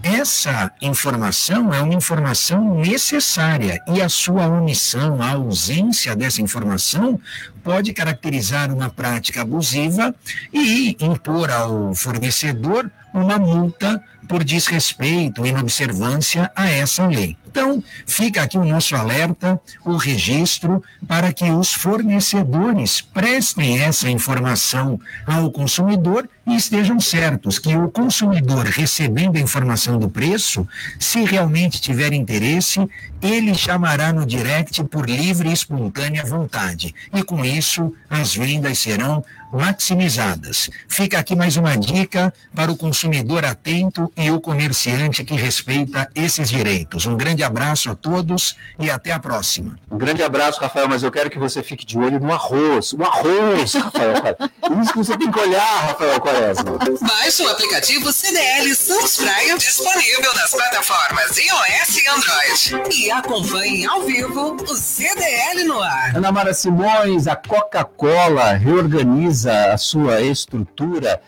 Essa 0.02 0.72
informação 0.82 1.72
é 1.72 1.80
uma 1.80 1.94
informação 1.94 2.74
necessária 2.80 3.80
e 3.88 4.02
a 4.02 4.10
sua 4.10 4.48
omissão, 4.48 5.22
a 5.22 5.34
ausência 5.34 6.16
dessa 6.16 6.42
informação, 6.42 7.22
pode 7.64 7.94
caracterizar 7.94 8.74
uma 8.74 8.90
prática 8.90 9.44
abusiva 9.44 10.16
e 10.52 10.98
impor 11.00 11.52
ao 11.52 11.94
fornecedor 11.94 12.90
uma 13.14 13.38
multa 13.38 14.02
por 14.28 14.44
desrespeito, 14.44 15.46
inobservância 15.46 16.52
a 16.56 16.70
essa 16.70 17.06
lei. 17.06 17.38
Então, 17.46 17.84
fica 18.08 18.42
aqui 18.42 18.58
o 18.58 18.64
nosso 18.64 18.96
alerta, 18.96 19.60
o 19.84 19.98
registro, 19.98 20.82
para 21.06 21.34
que 21.34 21.52
os 21.52 21.74
fornecedores 21.74 23.02
prestem 23.02 23.82
essa 23.82 24.10
informação 24.10 24.98
ao 25.28 25.52
consumidor 25.52 26.30
e 26.46 26.56
estejam 26.56 27.00
certos 27.00 27.60
que 27.60 27.76
o 27.76 27.90
consumidor, 27.90 28.66
recebendo 28.66 29.38
a 29.38 29.42
informação 29.42 30.00
do 30.00 30.10
preço, 30.10 30.68
se 31.00 31.24
realmente 31.24 31.80
tiver 31.80 32.14
interesse, 32.14 32.80
ele 33.22 33.54
chamará 33.54 34.12
no 34.12 34.26
direct 34.26 34.84
por 34.86 35.08
livre 35.08 35.50
e 35.50 35.54
espontânea 35.54 36.26
vontade. 36.26 36.94
E 37.14 37.24
com 37.24 37.46
isso, 37.46 37.94
as 38.10 38.36
vendas 38.36 38.80
serão 38.80 39.24
maximizadas. 39.52 40.70
Fica 40.88 41.20
aqui 41.20 41.36
mais 41.36 41.58
uma 41.58 41.76
dica 41.76 42.34
para 42.56 42.72
o 42.72 42.78
consumidor 42.78 43.44
atento 43.44 44.12
e 44.16 44.32
o 44.32 44.40
comerciante 44.40 45.24
que 45.24 45.36
respeita 45.36 46.10
esses 46.16 46.50
direitos. 46.50 47.06
Um 47.06 47.18
grande 47.18 47.44
abraço 47.44 47.92
a 47.92 47.96
todos 47.96 48.56
e 48.80 48.90
até 48.90 49.12
a 49.12 49.20
próxima. 49.20 49.78
Um 49.92 49.98
grande 49.98 50.24
abraço, 50.24 50.62
Rafael, 50.62 50.88
mas 50.88 51.04
eu 51.04 51.12
quero 51.12 51.30
que 51.30 51.38
você 51.38 51.62
fique 51.62 51.86
de 51.86 51.98
olho 51.98 52.20
no 52.20 52.32
arroz. 52.32 52.94
O 52.94 53.04
arroz, 53.04 53.74
Rafael. 53.74 54.38
Isso 54.82 54.94
que 54.94 54.98
você 54.98 55.18
tem 55.18 55.30
que 55.30 55.40
olhar, 55.40 55.88
Rafael 55.88 56.22
Quaresma. 56.32 56.80
Baixe 57.02 57.44
o 57.44 57.50
aplicativo 57.50 58.12
CDL 58.12 58.74
Santos 58.74 59.18
Praia 59.18 59.58
disponível 59.58 60.34
nas 60.36 60.52
plataformas 60.52 61.38
iOS 61.38 61.98
e 61.98 62.08
Android. 62.08 62.96
E 62.96 63.12
acompanhe 63.12 63.86
ao 63.86 64.02
vivo 64.04 64.56
o 64.56 64.76
CDL 64.76 65.66
no 65.66 65.82
ar. 65.82 66.16
Ana 66.16 66.32
Mara 66.32 66.54
Simões, 66.54 67.28
a 67.28 67.36
Coca-Cola 67.36 68.54
reorganiza 68.54 69.74
a 69.74 69.78
sua 69.78 70.22
estrutura 70.22 71.22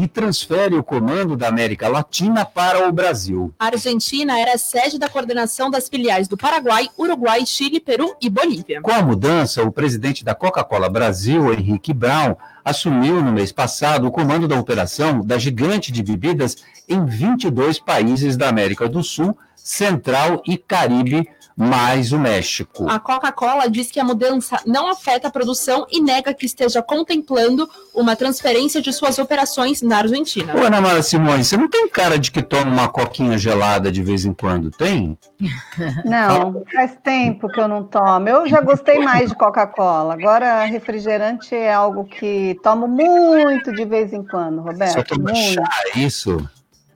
e 0.00 0.06
transfere 0.06 0.76
o 0.76 0.84
comando 0.84 1.36
da 1.36 1.48
América 1.48 1.88
Latina 1.88 2.44
para 2.44 2.88
o 2.88 2.92
Brasil. 2.92 3.52
A 3.58 3.66
Argentina 3.66 4.38
era 4.38 4.56
sede 4.56 4.96
da 4.96 5.08
coordenação 5.08 5.68
das 5.68 5.88
filiais 5.88 6.28
do 6.28 6.36
Paraguai, 6.36 6.88
Uruguai, 6.96 7.44
Chile, 7.44 7.80
Peru 7.80 8.14
e 8.22 8.30
Bolívia. 8.30 8.80
Com 8.80 8.92
a 8.92 9.02
mudança, 9.02 9.64
o 9.64 9.72
presidente 9.72 10.24
da 10.24 10.36
Coca-Cola 10.36 10.88
Brasil, 10.88 11.52
Henrique 11.52 11.92
Brown, 11.92 12.36
assumiu 12.64 13.20
no 13.20 13.32
mês 13.32 13.50
passado 13.50 14.06
o 14.06 14.12
comando 14.12 14.46
da 14.46 14.56
operação 14.56 15.20
da 15.20 15.36
gigante 15.36 15.90
de 15.90 16.00
bebidas 16.00 16.58
em 16.88 17.04
22 17.04 17.80
países 17.80 18.36
da 18.36 18.48
América 18.48 18.88
do 18.88 19.02
Sul, 19.02 19.36
Central 19.56 20.42
e 20.46 20.56
Caribe 20.56 21.28
mais 21.58 22.12
o 22.12 22.18
México. 22.20 22.88
A 22.88 23.00
Coca-Cola 23.00 23.68
diz 23.68 23.90
que 23.90 23.98
a 23.98 24.04
mudança 24.04 24.60
não 24.64 24.88
afeta 24.88 25.26
a 25.26 25.30
produção 25.30 25.88
e 25.90 26.00
nega 26.00 26.32
que 26.32 26.46
esteja 26.46 26.80
contemplando 26.80 27.68
uma 27.92 28.14
transferência 28.14 28.80
de 28.80 28.92
suas 28.92 29.18
operações 29.18 29.82
na 29.82 29.98
Argentina. 29.98 30.54
Ô, 30.54 30.64
Ana 30.64 30.80
Mara 30.80 31.02
Simões, 31.02 31.48
você 31.48 31.56
não 31.56 31.68
tem 31.68 31.88
cara 31.88 32.16
de 32.16 32.30
que 32.30 32.42
toma 32.42 32.70
uma 32.70 32.88
coquinha 32.88 33.36
gelada 33.36 33.90
de 33.90 34.04
vez 34.04 34.24
em 34.24 34.32
quando, 34.32 34.70
tem? 34.70 35.18
Não, 36.04 36.62
faz 36.72 36.96
tempo 37.02 37.48
que 37.48 37.60
eu 37.60 37.68
não 37.68 37.84
tomo. 37.84 38.28
Eu 38.28 38.48
já 38.48 38.60
gostei 38.60 38.98
mais 38.98 39.30
de 39.30 39.36
Coca-Cola. 39.36 40.14
Agora, 40.14 40.64
refrigerante 40.64 41.54
é 41.54 41.72
algo 41.72 42.04
que 42.04 42.58
tomo 42.62 42.86
muito 42.86 43.72
de 43.72 43.84
vez 43.84 44.12
em 44.12 44.24
quando, 44.24 44.60
Roberto. 44.60 44.92
Só 44.92 45.02
toma 45.02 45.32
muito. 45.32 45.54
chá, 45.54 45.68
é 45.94 45.98
isso? 45.98 46.48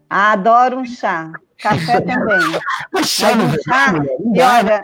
Adoro 0.09 0.79
um 0.79 0.85
chá. 0.85 1.33
Café 1.63 2.01
também. 2.03 2.61
Mas 2.93 3.07
chá 3.07 3.35
não 3.37 3.47
um 3.47 3.53
é 3.53 4.37
e 4.37 4.43
olha, 4.43 4.63
né? 4.63 4.83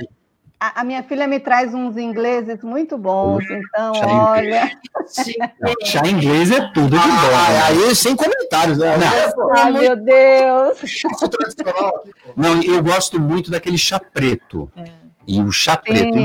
a, 0.61 0.81
a 0.81 0.85
minha 0.85 1.03
filha 1.03 1.27
me 1.27 1.39
traz 1.39 1.73
uns 1.73 1.97
ingleses 1.97 2.63
muito 2.63 2.99
bons, 2.99 3.45
então, 3.49 3.95
Chá 3.95 4.07
olha. 4.07 4.71
Chá 5.85 6.07
inglês 6.07 6.51
é 6.51 6.61
tudo 6.73 6.91
de 6.91 6.97
bom. 6.97 7.03
Ah, 7.03 7.51
né? 7.51 7.63
aí 7.69 7.95
sem 7.95 8.17
comentários, 8.17 8.79
né? 8.79 8.97
Não. 8.97 9.57
Ai, 9.57 9.73
meu 9.73 9.97
Deus. 9.97 10.79
Não, 12.37 12.63
eu 12.63 12.83
gosto 12.83 13.21
muito 13.21 13.51
daquele 13.51 13.79
chá 13.79 14.01
preto. 14.01 14.71
E 15.27 15.41
o 15.41 15.53
chá 15.53 15.77
preto 15.77 16.17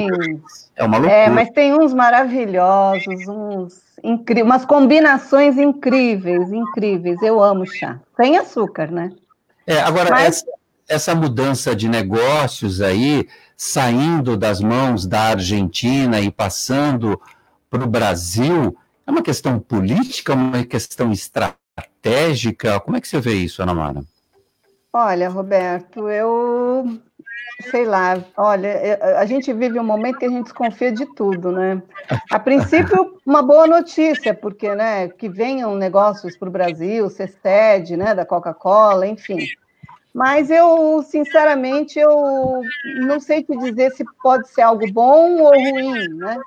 é 0.75 0.83
uma 0.83 0.97
loucura. 0.97 1.21
É, 1.21 1.29
mas 1.29 1.49
tem 1.49 1.73
uns 1.73 1.93
maravilhosos, 1.93 3.27
uns 3.27 3.81
incríveis, 4.03 4.45
umas 4.45 4.65
combinações 4.65 5.57
incríveis, 5.57 6.51
incríveis. 6.51 7.21
Eu 7.21 7.43
amo 7.43 7.65
chá. 7.65 7.99
Sem 8.15 8.37
açúcar, 8.37 8.89
né? 8.89 9.11
É, 9.65 9.79
agora, 9.79 10.09
Mas- 10.09 10.37
essa, 10.37 10.45
essa 10.87 11.15
mudança 11.15 11.75
de 11.75 11.87
negócios 11.87 12.81
aí, 12.81 13.27
saindo 13.55 14.35
das 14.35 14.59
mãos 14.59 15.05
da 15.05 15.21
Argentina 15.29 16.19
e 16.19 16.29
passando 16.31 17.19
para 17.69 17.83
o 17.83 17.87
Brasil, 17.87 18.77
é 19.05 19.11
uma 19.11 19.21
questão 19.21 19.59
política, 19.59 20.33
uma 20.33 20.63
questão 20.63 21.11
estratégica? 21.11 22.79
Como 22.79 22.97
é 22.97 23.01
que 23.01 23.07
você 23.07 23.19
vê 23.19 23.35
isso, 23.35 23.61
Ana 23.61 23.73
Mara? 23.73 24.03
Olha, 24.91 25.27
Roberto, 25.29 26.07
eu 26.09 26.99
sei 27.69 27.85
lá, 27.85 28.23
olha, 28.35 28.67
é, 28.67 29.17
a 29.17 29.25
gente 29.25 29.53
vive 29.53 29.79
um 29.79 29.83
momento 29.83 30.19
que 30.19 30.25
a 30.25 30.29
gente 30.29 30.45
desconfia 30.45 30.91
de 30.91 31.05
tudo, 31.05 31.51
né? 31.51 31.81
A 32.31 32.39
princípio, 32.39 33.19
uma 33.25 33.41
boa 33.41 33.67
notícia, 33.67 34.33
porque, 34.33 34.73
né, 34.75 35.07
que 35.09 35.29
venham 35.29 35.75
negócios 35.75 36.35
para 36.35 36.49
o 36.49 36.51
Brasil, 36.51 37.09
ser 37.09 37.27
né, 37.95 38.13
da 38.15 38.25
Coca-Cola, 38.25 39.07
enfim. 39.07 39.39
Mas 40.13 40.51
eu, 40.51 41.03
sinceramente, 41.03 41.99
eu 41.99 42.61
não 43.01 43.19
sei 43.19 43.43
te 43.43 43.57
dizer 43.57 43.91
se 43.91 44.05
pode 44.21 44.47
ser 44.49 44.61
algo 44.61 44.91
bom 44.91 45.41
ou 45.41 45.49
ruim, 45.49 46.07
né? 46.09 46.39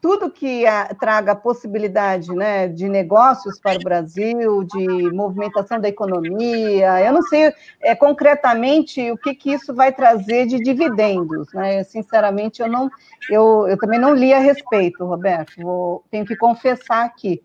Tudo 0.00 0.30
que 0.30 0.64
ah, 0.64 0.94
traga 0.98 1.32
a 1.32 1.36
possibilidade 1.36 2.30
né, 2.32 2.68
de 2.68 2.88
negócios 2.88 3.58
para 3.58 3.78
o 3.78 3.82
Brasil, 3.82 4.62
de 4.64 5.12
movimentação 5.12 5.80
da 5.80 5.88
economia, 5.88 7.00
eu 7.04 7.12
não 7.12 7.22
sei 7.22 7.52
é, 7.80 7.94
concretamente 7.96 9.10
o 9.10 9.16
que, 9.16 9.34
que 9.34 9.52
isso 9.52 9.74
vai 9.74 9.92
trazer 9.92 10.46
de 10.46 10.58
dividendos. 10.58 11.52
Né? 11.52 11.82
Sinceramente, 11.82 12.62
eu, 12.62 12.68
não, 12.68 12.88
eu, 13.28 13.66
eu 13.68 13.76
também 13.76 13.98
não 13.98 14.14
li 14.14 14.32
a 14.32 14.38
respeito, 14.38 15.04
Roberto, 15.04 15.52
vou, 15.60 16.04
tenho 16.10 16.24
que 16.24 16.36
confessar 16.36 17.04
aqui 17.04 17.42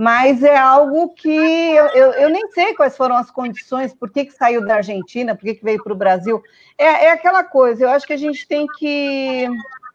mas 0.00 0.44
é 0.44 0.56
algo 0.56 1.08
que 1.08 1.28
eu, 1.28 1.86
eu, 1.86 2.12
eu, 2.12 2.30
nem 2.30 2.48
sei 2.52 2.72
quais 2.72 2.96
foram 2.96 3.16
as 3.16 3.32
condições, 3.32 3.92
por 3.92 4.08
que, 4.08 4.26
que 4.26 4.32
saiu 4.32 4.64
da 4.64 4.76
Argentina, 4.76 5.34
por 5.34 5.42
que, 5.42 5.54
que 5.54 5.64
veio 5.64 5.82
para 5.82 5.92
o 5.92 5.96
Brasil. 5.96 6.40
É, 6.78 7.06
é 7.06 7.10
aquela 7.10 7.42
coisa, 7.42 7.82
eu 7.82 7.90
acho 7.90 8.06
que 8.06 8.12
a 8.12 8.16
gente 8.16 8.46
tem 8.46 8.64
que 8.78 9.48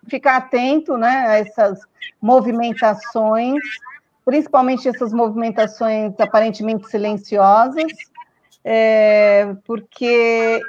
ficar 0.07 0.37
atento 0.37 0.97
né, 0.97 1.25
a 1.27 1.37
essas 1.37 1.79
movimentações, 2.21 3.61
principalmente 4.25 4.87
essas 4.87 5.13
movimentações 5.13 6.13
aparentemente 6.19 6.89
silenciosas, 6.89 7.91
é, 8.63 9.55
porque 9.65 10.61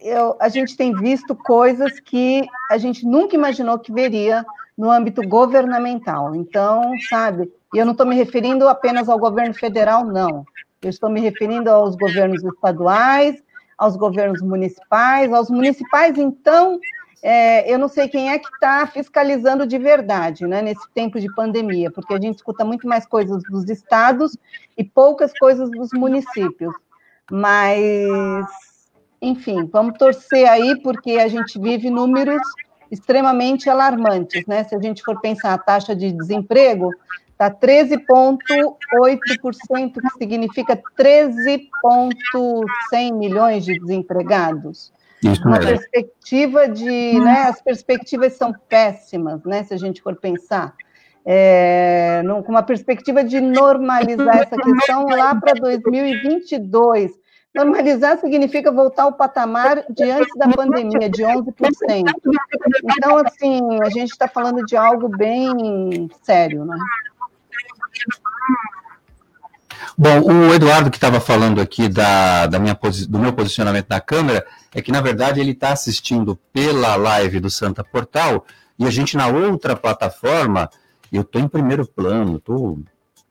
eu, 0.00 0.36
a 0.40 0.48
gente 0.48 0.76
tem 0.76 0.94
visto 0.94 1.34
coisas 1.34 2.00
que 2.00 2.46
a 2.70 2.78
gente 2.78 3.04
nunca 3.04 3.34
imaginou 3.34 3.78
que 3.78 3.92
veria 3.92 4.44
no 4.76 4.90
âmbito 4.90 5.26
governamental. 5.26 6.34
Então, 6.34 6.92
sabe, 7.08 7.52
e 7.74 7.78
eu 7.78 7.84
não 7.84 7.92
estou 7.92 8.06
me 8.06 8.14
referindo 8.14 8.68
apenas 8.68 9.08
ao 9.08 9.18
governo 9.18 9.52
federal, 9.52 10.04
não. 10.04 10.44
Eu 10.80 10.90
estou 10.90 11.10
me 11.10 11.20
referindo 11.20 11.68
aos 11.68 11.96
governos 11.96 12.42
estaduais, 12.44 13.42
aos 13.76 13.96
governos 13.96 14.40
municipais, 14.40 15.32
aos 15.32 15.50
municipais, 15.50 16.16
então, 16.16 16.78
é, 17.22 17.72
eu 17.72 17.78
não 17.78 17.88
sei 17.88 18.08
quem 18.08 18.30
é 18.30 18.38
que 18.38 18.48
está 18.48 18.86
fiscalizando 18.86 19.66
de 19.66 19.78
verdade, 19.78 20.46
né, 20.46 20.62
nesse 20.62 20.88
tempo 20.94 21.18
de 21.18 21.32
pandemia, 21.34 21.90
porque 21.90 22.14
a 22.14 22.20
gente 22.20 22.36
escuta 22.36 22.64
muito 22.64 22.86
mais 22.86 23.06
coisas 23.06 23.42
dos 23.50 23.68
estados 23.68 24.36
e 24.76 24.84
poucas 24.84 25.32
coisas 25.38 25.70
dos 25.70 25.90
municípios. 25.92 26.74
Mas, 27.30 28.46
enfim, 29.20 29.68
vamos 29.70 29.98
torcer 29.98 30.48
aí, 30.48 30.80
porque 30.82 31.12
a 31.12 31.28
gente 31.28 31.58
vive 31.58 31.90
números 31.90 32.40
extremamente 32.90 33.68
alarmantes, 33.68 34.46
né? 34.46 34.64
Se 34.64 34.74
a 34.74 34.80
gente 34.80 35.02
for 35.02 35.20
pensar 35.20 35.52
a 35.52 35.58
taxa 35.58 35.94
de 35.94 36.10
desemprego, 36.10 36.90
está 37.32 37.50
13,8%, 37.50 39.92
que 39.92 40.10
significa 40.18 40.80
13,100 40.96 43.12
milhões 43.12 43.62
de 43.64 43.78
desempregados. 43.78 44.90
Isso 45.22 45.42
Uma 45.46 45.58
mesmo. 45.58 45.70
perspectiva 45.70 46.68
de, 46.68 47.20
né, 47.20 47.46
as 47.48 47.60
perspectivas 47.60 48.34
são 48.34 48.54
péssimas, 48.68 49.42
né, 49.44 49.64
se 49.64 49.74
a 49.74 49.76
gente 49.76 50.00
for 50.02 50.16
pensar. 50.16 50.74
É, 51.30 52.22
com 52.46 52.52
uma 52.52 52.62
perspectiva 52.62 53.22
de 53.22 53.38
normalizar 53.38 54.38
essa 54.38 54.56
questão 54.56 55.06
lá 55.08 55.34
para 55.34 55.52
2022. 55.60 57.10
Normalizar 57.54 58.18
significa 58.18 58.72
voltar 58.72 59.02
ao 59.02 59.12
patamar 59.12 59.84
de 59.90 60.04
antes 60.10 60.34
da 60.36 60.48
pandemia, 60.48 61.10
de 61.10 61.22
11%. 61.22 61.52
Então, 62.96 63.18
assim, 63.18 63.60
a 63.82 63.90
gente 63.90 64.10
está 64.10 64.26
falando 64.26 64.64
de 64.64 64.76
algo 64.76 65.08
bem 65.08 66.08
sério, 66.22 66.64
né? 66.64 66.78
Bom, 69.96 70.20
o 70.20 70.54
Eduardo 70.54 70.90
que 70.90 70.96
estava 70.96 71.20
falando 71.20 71.60
aqui 71.60 71.88
da, 71.88 72.46
da 72.46 72.58
minha, 72.58 72.78
do 73.08 73.18
meu 73.18 73.32
posicionamento 73.32 73.88
na 73.90 74.00
câmera, 74.00 74.46
é 74.74 74.82
que, 74.82 74.92
na 74.92 75.00
verdade, 75.00 75.40
ele 75.40 75.52
está 75.52 75.72
assistindo 75.72 76.36
pela 76.52 76.96
live 76.96 77.40
do 77.40 77.50
Santa 77.50 77.82
Portal, 77.82 78.44
e 78.78 78.86
a 78.86 78.90
gente 78.90 79.16
na 79.16 79.26
outra 79.26 79.74
plataforma, 79.74 80.70
eu 81.12 81.22
estou 81.22 81.40
em 81.40 81.48
primeiro 81.48 81.86
plano, 81.86 82.36
estou 82.36 82.78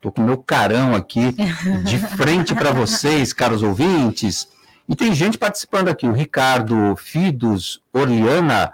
tô, 0.01 0.11
com 0.11 0.21
o 0.21 0.25
meu 0.25 0.37
carão 0.37 0.95
aqui 0.95 1.35
de 1.83 1.97
frente 2.17 2.53
para 2.53 2.71
vocês, 2.71 3.33
caros 3.33 3.63
ouvintes, 3.63 4.47
e 4.89 4.95
tem 4.95 5.13
gente 5.13 5.37
participando 5.37 5.89
aqui, 5.89 6.07
o 6.07 6.13
Ricardo 6.13 6.95
Fidos 6.95 7.81
Orliana, 7.93 8.71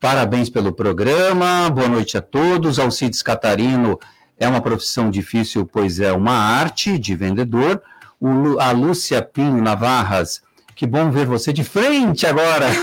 parabéns 0.00 0.50
pelo 0.50 0.72
programa, 0.72 1.70
boa 1.70 1.88
noite 1.88 2.16
a 2.16 2.22
todos, 2.22 2.78
Alcides 2.78 3.22
Catarino, 3.22 3.98
é 4.38 4.46
uma 4.46 4.60
profissão 4.60 5.10
difícil, 5.10 5.64
pois 5.64 5.98
é 5.98 6.12
uma 6.12 6.34
arte 6.34 6.98
de 6.98 7.14
vendedor. 7.14 7.82
O 8.20 8.58
a 8.60 8.70
Lúcia 8.70 9.22
Pinho 9.22 9.62
Navarras, 9.62 10.42
que 10.76 10.86
bom 10.86 11.10
ver 11.10 11.24
você 11.24 11.54
de 11.54 11.64
frente 11.64 12.26
agora. 12.26 12.66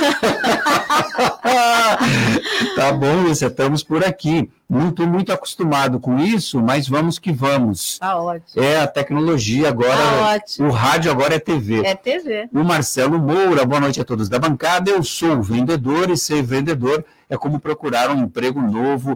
tá 2.76 2.92
bom, 2.92 3.22
Lúcia, 3.22 3.46
estamos 3.46 3.84
por 3.84 4.04
aqui. 4.04 4.50
Não 4.68 4.90
estou 4.90 5.06
muito 5.06 5.32
acostumado 5.32 6.00
com 6.00 6.18
isso, 6.18 6.60
mas 6.60 6.88
vamos 6.88 7.20
que 7.20 7.32
vamos. 7.32 8.00
Tá 8.00 8.18
ótimo. 8.18 8.64
É 8.64 8.80
a 8.80 8.88
tecnologia 8.88 9.70
agora. 9.70 9.96
Tá 9.96 10.34
ótimo. 10.36 10.70
O 10.70 10.72
rádio 10.72 11.12
agora 11.12 11.36
é 11.36 11.40
TV. 11.40 11.86
É 11.86 11.94
TV. 11.94 12.50
O 12.52 12.64
Marcelo 12.64 13.20
Moura, 13.20 13.64
boa 13.64 13.80
noite 13.80 14.02
a 14.02 14.04
todos 14.04 14.28
da 14.28 14.40
bancada. 14.40 14.90
Eu 14.90 15.04
sou 15.04 15.44
vendedor 15.44 16.10
e 16.10 16.18
ser 16.18 16.42
vendedor 16.42 17.06
é 17.30 17.38
como 17.38 17.60
procurar 17.60 18.10
um 18.10 18.24
emprego 18.24 18.60
novo 18.60 19.16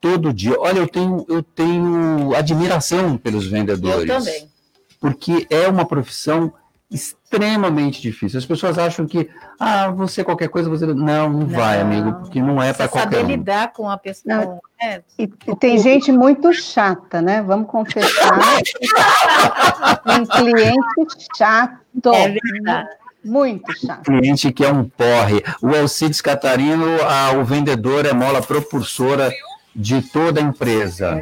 todo 0.00 0.32
dia. 0.32 0.58
Olha, 0.58 0.80
eu 0.80 0.88
tenho, 0.88 1.24
eu 1.28 1.44
tenho 1.44 2.34
admiração 2.34 3.16
pelos 3.16 3.46
vendedores. 3.46 4.10
Eu 4.10 4.18
também. 4.18 4.48
Porque 4.98 5.46
é 5.48 5.68
uma 5.68 5.86
profissão 5.86 6.52
extremamente 6.90 8.00
difícil. 8.00 8.38
As 8.38 8.46
pessoas 8.46 8.78
acham 8.78 9.06
que, 9.06 9.28
ah, 9.58 9.90
você 9.90 10.22
qualquer 10.22 10.48
coisa, 10.48 10.70
você. 10.70 10.86
Não, 10.86 11.30
não, 11.30 11.46
vai, 11.46 11.80
amigo, 11.80 12.12
porque 12.14 12.40
não 12.40 12.62
é 12.62 12.72
para 12.72 12.86
Você 12.86 12.92
qualquer 12.92 13.16
saber 13.16 13.24
um. 13.24 13.28
lidar 13.28 13.72
com 13.72 13.90
a 13.90 13.96
pessoa. 13.96 14.60
É, 14.80 15.02
E, 15.18 15.24
e 15.24 15.56
tem 15.56 15.78
gente 15.78 16.12
muito 16.12 16.52
chata, 16.52 17.20
né? 17.20 17.42
Vamos 17.42 17.68
confessar. 17.68 18.62
tem 20.04 20.26
cliente 20.26 21.26
chato. 21.36 22.12
É 22.14 22.28
verdade. 22.28 22.88
Muito 23.24 23.76
chato. 23.76 24.02
cliente 24.04 24.52
que 24.52 24.64
é 24.64 24.72
um 24.72 24.88
porre. 24.88 25.42
O 25.60 25.74
Alcides 25.74 26.20
Catarino, 26.20 26.86
ah, 27.02 27.32
o 27.36 27.44
vendedor 27.44 28.06
é 28.06 28.12
mola 28.12 28.40
propulsora 28.40 29.32
de 29.74 30.00
toda 30.00 30.40
a 30.40 30.44
empresa. 30.44 31.20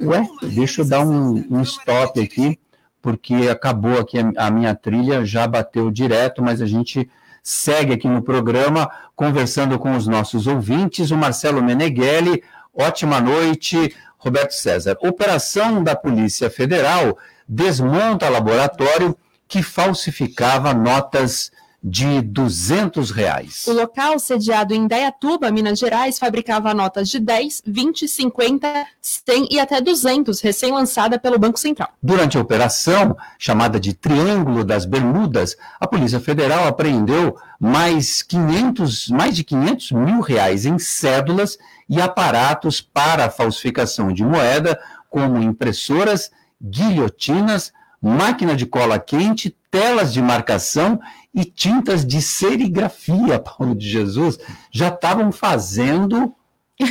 Ué, 0.00 0.26
deixa 0.42 0.82
eu 0.82 0.88
dar 0.88 1.00
um, 1.00 1.44
um 1.50 1.60
stop 1.62 2.20
aqui, 2.20 2.58
porque 3.02 3.48
acabou 3.50 3.98
aqui 3.98 4.18
a, 4.36 4.50
minha 4.50 4.74
trilha, 4.74 5.24
já 5.24 5.46
bateu 5.46 5.90
direto, 5.90 6.42
mas 6.42 6.60
a 6.60 6.66
gente 6.66 7.08
segue 7.42 7.94
aqui 7.94 8.06
no 8.06 8.22
programa 8.22 8.90
conversando 9.16 9.78
com 9.78 9.96
os 9.96 10.06
nossos 10.06 10.46
ouvintes. 10.46 11.10
O 11.10 11.16
Marcelo 11.16 11.62
Meneghelli, 11.62 12.42
ótima 12.74 13.20
noite. 13.20 13.94
Roberto 14.18 14.52
César, 14.52 14.98
operação 15.00 15.82
da 15.82 15.96
Polícia 15.96 16.50
Federal 16.50 17.16
desmonta 17.48 18.28
laboratório 18.28 19.16
que 19.48 19.62
falsificava 19.62 20.74
notas 20.74 21.50
de 21.82 22.20
200 22.20 23.10
reais. 23.10 23.64
O 23.66 23.72
local, 23.72 24.18
sediado 24.18 24.74
em 24.74 24.86
Dayatuba, 24.86 25.50
Minas 25.50 25.78
Gerais, 25.78 26.18
fabricava 26.18 26.74
notas 26.74 27.08
de 27.08 27.18
10, 27.18 27.62
20, 27.66 28.06
50, 28.06 28.86
100 29.00 29.48
e 29.50 29.58
até 29.58 29.80
200, 29.80 30.40
recém-lançada 30.40 31.18
pelo 31.18 31.38
Banco 31.38 31.58
Central. 31.58 31.88
Durante 32.02 32.36
a 32.36 32.40
operação, 32.40 33.16
chamada 33.38 33.80
de 33.80 33.94
Triângulo 33.94 34.62
das 34.62 34.84
Bermudas, 34.84 35.56
a 35.80 35.86
Polícia 35.86 36.20
Federal 36.20 36.66
apreendeu 36.66 37.36
mais, 37.58 38.22
500, 38.22 39.08
mais 39.08 39.34
de 39.34 39.42
500 39.42 39.92
mil 39.92 40.20
reais 40.20 40.66
em 40.66 40.78
cédulas 40.78 41.58
e 41.88 42.00
aparatos 42.00 42.80
para 42.80 43.30
falsificação 43.30 44.12
de 44.12 44.22
moeda, 44.22 44.78
como 45.08 45.42
impressoras, 45.42 46.30
guilhotinas, 46.62 47.72
máquina 48.00 48.54
de 48.54 48.66
cola 48.66 48.98
quente, 48.98 49.56
telas 49.70 50.12
de 50.12 50.20
marcação 50.20 51.00
e 51.32 51.44
tintas 51.44 52.04
de 52.04 52.20
serigrafia, 52.20 53.38
Paulo 53.38 53.74
de 53.74 53.88
Jesus, 53.88 54.38
já 54.70 54.88
estavam 54.88 55.30
fazendo 55.30 56.34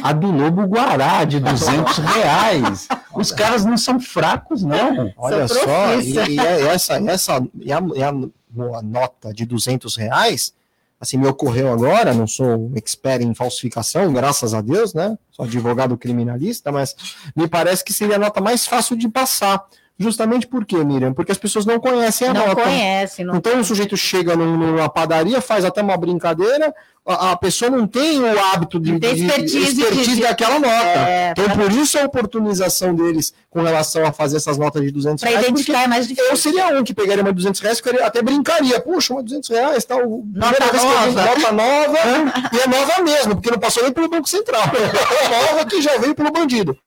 a 0.04 0.14
do 0.14 0.32
Lobo 0.32 0.64
Guará 0.68 1.24
de 1.26 1.40
200 1.40 1.98
reais. 2.16 2.88
Os 3.14 3.32
caras 3.32 3.66
não 3.66 3.78
são 3.78 4.00
fracos, 4.00 4.64
não. 4.64 5.12
Olha 5.18 5.48
só, 5.48 6.00
e, 6.00 6.14
e 6.14 6.40
é 6.40 6.62
essa, 6.68 6.96
essa 7.10 7.44
e 7.60 7.74
a, 7.74 7.82
e 7.96 8.04
a, 8.04 8.10
a 8.10 8.82
nota 8.82 9.34
de 9.34 9.46
200 9.46 9.96
reais, 9.96 10.54
assim, 11.00 11.18
me 11.18 11.28
ocorreu 11.28 11.72
agora, 11.72 12.14
não 12.14 12.28
sou 12.28 12.70
um 12.70 12.74
expert 12.76 13.22
em 13.24 13.34
falsificação, 13.34 14.14
graças 14.14 14.54
a 14.54 14.62
Deus, 14.62 14.94
né? 14.94 15.18
Sou 15.32 15.46
advogado 15.46 15.98
criminalista, 15.98 16.72
mas 16.72 16.96
me 17.36 17.48
parece 17.48 17.84
que 17.84 17.94
seria 17.94 18.18
a 18.18 18.20
nota 18.20 18.40
mais 18.42 18.68
fácil 18.68 18.96
de 18.96 19.10
passar. 19.10 19.66
Justamente 20.00 20.48
por 20.48 20.64
quê, 20.66 20.78
Miriam? 20.84 21.14
Porque 21.14 21.32
as 21.32 21.38
pessoas 21.38 21.66
não 21.66 21.78
conhecem 21.78 22.30
a 22.30 22.34
Não 22.34 22.48
nota. 22.48 22.62
conhecem, 22.64 23.26
não 23.26 23.36
Então 23.36 23.60
o 23.60 23.64
sujeito 23.66 23.98
chega 23.98 24.34
num- 24.36 24.56
numa 24.56 24.88
padaria, 24.88 25.42
faz 25.42 25.66
até 25.66 25.82
uma 25.82 25.98
brincadeira, 25.98 26.74
a, 27.06 27.32
a 27.32 27.36
pessoa 27.36 27.70
não 27.70 27.86
tem 27.86 28.22
o 28.22 28.40
hábito 28.46 28.80
de, 28.80 28.98
de- 28.98 29.06
expertise 29.08 29.74
de- 29.76 29.82
expertise 29.82 30.16
de- 30.16 30.22
daquela 30.22 30.58
nota. 30.58 30.70
É, 30.70 31.32
então 31.32 31.50
por 31.50 31.70
isso 31.74 32.00
a 32.00 32.06
oportunização 32.06 32.96
deles 32.96 33.34
com 33.50 33.62
relação 33.62 34.06
a 34.06 34.14
fazer 34.14 34.38
essas 34.38 34.58
notas 34.58 34.82
de 34.84 34.92
200 34.92 35.20
Pra 35.22 35.32
reais. 35.32 35.46
identificar 35.48 35.80
porque 35.80 35.86
é 35.86 35.90
mais 35.90 36.08
difícil. 36.08 36.30
Eu 36.32 36.38
seria 36.38 36.68
um 36.80 36.84
que 36.84 36.94
pegaria 36.94 37.22
uma 37.24 37.32
de 37.32 37.36
200 37.38 37.60
reais, 37.60 37.82
que 37.82 37.90
até 37.90 38.22
brincaria. 38.22 38.80
Puxa, 38.80 39.14
uma 39.14 39.22
de 39.22 39.30
200 39.30 39.50
reais. 39.50 39.86
Nota 39.90 40.56
que 40.56 40.64
eu 40.64 40.80
vi 40.80 40.86
nova. 40.86 41.26
Nota 41.26 41.52
nova, 41.52 42.00
e 42.56 42.60
é 42.60 42.68
nova 42.68 43.02
mesmo, 43.04 43.36
porque 43.36 43.52
não 43.52 43.60
passou 43.60 43.84
nem 43.84 43.92
pelo 43.92 44.08
Banco 44.08 44.30
Central. 44.30 44.62
É 44.72 45.52
nova 45.54 45.66
que 45.66 45.82
já 45.82 45.98
veio 45.98 46.16
pelo 46.16 46.32
bandido. 46.32 46.78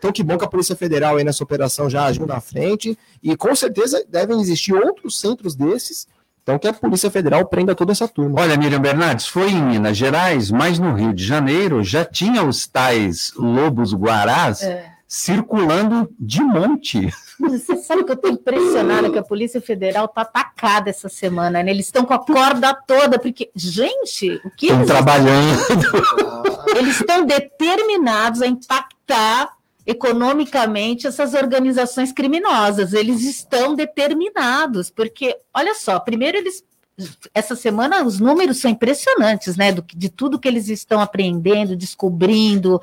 Então, 0.00 0.10
que 0.10 0.22
bom 0.22 0.38
que 0.38 0.44
a 0.46 0.48
Polícia 0.48 0.74
Federal 0.74 1.18
aí 1.18 1.24
nessa 1.24 1.44
operação 1.44 1.90
já 1.90 2.06
agiu 2.06 2.26
na 2.26 2.40
frente, 2.40 2.98
e 3.22 3.36
com 3.36 3.54
certeza 3.54 4.02
devem 4.08 4.40
existir 4.40 4.72
outros 4.72 5.20
centros 5.20 5.54
desses. 5.54 6.08
Então, 6.42 6.58
que 6.58 6.66
a 6.66 6.72
Polícia 6.72 7.10
Federal 7.10 7.44
prenda 7.46 7.74
toda 7.74 7.92
essa 7.92 8.08
turma. 8.08 8.40
Olha, 8.40 8.56
Miriam 8.56 8.80
Bernardes, 8.80 9.26
foi 9.26 9.50
em 9.50 9.62
Minas 9.62 9.98
Gerais, 9.98 10.50
mas 10.50 10.78
no 10.78 10.94
Rio 10.94 11.12
de 11.12 11.22
Janeiro 11.22 11.84
já 11.84 12.02
tinha 12.02 12.42
os 12.42 12.66
tais 12.66 13.30
lobos 13.36 13.92
guarás 13.92 14.62
É. 14.62 14.86
circulando 15.06 16.08
de 16.18 16.42
monte. 16.42 17.12
Você 17.38 17.76
sabe 17.76 18.04
que 18.04 18.10
eu 18.12 18.14
estou 18.14 18.30
impressionada 18.30 19.10
que 19.10 19.18
a 19.18 19.22
Polícia 19.22 19.60
Federal 19.60 20.06
está 20.06 20.22
atacada 20.22 20.88
essa 20.88 21.10
semana, 21.10 21.62
né? 21.62 21.70
Eles 21.70 21.86
estão 21.86 22.06
com 22.06 22.14
a 22.14 22.18
corda 22.24 22.72
toda, 22.86 23.18
porque, 23.18 23.50
gente, 23.54 24.40
o 24.44 24.50
que 24.50 24.66
Estão 24.66 24.78
eles 24.78 24.86
trabalhando. 24.88 25.58
eles 26.76 27.00
estão 27.00 27.26
determinados 27.26 28.40
a 28.40 28.46
impactar 28.46 29.50
economicamente 29.90 31.06
essas 31.06 31.34
organizações 31.34 32.12
criminosas. 32.12 32.92
Eles 32.92 33.22
estão 33.22 33.74
determinados, 33.74 34.90
porque, 34.90 35.36
olha 35.54 35.74
só, 35.74 35.98
primeiro 35.98 36.38
eles. 36.38 36.64
Essa 37.32 37.56
semana 37.56 38.04
os 38.04 38.20
números 38.20 38.58
são 38.58 38.70
impressionantes, 38.70 39.56
né? 39.56 39.72
Do, 39.72 39.82
de 39.82 40.08
tudo 40.10 40.38
que 40.38 40.46
eles 40.46 40.68
estão 40.68 41.00
apreendendo, 41.00 41.74
descobrindo, 41.74 42.80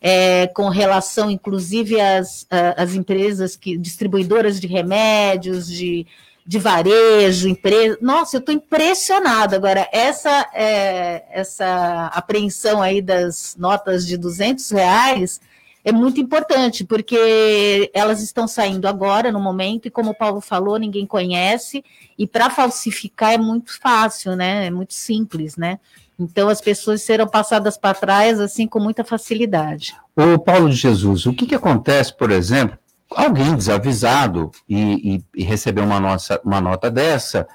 é, 0.00 0.48
com 0.48 0.68
relação, 0.68 1.30
inclusive, 1.30 2.00
às, 2.00 2.46
às 2.76 2.94
empresas 2.94 3.54
que 3.54 3.78
distribuidoras 3.78 4.60
de 4.60 4.66
remédios, 4.66 5.68
de, 5.68 6.04
de 6.44 6.58
varejo, 6.58 7.48
empresa. 7.48 7.98
Nossa, 8.00 8.36
eu 8.36 8.40
estou 8.40 8.54
impressionada. 8.54 9.54
Agora, 9.54 9.88
essa, 9.92 10.50
é, 10.52 11.22
essa 11.30 12.06
apreensão 12.06 12.82
aí 12.82 13.00
das 13.00 13.54
notas 13.56 14.04
de 14.04 14.16
200 14.16 14.68
reais 14.72 15.40
é 15.84 15.90
muito 15.90 16.20
importante, 16.20 16.84
porque 16.84 17.90
elas 17.92 18.22
estão 18.22 18.46
saindo 18.46 18.86
agora, 18.86 19.32
no 19.32 19.40
momento, 19.40 19.86
e 19.86 19.90
como 19.90 20.10
o 20.10 20.14
Paulo 20.14 20.40
falou, 20.40 20.78
ninguém 20.78 21.06
conhece, 21.06 21.84
e 22.16 22.26
para 22.26 22.50
falsificar 22.50 23.32
é 23.32 23.38
muito 23.38 23.78
fácil, 23.80 24.36
né? 24.36 24.66
É 24.66 24.70
muito 24.70 24.94
simples, 24.94 25.56
né? 25.56 25.80
Então 26.18 26.48
as 26.48 26.60
pessoas 26.60 27.02
serão 27.02 27.26
passadas 27.26 27.76
para 27.76 27.94
trás 27.94 28.38
assim 28.38 28.66
com 28.66 28.78
muita 28.78 29.02
facilidade. 29.02 29.96
Ô, 30.14 30.38
Paulo 30.38 30.70
de 30.70 30.76
Jesus, 30.76 31.26
o 31.26 31.32
que, 31.32 31.46
que 31.46 31.54
acontece, 31.54 32.16
por 32.16 32.30
exemplo, 32.30 32.78
alguém 33.10 33.56
desavisado 33.56 34.50
e, 34.68 35.16
e, 35.16 35.24
e 35.34 35.44
recebeu 35.44 35.84
uma, 35.84 35.98
nossa, 35.98 36.40
uma 36.44 36.60
nota 36.60 36.90
dessa 36.90 37.48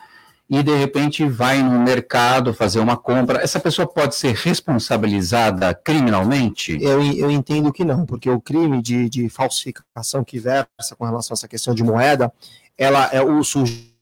e 0.50 0.64
de 0.64 0.76
repente 0.76 1.28
vai 1.28 1.62
no 1.62 1.80
mercado 1.80 2.54
fazer 2.54 2.80
uma 2.80 2.96
compra, 2.96 3.42
essa 3.42 3.60
pessoa 3.60 3.86
pode 3.86 4.16
ser 4.16 4.34
responsabilizada 4.34 5.74
criminalmente? 5.76 6.78
Eu, 6.82 7.04
eu 7.04 7.30
entendo 7.30 7.72
que 7.74 7.84
não, 7.84 8.06
porque 8.06 8.30
o 8.30 8.40
crime 8.40 8.82
de, 8.82 9.10
de 9.10 9.30
falsificação 9.30 10.24
que 10.24 10.40
versa 10.40 10.96
com 10.98 11.06
relação 11.06 11.34
a 11.34 11.36
essa 11.36 11.48
questão 11.48 11.74
de 11.76 11.84
moeda, 11.84 12.32
ela 12.78 13.10
é 13.12 13.22
o 13.22 13.44
sujeito 13.44 13.94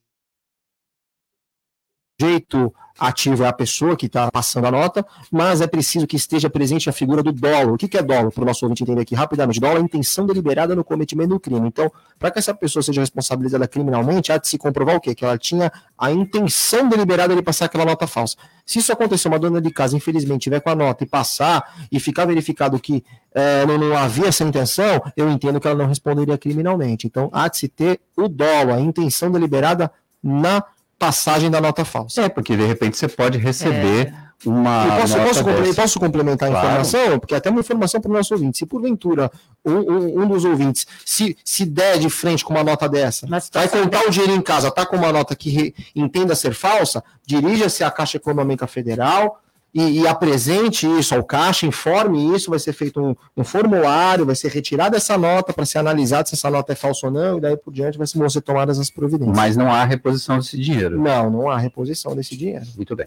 ativo 2.99 3.43
é 3.43 3.47
a 3.47 3.53
pessoa 3.53 3.95
que 3.95 4.05
está 4.05 4.31
passando 4.31 4.65
a 4.67 4.71
nota, 4.71 5.05
mas 5.31 5.61
é 5.61 5.67
preciso 5.67 6.07
que 6.07 6.15
esteja 6.15 6.49
presente 6.49 6.89
a 6.89 6.93
figura 6.93 7.21
do 7.21 7.31
dolo. 7.31 7.73
O 7.73 7.77
que, 7.77 7.87
que 7.87 7.97
é 7.97 8.01
dolo? 8.01 8.31
Para 8.31 8.43
o 8.43 8.45
nosso 8.45 8.65
ouvinte 8.65 8.83
entender 8.83 9.01
aqui 9.01 9.15
rapidamente. 9.15 9.59
Dolo 9.59 9.75
é 9.75 9.77
a 9.79 9.81
intenção 9.81 10.25
deliberada 10.25 10.75
no 10.75 10.83
cometimento 10.83 11.29
do 11.29 11.39
crime. 11.39 11.67
Então, 11.67 11.91
para 12.17 12.31
que 12.31 12.39
essa 12.39 12.53
pessoa 12.53 12.81
seja 12.81 13.01
responsabilizada 13.01 13.67
criminalmente, 13.67 14.31
há 14.31 14.37
de 14.37 14.47
se 14.47 14.57
comprovar 14.57 14.95
o 14.95 15.01
quê? 15.01 15.13
Que 15.13 15.25
ela 15.25 15.37
tinha 15.37 15.71
a 15.97 16.11
intenção 16.11 16.87
deliberada 16.87 17.35
de 17.35 17.41
passar 17.41 17.65
aquela 17.65 17.85
nota 17.85 18.07
falsa. 18.07 18.37
Se 18.65 18.79
isso 18.79 18.91
acontecer, 18.91 19.27
uma 19.27 19.39
dona 19.39 19.61
de 19.61 19.71
casa, 19.71 19.95
infelizmente, 19.95 20.43
tiver 20.43 20.59
com 20.59 20.69
a 20.69 20.75
nota 20.75 21.03
e 21.03 21.07
passar 21.07 21.75
e 21.91 21.99
ficar 21.99 22.25
verificado 22.25 22.79
que 22.79 23.03
é, 23.33 23.65
não, 23.65 23.77
não 23.77 23.97
havia 23.97 24.27
essa 24.27 24.43
intenção, 24.43 25.01
eu 25.17 25.29
entendo 25.29 25.59
que 25.59 25.67
ela 25.67 25.77
não 25.77 25.87
responderia 25.87 26.37
criminalmente. 26.37 27.05
Então, 27.05 27.29
há 27.33 27.47
de 27.47 27.57
se 27.57 27.67
ter 27.67 27.99
o 28.15 28.29
dolo, 28.29 28.73
a 28.73 28.79
intenção 28.79 29.29
deliberada 29.29 29.91
na 30.23 30.63
passagem 30.97 31.49
da 31.51 31.59
nota 31.61 31.83
falsa. 31.85 32.21
É, 32.23 32.29
porque 32.29 32.55
de 32.55 32.65
repente 32.65 32.97
você 32.97 33.07
pode 33.07 33.37
receber 33.37 34.13
uma. 34.45 34.85
Eu 34.85 35.01
posso, 35.01 35.13
nota 35.17 35.27
posso, 35.29 35.43
comple- 35.43 35.61
dessa. 35.61 35.81
posso 35.81 35.99
complementar 35.99 36.49
a 36.49 36.51
Claro. 36.51 36.65
informação? 36.67 37.19
Porque 37.19 37.35
até 37.35 37.49
uma 37.49 37.59
informação 37.61 38.01
para 38.01 38.11
o 38.11 38.13
nosso 38.13 38.33
ouvinte. 38.33 38.57
Se 38.57 38.65
porventura 38.65 39.31
um, 39.65 39.71
um- 39.73 40.21
um 40.23 40.27
dos 40.27 40.45
ouvintes 40.45 40.85
se, 41.05 41.37
se 41.43 41.65
der 41.65 41.97
de 41.99 42.09
frente 42.09 42.43
com 42.45 42.53
uma 42.53 42.63
nota 42.63 42.87
dessa, 42.87 43.25
vai 43.51 43.67
contar 43.67 44.05
o 44.05 44.09
dinheiro 44.09 44.33
em 44.33 44.41
casa, 44.41 44.69
tá 44.71 44.85
com 44.85 44.95
uma 44.97 45.11
nota 45.11 45.35
que 45.35 45.49
re- 45.49 45.75
entenda 45.95 46.35
ser 46.35 46.53
falsa, 46.53 47.03
dirija-se 47.25 47.83
à 47.83 47.89
Caixa 47.91 48.17
Econômica 48.17 48.67
Federal 48.67 49.39
e, 49.75 49.99
e 50.01 50.07
apresente 50.07 50.87
isso 50.97 51.13
ao 51.13 51.21
Caixa, 51.23 51.65
informe 51.67 52.33
isso, 52.33 52.49
vai 52.49 52.57
ser 52.59 52.71
feito 52.71 52.99
um, 53.01 53.13
um 53.35 53.43
formulário, 53.43 54.25
vai 54.25 54.33
ser 54.35 54.49
retirada 54.49 54.95
essa 54.95 55.17
nota 55.17 55.51
para 55.51 55.65
ser 55.65 55.79
analisado 55.79 56.29
se 56.29 56.35
essa 56.35 56.49
nota 56.49 56.71
é 56.71 56.75
falsa 56.75 57.07
ou 57.07 57.11
não, 57.11 57.37
e 57.37 57.41
daí 57.41 57.57
por 57.57 57.73
diante 57.73 57.97
vai 57.97 58.07
ser- 58.07 58.17
vão 58.17 58.29
ser 58.29 58.39
tomadas 58.41 58.79
as 58.79 58.89
providências. 58.89 59.35
Mas 59.35 59.57
não 59.57 59.69
há 59.71 59.83
reposição 59.83 60.37
desse 60.39 60.57
dinheiro. 60.57 60.97
Não, 60.99 61.29
não 61.29 61.49
há 61.49 61.57
reposição 61.57 62.15
desse 62.15 62.37
dinheiro. 62.37 62.65
Muito 62.77 62.95
bem. 62.95 63.05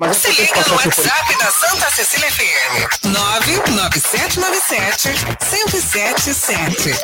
Mas 0.00 0.16
Se 0.16 0.28
liga 0.32 0.56
no 0.68 0.74
WhatsApp 0.74 1.38
da 1.38 1.50
Santa 1.52 1.90
Cecília 1.92 2.28
FM. 2.30 3.04
99797-1077. 5.94 6.94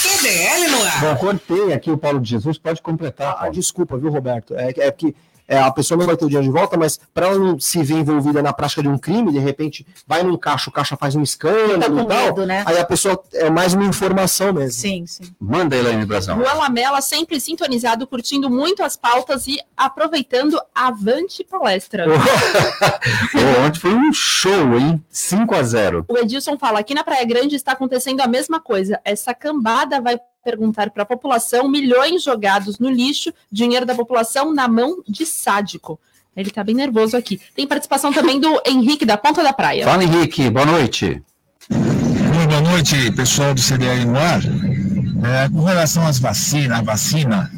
CDL 0.00 0.68
no 0.70 0.82
ar. 0.84 1.00
Bom, 1.00 1.16
cortei 1.16 1.72
aqui 1.72 1.90
o 1.90 1.96
Paulo 1.98 2.20
de 2.20 2.30
Jesus, 2.30 2.58
pode 2.58 2.80
completar. 2.82 3.36
Ah, 3.40 3.48
desculpa, 3.48 3.96
viu, 3.96 4.10
Roberto? 4.10 4.54
É, 4.54 4.68
é 4.76 4.90
que 4.92 5.14
é, 5.50 5.58
a 5.58 5.70
pessoa 5.72 5.98
não 5.98 6.06
vai 6.06 6.16
ter 6.16 6.24
o 6.24 6.28
dinheiro 6.28 6.46
de 6.46 6.56
volta, 6.56 6.76
mas 6.76 7.00
para 7.12 7.26
ela 7.26 7.36
não 7.36 7.58
se 7.58 7.82
ver 7.82 7.96
envolvida 7.96 8.40
na 8.40 8.52
prática 8.52 8.82
de 8.82 8.88
um 8.88 8.96
crime, 8.96 9.32
de 9.32 9.40
repente 9.40 9.84
vai 10.06 10.22
num 10.22 10.36
caixa, 10.36 10.70
o 10.70 10.72
caixa 10.72 10.96
faz 10.96 11.16
um 11.16 11.22
escândalo 11.24 11.96
com 11.96 12.02
e 12.02 12.06
tal, 12.06 12.24
medo, 12.26 12.46
né? 12.46 12.62
aí 12.64 12.78
a 12.78 12.84
pessoa 12.84 13.20
é 13.34 13.50
mais 13.50 13.74
uma 13.74 13.84
informação 13.84 14.52
mesmo. 14.52 14.80
Sim, 14.80 15.04
sim. 15.08 15.24
Manda, 15.40 15.76
Elaine 15.76 16.06
Brazão. 16.06 16.38
Luan 16.38 16.52
Lamela 16.52 17.00
sempre 17.00 17.40
sintonizado, 17.40 18.06
curtindo 18.06 18.48
muito 18.48 18.84
as 18.84 18.96
pautas 18.96 19.48
e 19.48 19.58
aproveitando 19.76 20.56
avante 20.72 21.42
palestra. 21.42 22.06
Ontem 23.66 23.80
foi 23.80 23.92
um 23.92 24.12
show, 24.12 24.78
hein? 24.78 25.04
5 25.10 25.52
a 25.52 25.62
0 25.64 26.04
O 26.08 26.16
Edilson 26.16 26.56
fala: 26.56 26.78
aqui 26.78 26.94
na 26.94 27.02
Praia 27.02 27.24
Grande 27.24 27.56
está 27.56 27.72
acontecendo 27.72 28.20
a 28.20 28.28
mesma 28.28 28.60
coisa. 28.60 29.00
Essa 29.04 29.34
cambada 29.34 30.00
vai 30.00 30.16
perguntar 30.44 30.90
para 30.90 31.02
a 31.02 31.06
população 31.06 31.68
milhões 31.68 32.22
jogados 32.22 32.78
no 32.78 32.90
lixo, 32.90 33.32
dinheiro 33.50 33.86
da 33.86 33.94
população 33.94 34.52
na 34.52 34.66
mão 34.66 35.02
de 35.06 35.26
sádico. 35.26 36.00
Ele 36.36 36.50
tá 36.50 36.62
bem 36.62 36.74
nervoso 36.74 37.16
aqui. 37.16 37.40
Tem 37.54 37.66
participação 37.66 38.12
também 38.12 38.40
do 38.40 38.60
Henrique 38.66 39.04
da 39.04 39.16
Ponta 39.16 39.42
da 39.42 39.52
Praia. 39.52 39.84
Fala, 39.84 40.02
Henrique. 40.02 40.48
Boa 40.48 40.64
noite. 40.64 41.22
Muito 41.68 42.48
boa 42.48 42.60
noite, 42.60 43.10
pessoal 43.12 43.52
do 43.52 43.60
CDL 43.60 44.04
no 44.04 44.18
ar. 44.18 44.40
É, 44.42 45.48
com 45.50 45.62
relação 45.62 46.06
às 46.06 46.18
vacinas, 46.18 46.78
a 46.78 46.82
vacina 46.82 47.50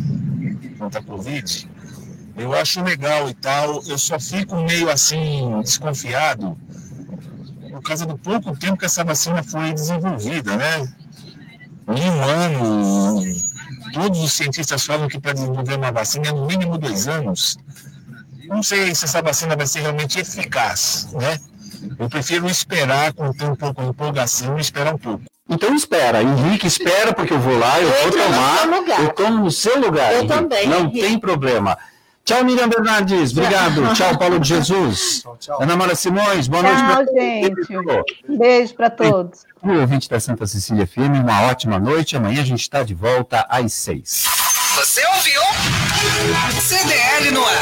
contra 0.78 0.98
a 0.98 1.02
Covid, 1.02 1.68
eu 2.36 2.52
acho 2.54 2.82
legal 2.82 3.28
e 3.28 3.34
tal. 3.34 3.82
Eu 3.86 3.98
só 3.98 4.18
fico 4.18 4.56
meio 4.62 4.90
assim 4.90 5.60
desconfiado 5.60 6.58
por 7.70 7.82
causa 7.82 8.06
do 8.06 8.18
pouco 8.18 8.56
tempo 8.56 8.76
que 8.76 8.84
essa 8.84 9.04
vacina 9.04 9.42
foi 9.42 9.72
desenvolvida, 9.72 10.56
né? 10.56 10.92
Em 11.88 12.10
um 12.10 12.22
ano, 12.24 13.22
todos 13.92 14.20
os 14.22 14.32
cientistas 14.32 14.84
falam 14.84 15.08
que 15.08 15.18
para 15.20 15.32
desenvolver 15.32 15.76
uma 15.76 15.90
vacina 15.90 16.28
é 16.28 16.32
no 16.32 16.46
mínimo 16.46 16.78
dois 16.78 17.08
anos. 17.08 17.56
Não 18.48 18.62
sei 18.62 18.94
se 18.94 19.04
essa 19.04 19.22
vacina 19.22 19.56
vai 19.56 19.66
ser 19.66 19.80
realmente 19.80 20.20
eficaz, 20.20 21.08
né? 21.12 21.38
Eu 21.98 22.08
prefiro 22.08 22.46
esperar 22.48 23.12
com 23.12 23.26
um 23.28 23.56
pouco 23.56 23.82
de 23.82 23.88
empolgação 23.88 24.58
esperar 24.58 24.94
um 24.94 24.98
pouco. 24.98 25.24
Então 25.48 25.74
espera, 25.74 26.22
Henrique, 26.22 26.66
espera, 26.66 27.12
porque 27.12 27.32
eu 27.32 27.40
vou 27.40 27.58
lá, 27.58 27.80
eu 27.80 27.88
vou 27.90 28.10
tomar, 28.12 29.00
eu 29.00 29.08
tomo 29.10 29.44
no 29.44 29.50
seu 29.50 29.78
lugar. 29.78 30.12
Eu 30.12 30.18
Henrique. 30.20 30.34
também, 30.34 30.68
Não 30.68 30.80
Henrique. 30.82 31.00
tem 31.00 31.18
problema. 31.18 31.76
Tchau, 32.24 32.44
Miriam 32.44 32.68
Bernardes, 32.68 33.32
obrigado. 33.32 33.94
Tchau, 33.94 34.16
Paulo 34.16 34.38
de 34.38 34.48
Jesus. 34.48 35.24
Ana 35.60 35.76
Mara 35.76 35.94
Simões, 35.96 36.46
boa 36.46 36.62
noite. 36.62 36.76
Tchau, 36.78 37.04
pra- 37.04 37.20
gente. 37.20 37.76
Um 38.28 38.38
beijo 38.38 38.74
para 38.74 38.90
todos. 38.90 39.40
O 39.60 39.70
ouvinte 39.72 40.08
da 40.08 40.20
Santa 40.20 40.46
Cecília 40.46 40.86
FM, 40.86 41.20
uma 41.22 41.42
ótima 41.42 41.78
noite. 41.80 42.16
Amanhã 42.16 42.42
a 42.42 42.44
gente 42.44 42.60
está 42.60 42.82
de 42.84 42.94
volta 42.94 43.44
às 43.48 43.72
seis. 43.72 44.24
Você 44.76 45.04
ouviu? 45.06 45.42
CDL 46.60 47.30
no 47.32 47.44
ar. 47.44 47.52